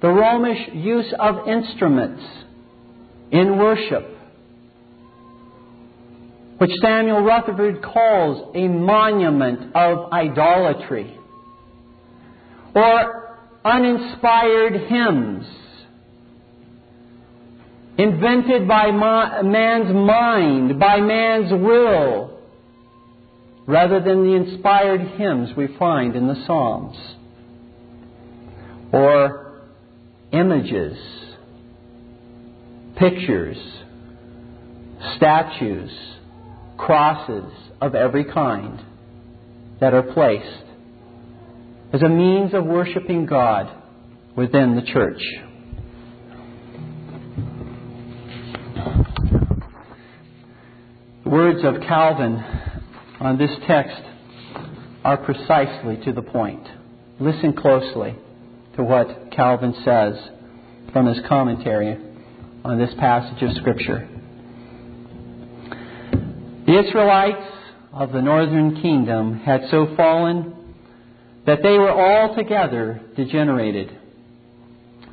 the 0.00 0.08
Romish 0.08 0.70
use 0.72 1.12
of 1.18 1.48
instruments 1.48 2.22
in 3.30 3.58
worship, 3.58 4.06
which 6.58 6.70
Samuel 6.80 7.20
Rutherford 7.20 7.82
calls 7.82 8.52
a 8.54 8.68
monument 8.68 9.74
of 9.74 10.12
idolatry, 10.12 11.18
or 12.74 13.36
uninspired 13.64 14.74
hymns 14.88 15.46
invented 17.98 18.68
by 18.68 18.90
man's 18.90 19.94
mind, 19.94 20.78
by 20.78 21.00
man's 21.00 21.50
will, 21.50 22.38
rather 23.66 24.00
than 24.00 24.24
the 24.24 24.34
inspired 24.34 25.00
hymns 25.00 25.56
we 25.56 25.68
find 25.78 26.14
in 26.14 26.26
the 26.26 26.44
Psalms, 26.46 26.96
or 28.92 29.62
images, 30.32 30.96
pictures, 32.96 33.56
statues, 35.16 35.90
crosses 36.76 37.52
of 37.80 37.94
every 37.94 38.24
kind 38.24 38.84
that 39.80 39.94
are 39.94 40.02
placed 40.02 40.64
as 41.92 42.02
a 42.02 42.08
means 42.08 42.54
of 42.54 42.64
worshiping 42.64 43.26
God 43.26 43.70
within 44.36 44.76
the 44.76 44.82
church. 44.82 45.22
Words 51.36 51.64
of 51.64 51.82
Calvin 51.82 52.36
on 53.20 53.36
this 53.36 53.50
text 53.66 54.00
are 55.04 55.18
precisely 55.18 56.02
to 56.02 56.10
the 56.10 56.22
point. 56.22 56.66
Listen 57.20 57.52
closely 57.52 58.16
to 58.74 58.82
what 58.82 59.30
Calvin 59.32 59.74
says 59.84 60.14
from 60.94 61.04
his 61.04 61.18
commentary 61.28 62.02
on 62.64 62.78
this 62.78 62.88
passage 62.98 63.42
of 63.42 63.54
Scripture. 63.56 64.08
The 66.66 66.82
Israelites 66.88 67.52
of 67.92 68.12
the 68.12 68.22
northern 68.22 68.80
kingdom 68.80 69.38
had 69.40 69.60
so 69.70 69.94
fallen 69.94 70.54
that 71.44 71.62
they 71.62 71.76
were 71.76 71.92
altogether 71.92 72.98
degenerated. 73.14 73.94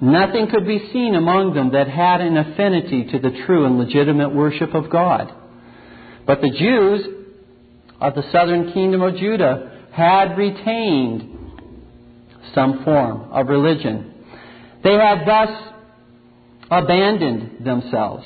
Nothing 0.02 0.48
could 0.50 0.66
be 0.66 0.90
seen 0.94 1.16
among 1.16 1.54
them 1.54 1.74
that 1.74 1.90
had 1.90 2.22
an 2.22 2.38
affinity 2.38 3.12
to 3.12 3.20
the 3.20 3.44
true 3.46 3.66
and 3.66 3.78
legitimate 3.78 4.34
worship 4.34 4.74
of 4.74 4.90
God. 4.90 5.42
But 6.26 6.42
the 6.42 6.50
Jews 6.50 7.06
of 8.00 8.16
the 8.16 8.24
southern 8.32 8.72
kingdom 8.74 9.02
of 9.02 9.16
Judah 9.16 9.88
had 9.92 10.38
retained 10.38 11.40
some 12.54 12.84
form 12.84 13.32
of 13.32 13.48
religion. 13.48 14.14
They 14.84 14.94
had 14.94 15.26
thus 15.26 15.50
abandoned 16.70 17.66
themselves. 17.66 18.26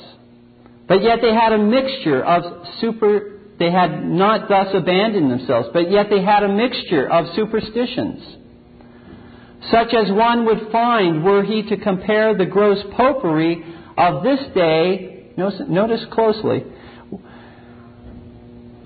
But 0.86 1.02
yet 1.02 1.18
they 1.20 1.34
had 1.34 1.52
a 1.52 1.58
mixture 1.58 2.24
of 2.24 2.66
super 2.80 3.38
they 3.58 3.70
had 3.72 4.04
not 4.04 4.48
thus 4.48 4.68
abandoned 4.72 5.30
themselves, 5.30 5.68
but 5.72 5.90
yet 5.90 6.06
they 6.10 6.22
had 6.22 6.44
a 6.44 6.48
mixture 6.48 7.10
of 7.10 7.34
superstitions, 7.34 8.22
such 9.70 9.92
as 9.92 10.12
one 10.12 10.46
would 10.46 10.70
find 10.70 11.24
were 11.24 11.42
he 11.42 11.62
to 11.68 11.76
compare 11.76 12.36
the 12.36 12.46
gross 12.46 12.78
popery 12.96 13.64
of 13.96 14.22
this 14.22 14.38
day, 14.54 15.32
notice 15.36 16.04
closely, 16.12 16.64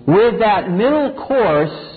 with 0.06 0.40
that 0.40 0.70
middle 0.70 1.26
course 1.26 1.92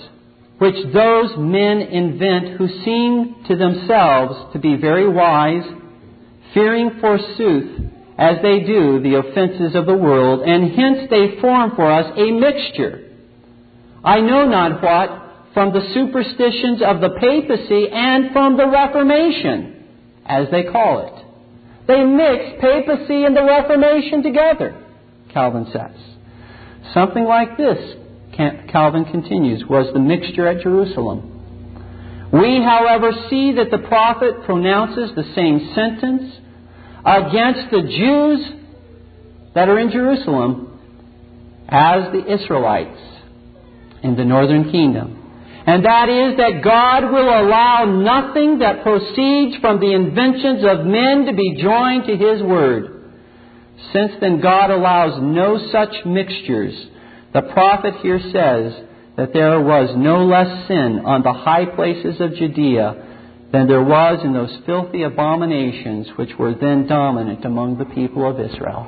which 0.58 0.76
those 0.92 1.36
men 1.36 1.80
invent 1.82 2.56
who 2.56 2.68
seem 2.84 3.44
to 3.46 3.56
themselves 3.56 4.52
to 4.52 4.58
be 4.58 4.76
very 4.76 5.08
wise, 5.08 5.64
fearing 6.54 6.98
forsooth 7.00 7.90
as 8.18 8.36
they 8.42 8.60
do 8.60 9.00
the 9.02 9.16
offenses 9.18 9.74
of 9.74 9.84
the 9.84 9.96
world, 9.96 10.40
and 10.48 10.72
hence 10.72 11.10
they 11.10 11.38
form 11.40 11.72
for 11.76 11.90
us 11.90 12.10
a 12.16 12.30
mixture. 12.32 13.10
I 14.02 14.20
know 14.20 14.46
not 14.46 14.82
what 14.82 15.52
from 15.52 15.72
the 15.72 15.86
superstitions 15.92 16.80
of 16.82 17.00
the 17.00 17.10
papacy 17.20 17.88
and 17.92 18.32
from 18.32 18.56
the 18.56 18.66
Reformation, 18.66 19.84
as 20.24 20.46
they 20.50 20.64
call 20.64 21.00
it. 21.06 21.86
They 21.86 22.02
mix 22.02 22.60
papacy 22.60 23.24
and 23.24 23.36
the 23.36 23.44
Reformation 23.44 24.22
together, 24.22 24.82
Calvin 25.32 25.66
says. 25.72 26.15
Something 26.94 27.24
like 27.24 27.56
this, 27.56 27.78
Calvin 28.70 29.04
continues, 29.06 29.64
was 29.68 29.92
the 29.92 30.00
mixture 30.00 30.46
at 30.46 30.62
Jerusalem. 30.62 31.32
We, 32.32 32.60
however, 32.62 33.12
see 33.30 33.52
that 33.52 33.70
the 33.70 33.78
prophet 33.78 34.44
pronounces 34.44 35.14
the 35.14 35.24
same 35.34 35.72
sentence 35.74 36.32
against 37.04 37.70
the 37.70 37.82
Jews 37.82 38.52
that 39.54 39.68
are 39.68 39.78
in 39.78 39.90
Jerusalem 39.90 40.78
as 41.68 42.12
the 42.12 42.34
Israelites 42.34 43.00
in 44.02 44.16
the 44.16 44.24
northern 44.24 44.70
kingdom. 44.70 45.22
And 45.66 45.84
that 45.84 46.08
is 46.08 46.36
that 46.36 46.62
God 46.62 47.10
will 47.10 47.28
allow 47.28 47.84
nothing 47.86 48.60
that 48.60 48.82
proceeds 48.82 49.56
from 49.60 49.80
the 49.80 49.92
inventions 49.92 50.64
of 50.64 50.86
men 50.86 51.26
to 51.26 51.32
be 51.32 51.60
joined 51.60 52.06
to 52.06 52.16
His 52.16 52.42
Word. 52.42 52.95
Since 53.92 54.12
then 54.20 54.40
God 54.40 54.70
allows 54.70 55.20
no 55.22 55.58
such 55.70 56.04
mixtures, 56.04 56.74
the 57.32 57.42
prophet 57.42 57.94
here 58.02 58.20
says 58.20 58.72
that 59.16 59.32
there 59.32 59.60
was 59.60 59.94
no 59.96 60.24
less 60.24 60.68
sin 60.68 61.02
on 61.04 61.22
the 61.22 61.32
high 61.32 61.66
places 61.66 62.20
of 62.20 62.34
Judea 62.34 63.48
than 63.52 63.68
there 63.68 63.82
was 63.82 64.20
in 64.24 64.32
those 64.32 64.54
filthy 64.66 65.02
abominations 65.02 66.08
which 66.16 66.30
were 66.38 66.54
then 66.54 66.86
dominant 66.86 67.44
among 67.44 67.78
the 67.78 67.84
people 67.84 68.28
of 68.28 68.40
Israel. 68.40 68.86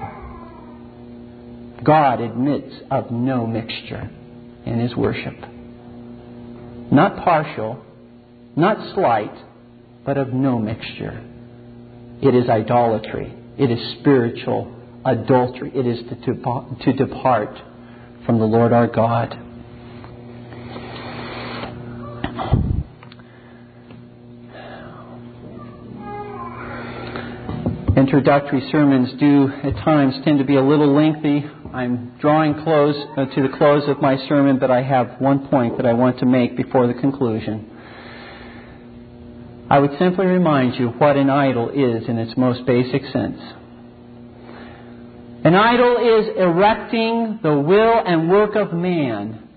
God 1.84 2.20
admits 2.20 2.74
of 2.90 3.10
no 3.10 3.46
mixture 3.46 4.10
in 4.66 4.80
his 4.80 4.96
worship. 4.96 5.36
Not 6.90 7.22
partial, 7.22 7.82
not 8.56 8.94
slight, 8.94 9.34
but 10.04 10.18
of 10.18 10.32
no 10.32 10.58
mixture. 10.58 11.22
It 12.20 12.34
is 12.34 12.48
idolatry. 12.48 13.32
It 13.58 13.70
is 13.70 13.98
spiritual 14.00 14.77
adultery. 15.08 15.72
It 15.74 15.86
is 15.86 15.98
to, 16.08 16.76
to 16.84 16.92
depart 16.92 17.56
from 18.26 18.38
the 18.38 18.44
Lord 18.44 18.72
our 18.72 18.86
God. 18.86 19.44
introductory 27.98 28.66
sermons 28.70 29.12
do 29.18 29.48
at 29.64 29.74
times 29.84 30.14
tend 30.24 30.38
to 30.38 30.44
be 30.44 30.56
a 30.56 30.62
little 30.62 30.94
lengthy. 30.94 31.44
I'm 31.74 32.16
drawing 32.20 32.54
close 32.62 32.94
uh, 33.16 33.26
to 33.26 33.42
the 33.42 33.54
close 33.58 33.88
of 33.88 34.00
my 34.00 34.16
sermon, 34.28 34.58
but 34.58 34.70
I 34.70 34.82
have 34.82 35.20
one 35.20 35.48
point 35.48 35.76
that 35.76 35.84
I 35.84 35.92
want 35.92 36.20
to 36.20 36.26
make 36.26 36.56
before 36.56 36.86
the 36.86 36.94
conclusion. 36.94 37.68
I 39.68 39.78
would 39.78 39.90
simply 39.98 40.26
remind 40.26 40.76
you 40.76 40.88
what 40.88 41.16
an 41.16 41.28
idol 41.28 41.68
is 41.70 42.08
in 42.08 42.18
its 42.18 42.34
most 42.38 42.64
basic 42.64 43.02
sense. 43.12 43.38
An 45.44 45.54
idol 45.54 45.96
is 45.98 46.36
erecting 46.36 47.38
the 47.42 47.58
will 47.58 48.02
and 48.04 48.28
work 48.28 48.56
of 48.56 48.72
man 48.72 49.48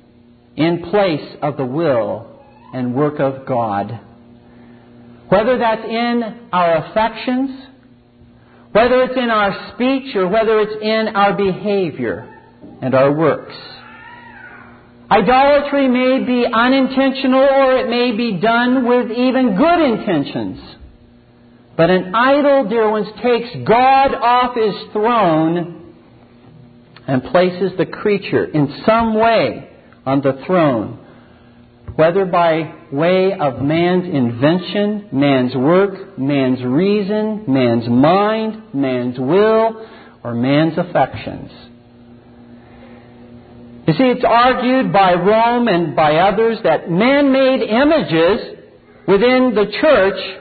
in 0.55 0.89
place 0.91 1.37
of 1.41 1.57
the 1.57 1.65
will 1.65 2.39
and 2.73 2.93
work 2.93 3.19
of 3.19 3.45
God. 3.47 3.99
Whether 5.29 5.57
that's 5.57 5.85
in 5.85 6.49
our 6.51 6.85
affections, 6.85 7.67
whether 8.71 9.03
it's 9.03 9.17
in 9.17 9.29
our 9.29 9.73
speech 9.73 10.15
or 10.15 10.27
whether 10.27 10.59
it's 10.59 10.81
in 10.81 11.15
our 11.15 11.35
behavior 11.35 12.27
and 12.81 12.93
our 12.93 13.11
works. 13.11 13.55
Idolatry 15.09 15.89
may 15.89 16.23
be 16.25 16.45
unintentional 16.45 17.41
or 17.41 17.77
it 17.77 17.89
may 17.89 18.15
be 18.15 18.39
done 18.39 18.87
with 18.87 19.11
even 19.11 19.57
good 19.57 19.81
intentions. 19.81 20.59
But 21.81 21.89
an 21.89 22.13
idol, 22.13 22.69
dear 22.69 22.91
ones, 22.91 23.07
takes 23.23 23.67
God 23.67 24.13
off 24.13 24.55
his 24.55 24.93
throne 24.93 25.95
and 27.07 27.23
places 27.23 27.71
the 27.75 27.87
creature 27.87 28.45
in 28.45 28.83
some 28.85 29.15
way 29.15 29.67
on 30.05 30.21
the 30.21 30.43
throne, 30.45 30.99
whether 31.95 32.25
by 32.25 32.71
way 32.91 33.33
of 33.33 33.63
man's 33.63 34.05
invention, 34.05 35.09
man's 35.11 35.55
work, 35.55 36.19
man's 36.19 36.63
reason, 36.63 37.45
man's 37.47 37.89
mind, 37.89 38.75
man's 38.75 39.17
will, 39.17 39.83
or 40.23 40.35
man's 40.35 40.77
affections. 40.77 41.49
You 43.87 43.93
see, 43.95 44.03
it's 44.03 44.23
argued 44.23 44.93
by 44.93 45.15
Rome 45.15 45.67
and 45.67 45.95
by 45.95 46.17
others 46.17 46.59
that 46.63 46.91
man 46.91 47.31
made 47.31 47.63
images 47.63 48.59
within 49.07 49.55
the 49.55 49.65
church 49.81 50.40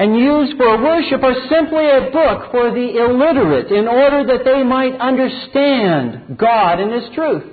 and 0.00 0.16
used 0.16 0.56
for 0.56 0.82
worship 0.82 1.22
are 1.22 1.36
simply 1.50 1.84
a 1.84 2.08
book 2.10 2.50
for 2.50 2.72
the 2.72 2.96
illiterate 2.96 3.70
in 3.70 3.86
order 3.86 4.24
that 4.24 4.46
they 4.46 4.62
might 4.64 4.98
understand 4.98 6.38
God 6.38 6.80
and 6.80 6.90
His 6.90 7.14
truth. 7.14 7.44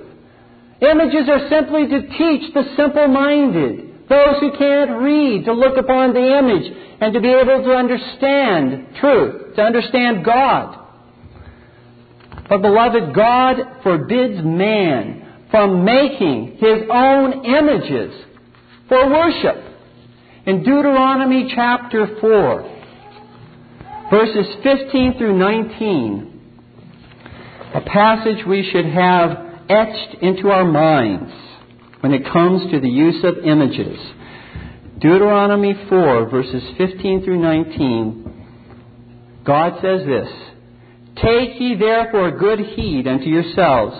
Images 0.80 1.28
are 1.28 1.46
simply 1.50 1.88
to 1.88 2.08
teach 2.16 2.54
the 2.54 2.64
simple 2.74 3.06
minded, 3.06 4.08
those 4.08 4.40
who 4.40 4.56
can't 4.56 5.02
read, 5.02 5.44
to 5.44 5.52
look 5.52 5.76
upon 5.76 6.14
the 6.14 6.38
image 6.38 6.72
and 7.02 7.12
to 7.12 7.20
be 7.20 7.28
able 7.28 7.64
to 7.64 7.70
understand 7.70 8.96
truth, 8.98 9.54
to 9.56 9.60
understand 9.60 10.24
God. 10.24 10.86
But 12.48 12.62
beloved, 12.62 13.14
God 13.14 13.56
forbids 13.82 14.42
man 14.42 15.44
from 15.50 15.84
making 15.84 16.56
his 16.58 16.88
own 16.90 17.44
images 17.44 18.24
for 18.88 19.06
worship. 19.10 19.67
In 20.48 20.62
Deuteronomy 20.62 21.52
chapter 21.54 22.06
4, 22.22 22.62
verses 24.10 24.46
15 24.62 25.18
through 25.18 25.36
19, 25.36 26.40
a 27.74 27.82
passage 27.82 28.46
we 28.46 28.66
should 28.72 28.86
have 28.86 29.30
etched 29.68 30.14
into 30.22 30.48
our 30.48 30.64
minds 30.64 31.30
when 32.00 32.14
it 32.14 32.24
comes 32.32 32.72
to 32.72 32.80
the 32.80 32.88
use 32.88 33.22
of 33.24 33.44
images. 33.44 33.98
Deuteronomy 34.98 35.74
4, 35.90 36.30
verses 36.30 36.62
15 36.78 37.24
through 37.26 37.42
19, 37.42 39.42
God 39.44 39.74
says 39.82 40.06
this 40.06 40.30
Take 41.16 41.60
ye 41.60 41.76
therefore 41.78 42.38
good 42.38 42.60
heed 42.60 43.06
unto 43.06 43.26
yourselves 43.26 43.98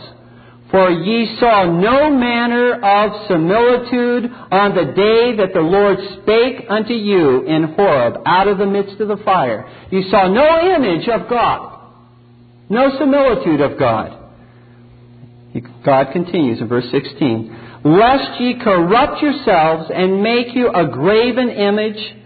for 0.70 0.90
ye 0.90 1.36
saw 1.40 1.64
no 1.64 2.10
manner 2.10 2.74
of 2.74 3.26
similitude 3.26 4.30
on 4.50 4.74
the 4.74 4.92
day 4.92 5.36
that 5.36 5.54
the 5.54 5.60
Lord 5.60 5.96
spake 6.20 6.66
unto 6.68 6.92
you 6.92 7.42
in 7.44 7.72
Horeb 7.74 8.22
out 8.26 8.48
of 8.48 8.58
the 8.58 8.66
midst 8.66 9.00
of 9.00 9.08
the 9.08 9.16
fire. 9.24 9.66
You 9.90 10.02
saw 10.10 10.28
no 10.28 10.76
image 10.76 11.08
of 11.08 11.28
God, 11.30 11.80
no 12.68 12.98
similitude 12.98 13.62
of 13.62 13.78
God. 13.78 14.14
God 15.84 16.12
continues 16.12 16.60
in 16.60 16.68
verse 16.68 16.84
16. 16.90 17.80
Lest 17.84 18.40
ye 18.40 18.60
corrupt 18.62 19.22
yourselves 19.22 19.90
and 19.94 20.22
make 20.22 20.54
you 20.54 20.68
a 20.68 20.86
graven 20.88 21.48
image, 21.48 22.16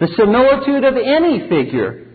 the 0.00 0.08
similitude 0.16 0.82
of 0.82 0.96
any 0.96 1.48
figure, 1.48 2.08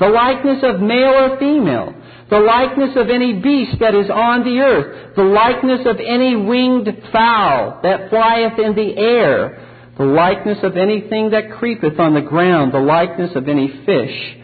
the 0.00 0.08
likeness 0.08 0.64
of 0.64 0.80
male 0.80 1.14
or 1.14 1.38
female 1.38 1.94
the 2.28 2.38
likeness 2.40 2.96
of 2.96 3.08
any 3.08 3.34
beast 3.34 3.78
that 3.78 3.94
is 3.94 4.10
on 4.10 4.42
the 4.42 4.58
earth, 4.58 5.14
the 5.14 5.22
likeness 5.22 5.86
of 5.86 6.00
any 6.00 6.34
winged 6.34 6.88
fowl 7.12 7.80
that 7.82 8.10
flieth 8.10 8.58
in 8.58 8.74
the 8.74 8.96
air, 8.98 9.92
the 9.96 10.04
likeness 10.04 10.58
of 10.62 10.76
anything 10.76 11.30
that 11.30 11.52
creepeth 11.52 12.00
on 12.00 12.14
the 12.14 12.20
ground, 12.20 12.72
the 12.72 12.78
likeness 12.78 13.30
of 13.36 13.48
any 13.48 13.68
fish 13.86 14.36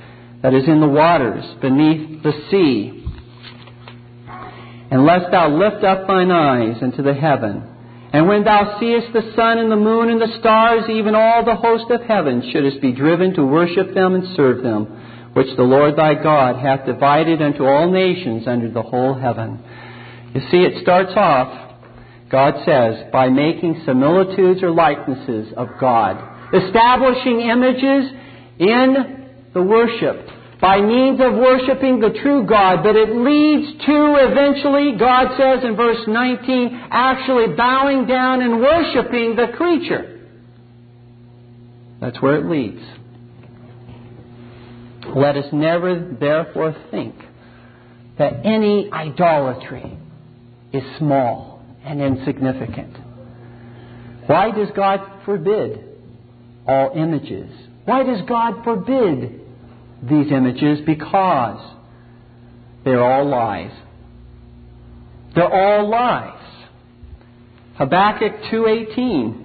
that 0.42 0.54
is 0.54 0.66
in 0.68 0.80
the 0.80 0.86
waters 0.86 1.44
beneath 1.60 2.22
the 2.22 2.32
sea. 2.50 3.04
And 4.90 5.04
lest 5.04 5.32
thou 5.32 5.48
lift 5.48 5.82
up 5.84 6.06
thine 6.06 6.30
eyes 6.30 6.80
into 6.82 7.02
the 7.02 7.14
heaven, 7.14 7.68
and 8.12 8.28
when 8.28 8.44
thou 8.44 8.78
seest 8.78 9.12
the 9.12 9.32
sun 9.34 9.58
and 9.58 9.72
the 9.72 9.76
moon 9.76 10.08
and 10.08 10.20
the 10.20 10.38
stars, 10.38 10.84
even 10.88 11.16
all 11.16 11.44
the 11.44 11.56
host 11.56 11.90
of 11.90 12.02
heaven, 12.02 12.48
shouldest 12.52 12.80
be 12.80 12.92
driven 12.92 13.34
to 13.34 13.44
worship 13.44 13.92
them 13.94 14.14
and 14.14 14.36
serve 14.36 14.62
them 14.62 15.01
which 15.34 15.56
the 15.56 15.62
Lord 15.62 15.96
thy 15.96 16.14
God 16.14 16.56
hath 16.56 16.86
divided 16.86 17.40
unto 17.40 17.64
all 17.64 17.90
nations 17.90 18.46
under 18.46 18.70
the 18.70 18.82
whole 18.82 19.14
heaven. 19.14 19.62
You 20.34 20.40
see, 20.50 20.58
it 20.58 20.82
starts 20.82 21.12
off, 21.16 21.76
God 22.30 22.54
says, 22.64 23.10
by 23.12 23.28
making 23.28 23.82
similitudes 23.84 24.62
or 24.62 24.70
likenesses 24.70 25.52
of 25.56 25.68
God, 25.80 26.16
establishing 26.54 27.40
images 27.40 28.12
in 28.58 29.28
the 29.54 29.62
worship 29.62 30.28
by 30.62 30.80
means 30.80 31.20
of 31.20 31.34
worshiping 31.34 31.98
the 31.98 32.16
true 32.22 32.46
God, 32.46 32.84
but 32.84 32.94
it 32.94 33.10
leads 33.10 33.84
to 33.84 34.14
eventually, 34.30 34.96
God 34.96 35.36
says 35.36 35.64
in 35.64 35.74
verse 35.74 35.98
19, 36.06 36.86
actually 36.88 37.56
bowing 37.56 38.06
down 38.06 38.40
and 38.42 38.60
worshiping 38.60 39.34
the 39.34 39.48
creature. 39.56 40.20
That's 42.00 42.22
where 42.22 42.36
it 42.36 42.46
leads. 42.46 42.80
Let 45.08 45.36
us 45.36 45.46
never 45.52 45.98
therefore 46.18 46.76
think 46.90 47.14
that 48.18 48.44
any 48.44 48.90
idolatry 48.92 49.98
is 50.72 50.82
small 50.98 51.62
and 51.84 52.00
insignificant. 52.00 52.96
Why 54.26 54.50
does 54.52 54.68
God 54.76 55.00
forbid 55.24 55.84
all 56.66 56.92
images? 56.94 57.50
Why 57.84 58.04
does 58.04 58.22
God 58.28 58.62
forbid 58.64 59.40
these 60.02 60.30
images? 60.30 60.80
Because 60.86 61.60
they're 62.84 63.02
all 63.02 63.28
lies. 63.28 63.72
They're 65.34 65.52
all 65.52 65.88
lies. 65.88 66.38
Habakkuk 67.74 68.42
2:18 68.50 69.44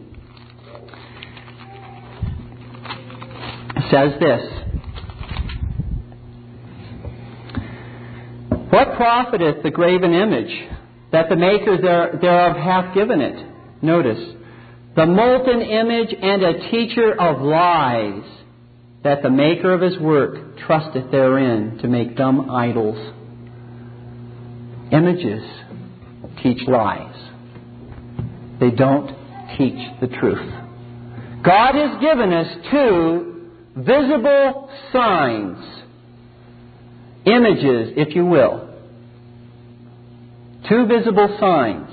says 3.89 4.19
this 4.19 4.56
What 8.69 8.95
profiteth 8.95 9.63
the 9.63 9.71
graven 9.71 10.13
image 10.13 10.69
that 11.11 11.29
the 11.29 11.35
maker 11.35 11.77
thereof 11.77 12.57
hath 12.57 12.93
given 12.93 13.21
it? 13.21 13.45
Notice, 13.81 14.35
the 14.95 15.05
molten 15.05 15.61
image 15.61 16.13
and 16.21 16.43
a 16.43 16.69
teacher 16.71 17.13
of 17.19 17.41
lies 17.41 18.23
that 19.03 19.23
the 19.23 19.29
maker 19.29 19.73
of 19.73 19.81
his 19.81 19.97
work 19.99 20.57
trusteth 20.65 21.11
therein 21.11 21.77
to 21.81 21.87
make 21.87 22.17
dumb 22.17 22.49
idols. 22.49 22.97
Images 24.91 25.43
teach 26.43 26.67
lies. 26.67 27.15
They 28.59 28.71
don't 28.71 29.15
teach 29.57 29.99
the 30.01 30.07
truth. 30.07 30.53
God 31.43 31.75
has 31.75 32.01
given 32.01 32.33
us 32.33 32.47
two 32.71 33.49
visible 33.77 34.69
signs 34.91 35.76
images, 37.27 37.93
if 37.97 38.15
you 38.15 38.25
will. 38.25 38.69
Two 40.69 40.85
visible 40.85 41.37
signs, 41.39 41.89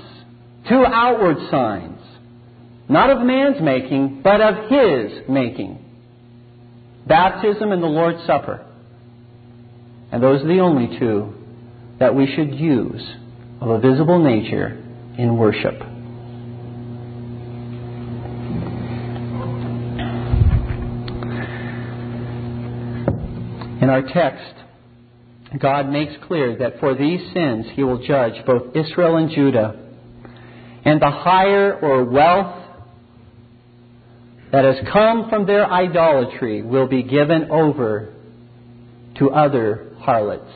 two 0.67 0.83
outward 0.85 1.37
signs, 1.51 1.99
not 2.89 3.09
of 3.09 3.25
man's 3.25 3.61
making, 3.61 4.21
but 4.23 4.41
of 4.41 4.69
His 4.69 5.27
making. 5.29 5.79
Baptism 7.07 7.71
and 7.71 7.81
the 7.81 7.87
Lord's 7.87 8.25
Supper. 8.25 8.65
And 10.11 10.21
those 10.21 10.41
are 10.41 10.47
the 10.47 10.59
only 10.59 10.97
two 10.99 11.33
that 11.99 12.13
we 12.15 12.27
should 12.35 12.53
use 12.53 13.03
of 13.61 13.69
a 13.69 13.79
visible 13.79 14.19
nature 14.19 14.83
in 15.17 15.37
worship. 15.37 15.81
In 23.81 23.89
our 23.89 24.01
text, 24.01 24.64
God 25.59 25.89
makes 25.89 26.13
clear 26.27 26.57
that 26.57 26.79
for 26.79 26.95
these 26.95 27.21
sins 27.33 27.67
he 27.73 27.83
will 27.83 28.05
judge 28.05 28.45
both 28.45 28.75
Israel 28.75 29.17
and 29.17 29.29
Judah. 29.29 29.81
And 30.83 31.01
the 31.01 31.09
hire 31.09 31.79
or 31.79 32.03
wealth 32.03 32.63
that 34.51 34.63
has 34.63 34.75
come 34.91 35.29
from 35.29 35.45
their 35.45 35.65
idolatry 35.69 36.61
will 36.61 36.87
be 36.87 37.03
given 37.03 37.49
over 37.51 38.13
to 39.17 39.31
other 39.31 39.95
harlots, 39.99 40.51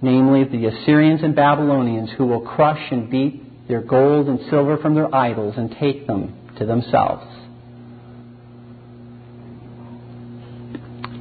namely 0.00 0.44
the 0.44 0.66
Assyrians 0.66 1.22
and 1.22 1.34
Babylonians, 1.34 2.10
who 2.16 2.26
will 2.26 2.42
crush 2.42 2.80
and 2.90 3.10
beat 3.10 3.68
their 3.68 3.80
gold 3.80 4.28
and 4.28 4.38
silver 4.50 4.76
from 4.78 4.94
their 4.94 5.12
idols 5.14 5.54
and 5.56 5.74
take 5.80 6.06
them 6.06 6.34
to 6.58 6.66
themselves. 6.66 7.24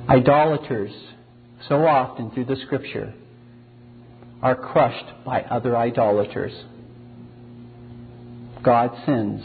Idolaters, 0.10 0.91
so 1.70 1.86
often 1.86 2.32
through 2.32 2.45
the 2.45 2.58
Scripture, 2.66 3.14
are 4.41 4.55
crushed 4.55 5.05
by 5.26 5.41
other 5.41 5.77
idolaters. 5.77 6.53
God 8.63 8.91
sends 9.05 9.43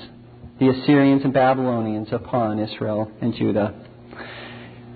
the 0.59 0.69
Assyrians 0.69 1.23
and 1.25 1.33
Babylonians 1.33 2.09
upon 2.13 2.59
Israel 2.59 3.11
and 3.21 3.35
Judah. 3.35 3.75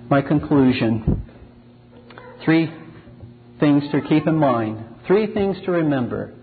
My 0.09 0.21
conclusion 0.21 1.23
three 2.43 2.71
things 3.59 3.83
to 3.91 4.01
keep 4.01 4.25
in 4.27 4.35
mind 4.35 4.91
Three 5.07 5.33
things 5.33 5.57
to 5.65 5.71
remember 5.71 6.33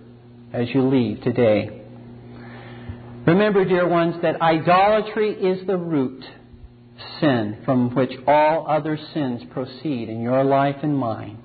as 0.52 0.68
you 0.74 0.88
leave 0.88 1.22
today. 1.22 1.70
Remember, 3.26 3.64
dear 3.64 3.86
ones, 3.88 4.16
that 4.22 4.40
idolatry 4.42 5.32
is 5.32 5.66
the 5.66 5.76
root 5.76 6.24
sin 7.20 7.58
from 7.64 7.94
which 7.94 8.10
all 8.26 8.66
other 8.68 8.98
sins 9.14 9.42
proceed 9.52 10.08
in 10.08 10.20
your 10.20 10.44
life 10.44 10.76
and 10.82 10.98
mine. 10.98 11.38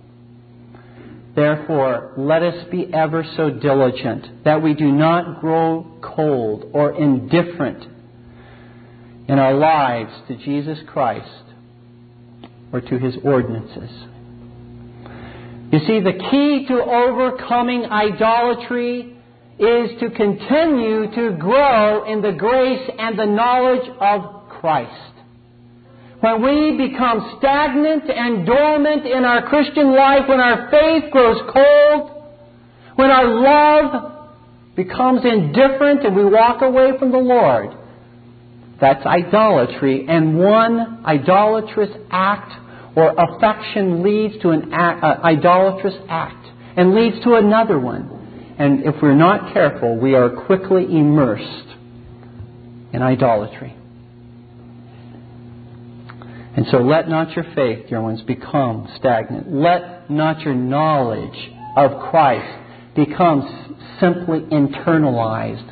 Therefore, 1.36 2.14
let 2.16 2.44
us 2.44 2.68
be 2.70 2.94
ever 2.94 3.26
so 3.36 3.50
diligent 3.50 4.44
that 4.44 4.62
we 4.62 4.76
do 4.76 4.92
not 4.92 5.42
grow 5.42 5.98
cold 6.02 6.70
or 6.74 6.92
indifferent 6.94 7.86
in 9.28 9.40
our 9.40 9.54
lives 9.54 10.12
to 10.28 10.36
Jesus 10.36 10.78
Christ 10.88 11.44
or 12.72 12.82
to 12.82 13.00
His 13.00 13.16
ordinances. 13.24 13.90
You 15.72 15.80
see, 15.88 16.02
the 16.02 16.20
key 16.30 16.66
to 16.68 16.84
overcoming 16.84 17.86
idolatry 17.86 19.18
is 19.58 20.00
to 20.02 20.10
continue 20.12 21.10
to 21.16 21.38
grow 21.38 22.12
in 22.12 22.22
the 22.22 22.34
grace 22.34 22.90
and 23.00 23.18
the 23.18 23.26
knowledge 23.26 23.90
of 24.00 24.50
Christ. 24.50 25.13
When 26.24 26.42
we 26.42 26.88
become 26.88 27.36
stagnant 27.38 28.10
and 28.10 28.46
dormant 28.46 29.06
in 29.06 29.26
our 29.26 29.50
Christian 29.50 29.94
life, 29.94 30.22
when 30.30 30.40
our 30.40 30.72
faith 30.72 31.12
grows 31.12 31.42
cold, 31.52 32.24
when 32.96 33.12
our 33.12 33.28
love 33.28 34.28
becomes 34.74 35.26
indifferent 35.26 36.06
and 36.06 36.16
we 36.16 36.24
walk 36.24 36.62
away 36.62 36.98
from 36.98 37.12
the 37.12 37.18
Lord, 37.18 37.72
that's 38.80 39.06
idolatry. 39.06 40.06
And 40.08 40.40
one 40.40 41.04
idolatrous 41.06 41.92
act 42.10 42.54
or 42.96 43.14
affection 43.18 44.02
leads 44.02 44.42
to 44.44 44.52
an 44.52 44.72
act, 44.72 45.04
uh, 45.04 45.28
idolatrous 45.28 45.96
act 46.08 46.48
and 46.78 46.96
leads 46.96 47.22
to 47.26 47.34
another 47.34 47.78
one. 47.78 48.56
And 48.58 48.86
if 48.86 48.96
we're 49.02 49.14
not 49.14 49.54
careful, 49.54 50.00
we 50.00 50.16
are 50.16 50.30
quickly 50.30 50.86
immersed 50.86 51.68
in 52.94 53.02
idolatry. 53.02 53.76
And 56.56 56.68
so 56.70 56.78
let 56.78 57.10
not 57.10 57.36
your 57.36 57.46
faith, 57.56 57.88
dear 57.90 58.02
ones, 58.02 58.22
become 58.22 58.88
stagnant. 58.98 59.52
Let 59.52 60.10
not 60.10 60.42
your 60.42 60.54
knowledge 60.54 61.52
of 61.76 62.10
Christ 62.12 62.96
become 62.96 63.98
simply 64.00 64.42
internalized. 64.42 65.70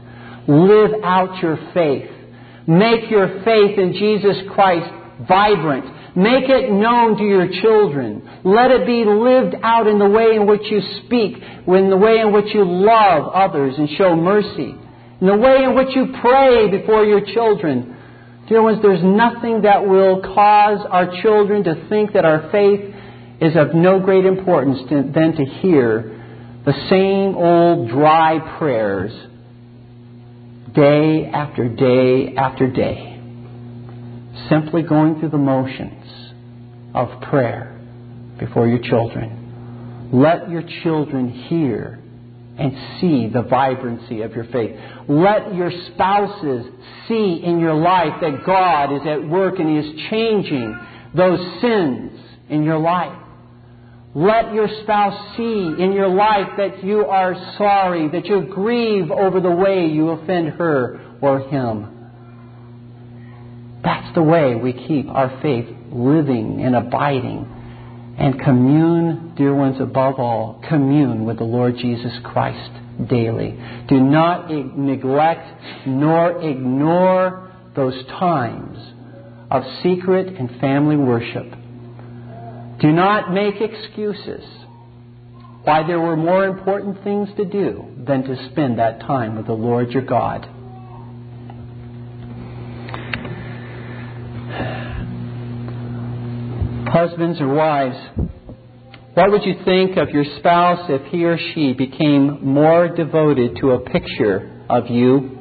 Live 0.47 1.03
out 1.03 1.41
your 1.41 1.57
faith. 1.73 2.09
Make 2.67 3.11
your 3.11 3.43
faith 3.43 3.77
in 3.77 3.93
Jesus 3.93 4.37
Christ 4.55 4.91
vibrant. 5.27 5.85
Make 6.15 6.49
it 6.49 6.71
known 6.71 7.17
to 7.17 7.23
your 7.23 7.47
children. 7.61 8.41
Let 8.43 8.71
it 8.71 8.85
be 8.85 9.05
lived 9.05 9.55
out 9.63 9.87
in 9.87 9.99
the 9.99 10.09
way 10.09 10.35
in 10.35 10.47
which 10.47 10.63
you 10.69 10.81
speak, 11.05 11.37
in 11.67 11.89
the 11.89 11.97
way 11.97 12.19
in 12.19 12.33
which 12.33 12.53
you 12.53 12.65
love 12.65 13.31
others 13.33 13.75
and 13.77 13.87
show 13.97 14.15
mercy, 14.15 14.75
in 15.21 15.27
the 15.27 15.37
way 15.37 15.63
in 15.63 15.75
which 15.75 15.95
you 15.95 16.13
pray 16.21 16.69
before 16.69 17.05
your 17.05 17.21
children, 17.33 17.90
Dear 18.51 18.63
ones, 18.63 18.79
there's 18.81 19.01
nothing 19.01 19.61
that 19.61 19.87
will 19.87 20.19
cause 20.21 20.85
our 20.89 21.21
children 21.21 21.63
to 21.63 21.87
think 21.87 22.11
that 22.11 22.25
our 22.25 22.51
faith 22.51 22.81
is 23.39 23.55
of 23.55 23.73
no 23.73 24.01
great 24.01 24.25
importance 24.25 24.77
to, 24.89 25.09
than 25.15 25.37
to 25.37 25.45
hear 25.61 26.61
the 26.65 26.73
same 26.89 27.37
old 27.37 27.87
dry 27.87 28.57
prayers 28.57 29.13
day 30.75 31.31
after 31.33 31.69
day 31.69 32.35
after 32.35 32.69
day. 32.69 33.21
Simply 34.49 34.81
going 34.81 35.21
through 35.21 35.29
the 35.29 35.37
motions 35.37 36.33
of 36.93 37.21
prayer 37.21 37.79
before 38.37 38.67
your 38.67 38.79
children. 38.79 40.09
Let 40.11 40.49
your 40.49 40.63
children 40.83 41.29
hear 41.29 42.00
and 42.61 42.99
see 43.01 43.27
the 43.27 43.41
vibrancy 43.41 44.21
of 44.21 44.33
your 44.33 44.45
faith. 44.45 44.75
Let 45.09 45.55
your 45.55 45.71
spouses 45.93 46.67
see 47.07 47.41
in 47.43 47.59
your 47.59 47.73
life 47.73 48.21
that 48.21 48.45
God 48.45 48.93
is 48.93 49.01
at 49.07 49.27
work 49.27 49.57
and 49.57 49.67
He 49.67 49.77
is 49.77 50.09
changing 50.11 50.77
those 51.15 51.39
sins 51.61 52.19
in 52.49 52.63
your 52.63 52.77
life. 52.77 53.17
Let 54.13 54.53
your 54.53 54.67
spouse 54.83 55.37
see 55.37 55.83
in 55.83 55.93
your 55.93 56.09
life 56.09 56.57
that 56.57 56.83
you 56.83 57.05
are 57.05 57.33
sorry, 57.57 58.09
that 58.09 58.25
you 58.25 58.41
grieve 58.41 59.09
over 59.09 59.39
the 59.39 59.51
way 59.51 59.87
you 59.87 60.09
offend 60.09 60.49
her 60.49 61.17
or 61.21 61.39
him. 61.39 61.87
That's 63.83 64.13
the 64.13 64.21
way 64.21 64.53
we 64.55 64.73
keep 64.73 65.07
our 65.09 65.39
faith 65.41 65.67
living 65.91 66.61
and 66.61 66.75
abiding 66.75 67.60
and 68.21 68.39
commune, 68.39 69.33
dear 69.35 69.55
ones, 69.55 69.77
above 69.81 70.19
all, 70.19 70.63
commune 70.69 71.25
with 71.25 71.39
the 71.39 71.43
Lord 71.43 71.75
Jesus 71.75 72.13
Christ 72.23 72.69
daily. 73.09 73.59
Do 73.89 73.99
not 73.99 74.47
neglect 74.47 75.87
nor 75.87 76.39
ignore 76.39 77.51
those 77.75 77.95
times 78.19 78.77
of 79.49 79.63
secret 79.81 80.37
and 80.37 80.61
family 80.61 80.97
worship. 80.97 81.49
Do 82.79 82.91
not 82.91 83.33
make 83.33 83.55
excuses 83.59 84.45
why 85.63 85.87
there 85.87 85.99
were 85.99 86.15
more 86.15 86.45
important 86.45 87.03
things 87.03 87.27
to 87.37 87.45
do 87.45 87.87
than 88.05 88.21
to 88.25 88.49
spend 88.51 88.77
that 88.77 88.99
time 88.99 89.35
with 89.35 89.47
the 89.47 89.53
Lord 89.53 89.89
your 89.89 90.05
God. 90.05 90.47
Husbands 96.91 97.39
or 97.39 97.47
wives, 97.47 97.95
what 99.13 99.31
would 99.31 99.45
you 99.45 99.55
think 99.63 99.95
of 99.95 100.09
your 100.09 100.25
spouse 100.39 100.89
if 100.89 101.09
he 101.09 101.23
or 101.23 101.37
she 101.37 101.71
became 101.71 102.45
more 102.45 102.89
devoted 102.89 103.55
to 103.61 103.71
a 103.71 103.79
picture 103.79 104.61
of 104.69 104.87
you, 104.87 105.37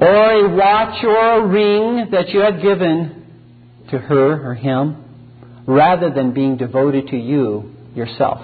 or 0.00 0.30
a 0.30 0.56
watch 0.56 1.04
or 1.04 1.32
a 1.34 1.46
ring 1.46 2.08
that 2.12 2.30
you 2.30 2.40
had 2.40 2.62
given 2.62 3.26
to 3.90 3.98
her 3.98 4.50
or 4.50 4.54
him, 4.54 5.04
rather 5.66 6.08
than 6.08 6.32
being 6.32 6.56
devoted 6.56 7.08
to 7.08 7.16
you 7.16 7.70
yourself? 7.94 8.38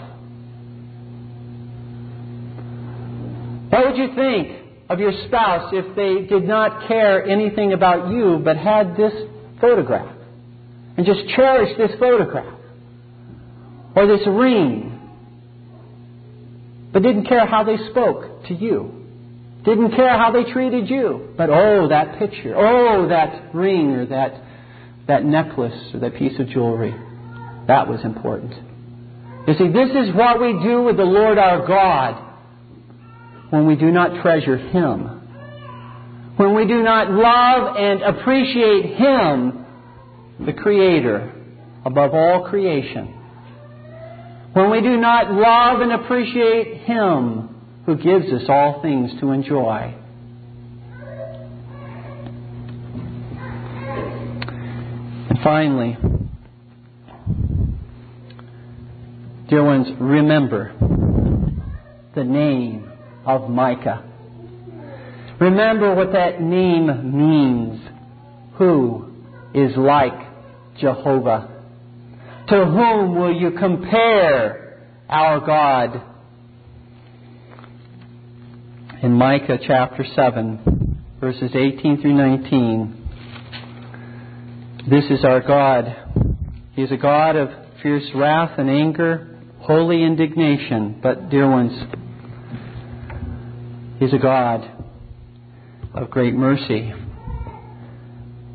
What 3.71 3.87
would 3.87 3.97
you 3.97 4.15
think 4.15 4.59
of 4.91 5.01
your 5.01 5.13
spouse 5.27 5.73
if 5.73 5.97
they 5.97 6.27
did 6.27 6.47
not 6.47 6.87
care 6.87 7.25
anything 7.25 7.73
about 7.73 8.11
you 8.11 8.43
but 8.45 8.59
had 8.59 8.95
this 8.95 9.15
photograph? 9.59 10.18
And 10.99 11.07
just 11.07 11.29
cherish 11.37 11.79
this 11.79 11.93
photograph 12.01 12.59
or 13.95 14.09
this 14.09 14.27
ring, 14.27 15.01
but 16.93 17.05
didn't 17.05 17.27
care 17.27 17.47
how 17.47 17.63
they 17.63 17.77
spoke 17.91 18.45
to 18.49 18.55
you. 18.55 19.07
Didn't 19.65 19.95
care 19.95 20.19
how 20.19 20.33
they 20.33 20.51
treated 20.53 20.91
you. 20.91 21.35
But 21.37 21.51
oh, 21.51 21.89
that 21.89 22.19
picture. 22.19 22.55
Oh, 22.57 23.09
that 23.09 23.55
ring 23.55 23.93
or 23.93 24.07
that, 24.07 24.43
that 25.07 25.25
necklace 25.25 25.95
or 25.95 26.01
that 26.01 26.17
piece 26.17 26.39
of 26.41 26.49
jewelry. 26.49 26.95
That 27.69 27.87
was 27.87 28.01
important. 28.05 28.55
You 29.47 29.55
see, 29.55 29.69
this 29.69 29.91
is 29.91 30.15
what 30.17 30.41
we 30.41 30.53
do 30.65 30.83
with 30.83 30.97
the 30.97 31.05
Lord 31.05 31.39
our 31.39 31.65
God 31.65 32.25
when 33.51 33.69
we 33.69 33.77
do 33.77 33.93
not 33.93 34.21
treasure 34.21 34.57
Him. 34.57 35.05
When 36.37 36.55
we 36.55 36.67
do 36.67 36.83
not 36.83 37.11
love 37.11 37.77
and 37.77 38.03
appreciate 38.03 38.97
Him 38.97 39.67
the 40.45 40.53
Creator 40.53 41.33
above 41.85 42.15
all 42.15 42.49
creation, 42.49 43.15
when 44.53 44.71
we 44.71 44.81
do 44.81 44.97
not 44.97 45.31
love 45.31 45.81
and 45.81 45.93
appreciate 45.93 46.83
Him 46.83 47.55
who 47.87 47.97
gives 47.97 48.27
us 48.33 48.43
all 48.49 48.83
things 48.83 49.11
to 49.21 49.31
enjoy. 49.31 49.95
And 55.31 55.39
finally, 55.43 55.97
dear 59.49 59.65
ones, 59.65 59.89
remember 59.99 60.75
the 62.15 62.25
name 62.25 62.91
of 63.25 63.49
Micah. 63.49 64.05
Remember 65.41 65.95
what 65.95 66.13
that 66.13 66.41
name 66.43 67.17
means. 67.17 67.81
Who 68.59 69.13
is 69.55 69.77
like 69.77 70.28
Jehovah? 70.81 71.63
To 72.49 72.65
whom 72.65 73.17
will 73.17 73.35
you 73.35 73.51
compare 73.53 74.89
our 75.09 75.41
God? 75.41 76.03
In 79.03 79.13
Micah 79.13 79.59
chapter 79.65 80.05
7, 80.15 81.05
verses 81.21 81.51
18 81.55 82.01
through 82.01 82.15
19, 82.15 82.99
this 84.91 85.05
is 85.11 85.25
our 85.25 85.41
God. 85.41 85.95
He 86.73 86.83
is 86.83 86.91
a 86.91 86.97
God 86.97 87.37
of 87.37 87.51
fierce 87.83 88.11
wrath 88.15 88.59
and 88.59 88.71
anger, 88.71 89.39
holy 89.61 90.03
indignation, 90.03 90.99
but, 91.03 91.29
dear 91.29 91.49
ones, 91.51 91.73
He's 94.01 94.13
a 94.13 94.19
God 94.19 94.69
of 95.95 96.11
great 96.11 96.35
mercy. 96.35 96.93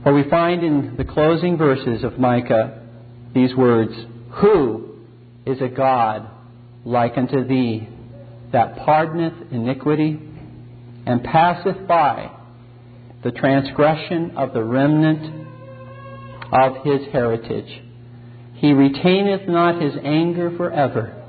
For 0.04 0.14
we 0.14 0.30
find 0.30 0.64
in 0.64 0.96
the 0.98 1.06
closing 1.06 1.58
verses 1.58 2.04
of 2.04 2.20
Micah 2.20 2.82
these 3.34 3.56
words 3.56 3.94
Who 4.42 5.00
is 5.46 5.62
a 5.62 5.70
God 5.70 6.30
like 6.86 7.18
unto 7.18 7.48
thee, 7.48 7.88
that 8.52 8.78
pardoneth 8.78 9.52
iniquity, 9.52 10.20
and 11.06 11.24
passeth 11.24 11.88
by 11.88 12.32
the 13.24 13.32
transgression 13.32 14.38
of 14.38 14.54
the 14.54 14.64
remnant 14.64 15.48
of 16.52 16.86
his 16.86 17.08
heritage. 17.12 17.82
He 18.56 18.74
retaineth 18.74 19.48
not 19.48 19.82
his 19.82 19.94
anger 20.04 20.56
forever, 20.56 21.24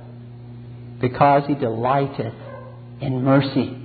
because 1.00 1.44
he 1.46 1.54
delighteth 1.54 2.34
in 3.00 3.22
mercy. 3.22 3.80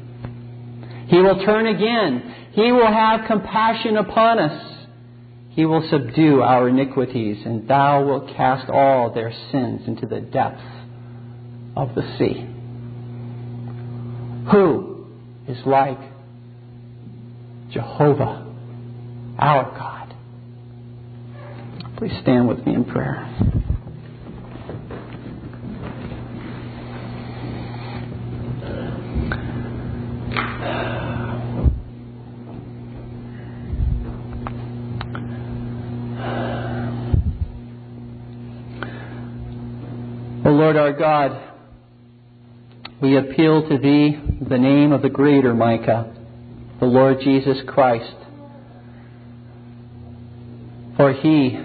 He 1.07 1.17
will 1.19 1.43
turn 1.45 1.67
again. 1.67 2.35
He 2.53 2.71
will 2.71 2.91
have 2.91 3.27
compassion 3.27 3.97
upon 3.97 4.39
us. 4.39 4.78
He 5.59 5.65
will 5.65 5.85
subdue 5.91 6.41
our 6.41 6.69
iniquities, 6.69 7.45
and 7.45 7.67
thou 7.67 8.05
wilt 8.05 8.29
cast 8.37 8.69
all 8.69 9.13
their 9.13 9.33
sins 9.51 9.81
into 9.87 10.05
the 10.05 10.21
depths 10.21 10.63
of 11.75 11.95
the 11.95 12.15
sea. 12.17 12.47
Who 14.53 15.05
is 15.49 15.57
like 15.65 15.99
Jehovah, 17.71 18.47
our 19.37 19.63
God? 19.77 20.15
Please 21.97 22.13
stand 22.21 22.47
with 22.47 22.65
me 22.65 22.75
in 22.75 22.85
prayer. 22.85 23.25
Lord 40.59 40.75
our 40.75 40.91
God, 40.91 41.41
we 43.01 43.15
appeal 43.15 43.69
to 43.69 43.77
Thee 43.77 44.19
the 44.41 44.57
name 44.57 44.91
of 44.91 45.01
the 45.01 45.07
greater 45.07 45.53
Micah, 45.53 46.13
the 46.81 46.85
Lord 46.85 47.21
Jesus 47.23 47.59
Christ. 47.65 48.13
For 50.97 51.13
He 51.13 51.57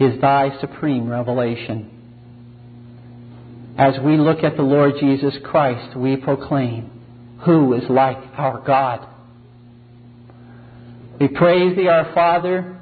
is 0.00 0.20
Thy 0.20 0.50
supreme 0.60 1.08
revelation. 1.08 1.90
As 3.78 3.94
we 4.04 4.16
look 4.16 4.42
at 4.42 4.56
the 4.56 4.64
Lord 4.64 4.94
Jesus 4.98 5.34
Christ, 5.44 5.96
we 5.96 6.16
proclaim, 6.16 6.90
Who 7.44 7.72
is 7.74 7.84
like 7.88 8.18
our 8.36 8.64
God? 8.66 9.06
We 11.20 11.28
praise 11.28 11.76
Thee, 11.76 11.86
our 11.86 12.12
Father, 12.12 12.80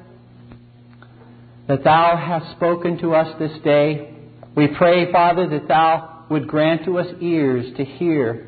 that 1.68 1.84
Thou 1.84 2.16
hast 2.16 2.56
spoken 2.56 2.96
to 3.00 3.14
us 3.14 3.38
this 3.38 3.60
day 3.62 4.16
we 4.56 4.68
pray, 4.76 5.10
Father, 5.12 5.48
that 5.48 5.68
Thou 5.68 6.26
would 6.30 6.48
grant 6.48 6.84
to 6.84 6.98
us 6.98 7.06
ears 7.20 7.66
to 7.76 7.84
hear 7.84 8.46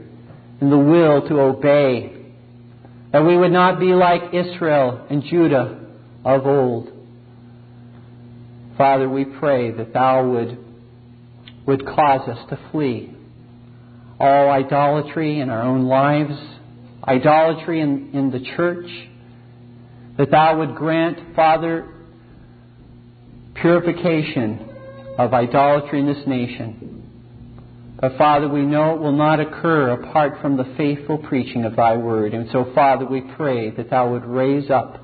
and 0.61 0.71
the 0.71 0.79
will 0.79 1.29
to 1.29 1.41
obey. 1.41 2.17
That 3.13 3.25
we 3.25 3.37
would 3.37 3.53
not 3.53 3.79
be 3.79 3.95
like 3.95 4.33
Israel 4.33 5.07
and 5.11 5.23
Judah 5.25 5.87
of 6.25 6.47
old. 6.47 6.91
Father, 8.79 9.09
we 9.09 9.25
pray 9.25 9.71
that 9.73 9.93
Thou 9.93 10.31
would, 10.31 10.59
would 11.67 11.85
cause 11.85 12.29
us 12.29 12.39
to 12.51 12.59
flee 12.71 13.15
all 14.19 14.51
idolatry 14.51 15.41
in 15.41 15.51
our 15.51 15.63
own 15.63 15.87
lives, 15.87 16.39
idolatry 17.07 17.81
in, 17.81 18.11
in 18.15 18.31
the 18.31 18.41
church, 18.57 18.87
that 20.17 20.31
Thou 20.31 20.59
would 20.59 20.75
grant, 20.75 21.35
Father, 21.35 21.89
purification 23.55 24.72
of 25.19 25.35
idolatry 25.35 26.01
in 26.01 26.07
this 26.07 26.27
nation. 26.27 27.03
But 28.01 28.19
Father, 28.19 28.49
we 28.49 28.63
know 28.63 28.97
it 28.97 29.01
will 29.01 29.13
not 29.13 29.39
occur 29.39 29.91
apart 29.91 30.41
from 30.41 30.57
the 30.57 30.75
faithful 30.77 31.19
preaching 31.19 31.65
of 31.65 31.77
Thy 31.77 31.97
Word. 31.97 32.35
And 32.35 32.49
so, 32.51 32.73
Father, 32.75 33.07
we 33.07 33.21
pray 33.21 33.71
that 33.71 33.91
Thou 33.91 34.11
would 34.13 34.25
raise 34.25 34.71
up 34.71 34.99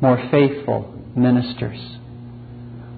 more 0.00 0.16
faithful 0.30 0.92
ministers 1.14 1.78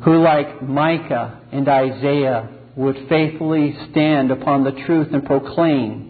who, 0.02 0.22
like 0.22 0.62
Micah 0.62 1.40
and 1.52 1.68
Isaiah, 1.68 2.48
would 2.76 2.96
faithfully 3.08 3.76
stand 3.90 4.30
upon 4.30 4.64
the 4.64 4.72
truth 4.86 5.08
and 5.12 5.26
proclaim 5.26 6.06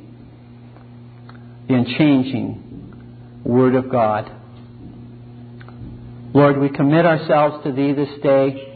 the 1.67 1.75
unchanging 1.75 3.43
Word 3.45 3.75
of 3.75 3.91
God. 3.91 4.31
Lord, 6.33 6.59
we 6.59 6.69
commit 6.69 7.05
ourselves 7.05 7.65
to 7.65 7.73
Thee 7.73 7.93
this 7.93 8.21
day. 8.23 8.70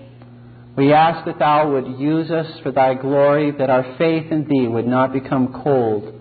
We 0.77 0.93
ask 0.93 1.25
that 1.27 1.39
Thou 1.39 1.71
would 1.73 2.01
use 2.01 2.31
us 2.31 2.59
for 2.63 2.73
Thy 2.73 2.95
glory, 2.95 3.53
that 3.53 3.71
our 3.71 3.97
faith 3.97 4.33
in 4.33 4.49
Thee 4.49 4.67
would 4.67 4.87
not 4.87 5.13
become 5.13 5.63
cold, 5.63 6.21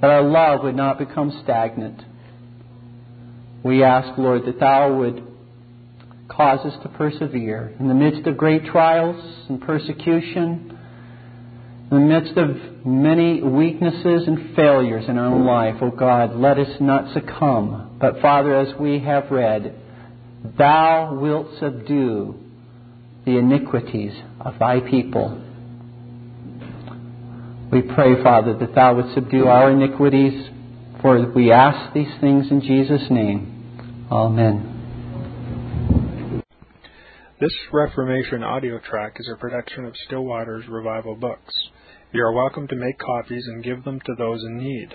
that 0.00 0.10
our 0.10 0.22
love 0.22 0.62
would 0.62 0.74
not 0.74 0.98
become 0.98 1.40
stagnant. 1.44 2.00
We 3.62 3.82
ask, 3.82 4.16
Lord, 4.18 4.46
that 4.46 4.58
Thou 4.58 4.96
would 4.96 5.22
cause 6.28 6.64
us 6.64 6.82
to 6.82 6.88
persevere 6.88 7.74
in 7.78 7.88
the 7.88 7.94
midst 7.94 8.26
of 8.26 8.38
great 8.38 8.64
trials 8.64 9.22
and 9.50 9.60
persecution, 9.60 10.78
in 11.90 11.90
the 11.90 12.00
midst 12.00 12.38
of 12.38 12.86
many 12.86 13.42
weaknesses 13.42 14.26
and 14.26 14.56
failures 14.56 15.04
in 15.08 15.18
our 15.18 15.26
own 15.26 15.44
life. 15.44 15.76
Oh 15.82 15.90
God, 15.90 16.34
let 16.36 16.58
us 16.58 16.80
not 16.80 17.12
succumb, 17.12 17.98
but 18.00 18.20
Father, 18.22 18.54
as 18.56 18.74
we 18.80 19.00
have 19.00 19.30
read, 19.30 19.78
Thou 20.56 21.18
wilt 21.20 21.48
subdue 21.60 22.43
the 23.24 23.38
iniquities 23.38 24.12
of 24.40 24.58
thy 24.58 24.80
people. 24.80 25.40
We 27.72 27.82
pray, 27.82 28.22
Father, 28.22 28.56
that 28.58 28.74
thou 28.74 28.94
would 28.96 29.14
subdue 29.14 29.46
our 29.46 29.70
iniquities, 29.70 30.48
for 31.00 31.32
we 31.32 31.50
ask 31.50 31.92
these 31.94 32.12
things 32.20 32.50
in 32.50 32.60
Jesus' 32.60 33.10
name. 33.10 34.06
Amen. 34.12 34.70
This 37.40 37.52
Reformation 37.72 38.42
audio 38.42 38.78
track 38.78 39.16
is 39.18 39.28
a 39.32 39.36
production 39.38 39.86
of 39.86 39.96
Still 40.06 40.24
Waters 40.24 40.64
Revival 40.68 41.16
Books. 41.16 41.52
You 42.12 42.22
are 42.22 42.32
welcome 42.32 42.68
to 42.68 42.76
make 42.76 42.98
copies 42.98 43.44
and 43.46 43.64
give 43.64 43.82
them 43.82 44.00
to 44.06 44.14
those 44.16 44.40
in 44.44 44.58
need. 44.58 44.90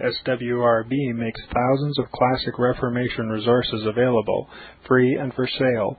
SWRB 0.00 1.14
makes 1.14 1.40
thousands 1.54 1.98
of 1.98 2.10
classic 2.10 2.58
Reformation 2.58 3.28
resources 3.28 3.86
available, 3.86 4.48
free 4.86 5.16
and 5.16 5.32
for 5.34 5.46
sale, 5.46 5.98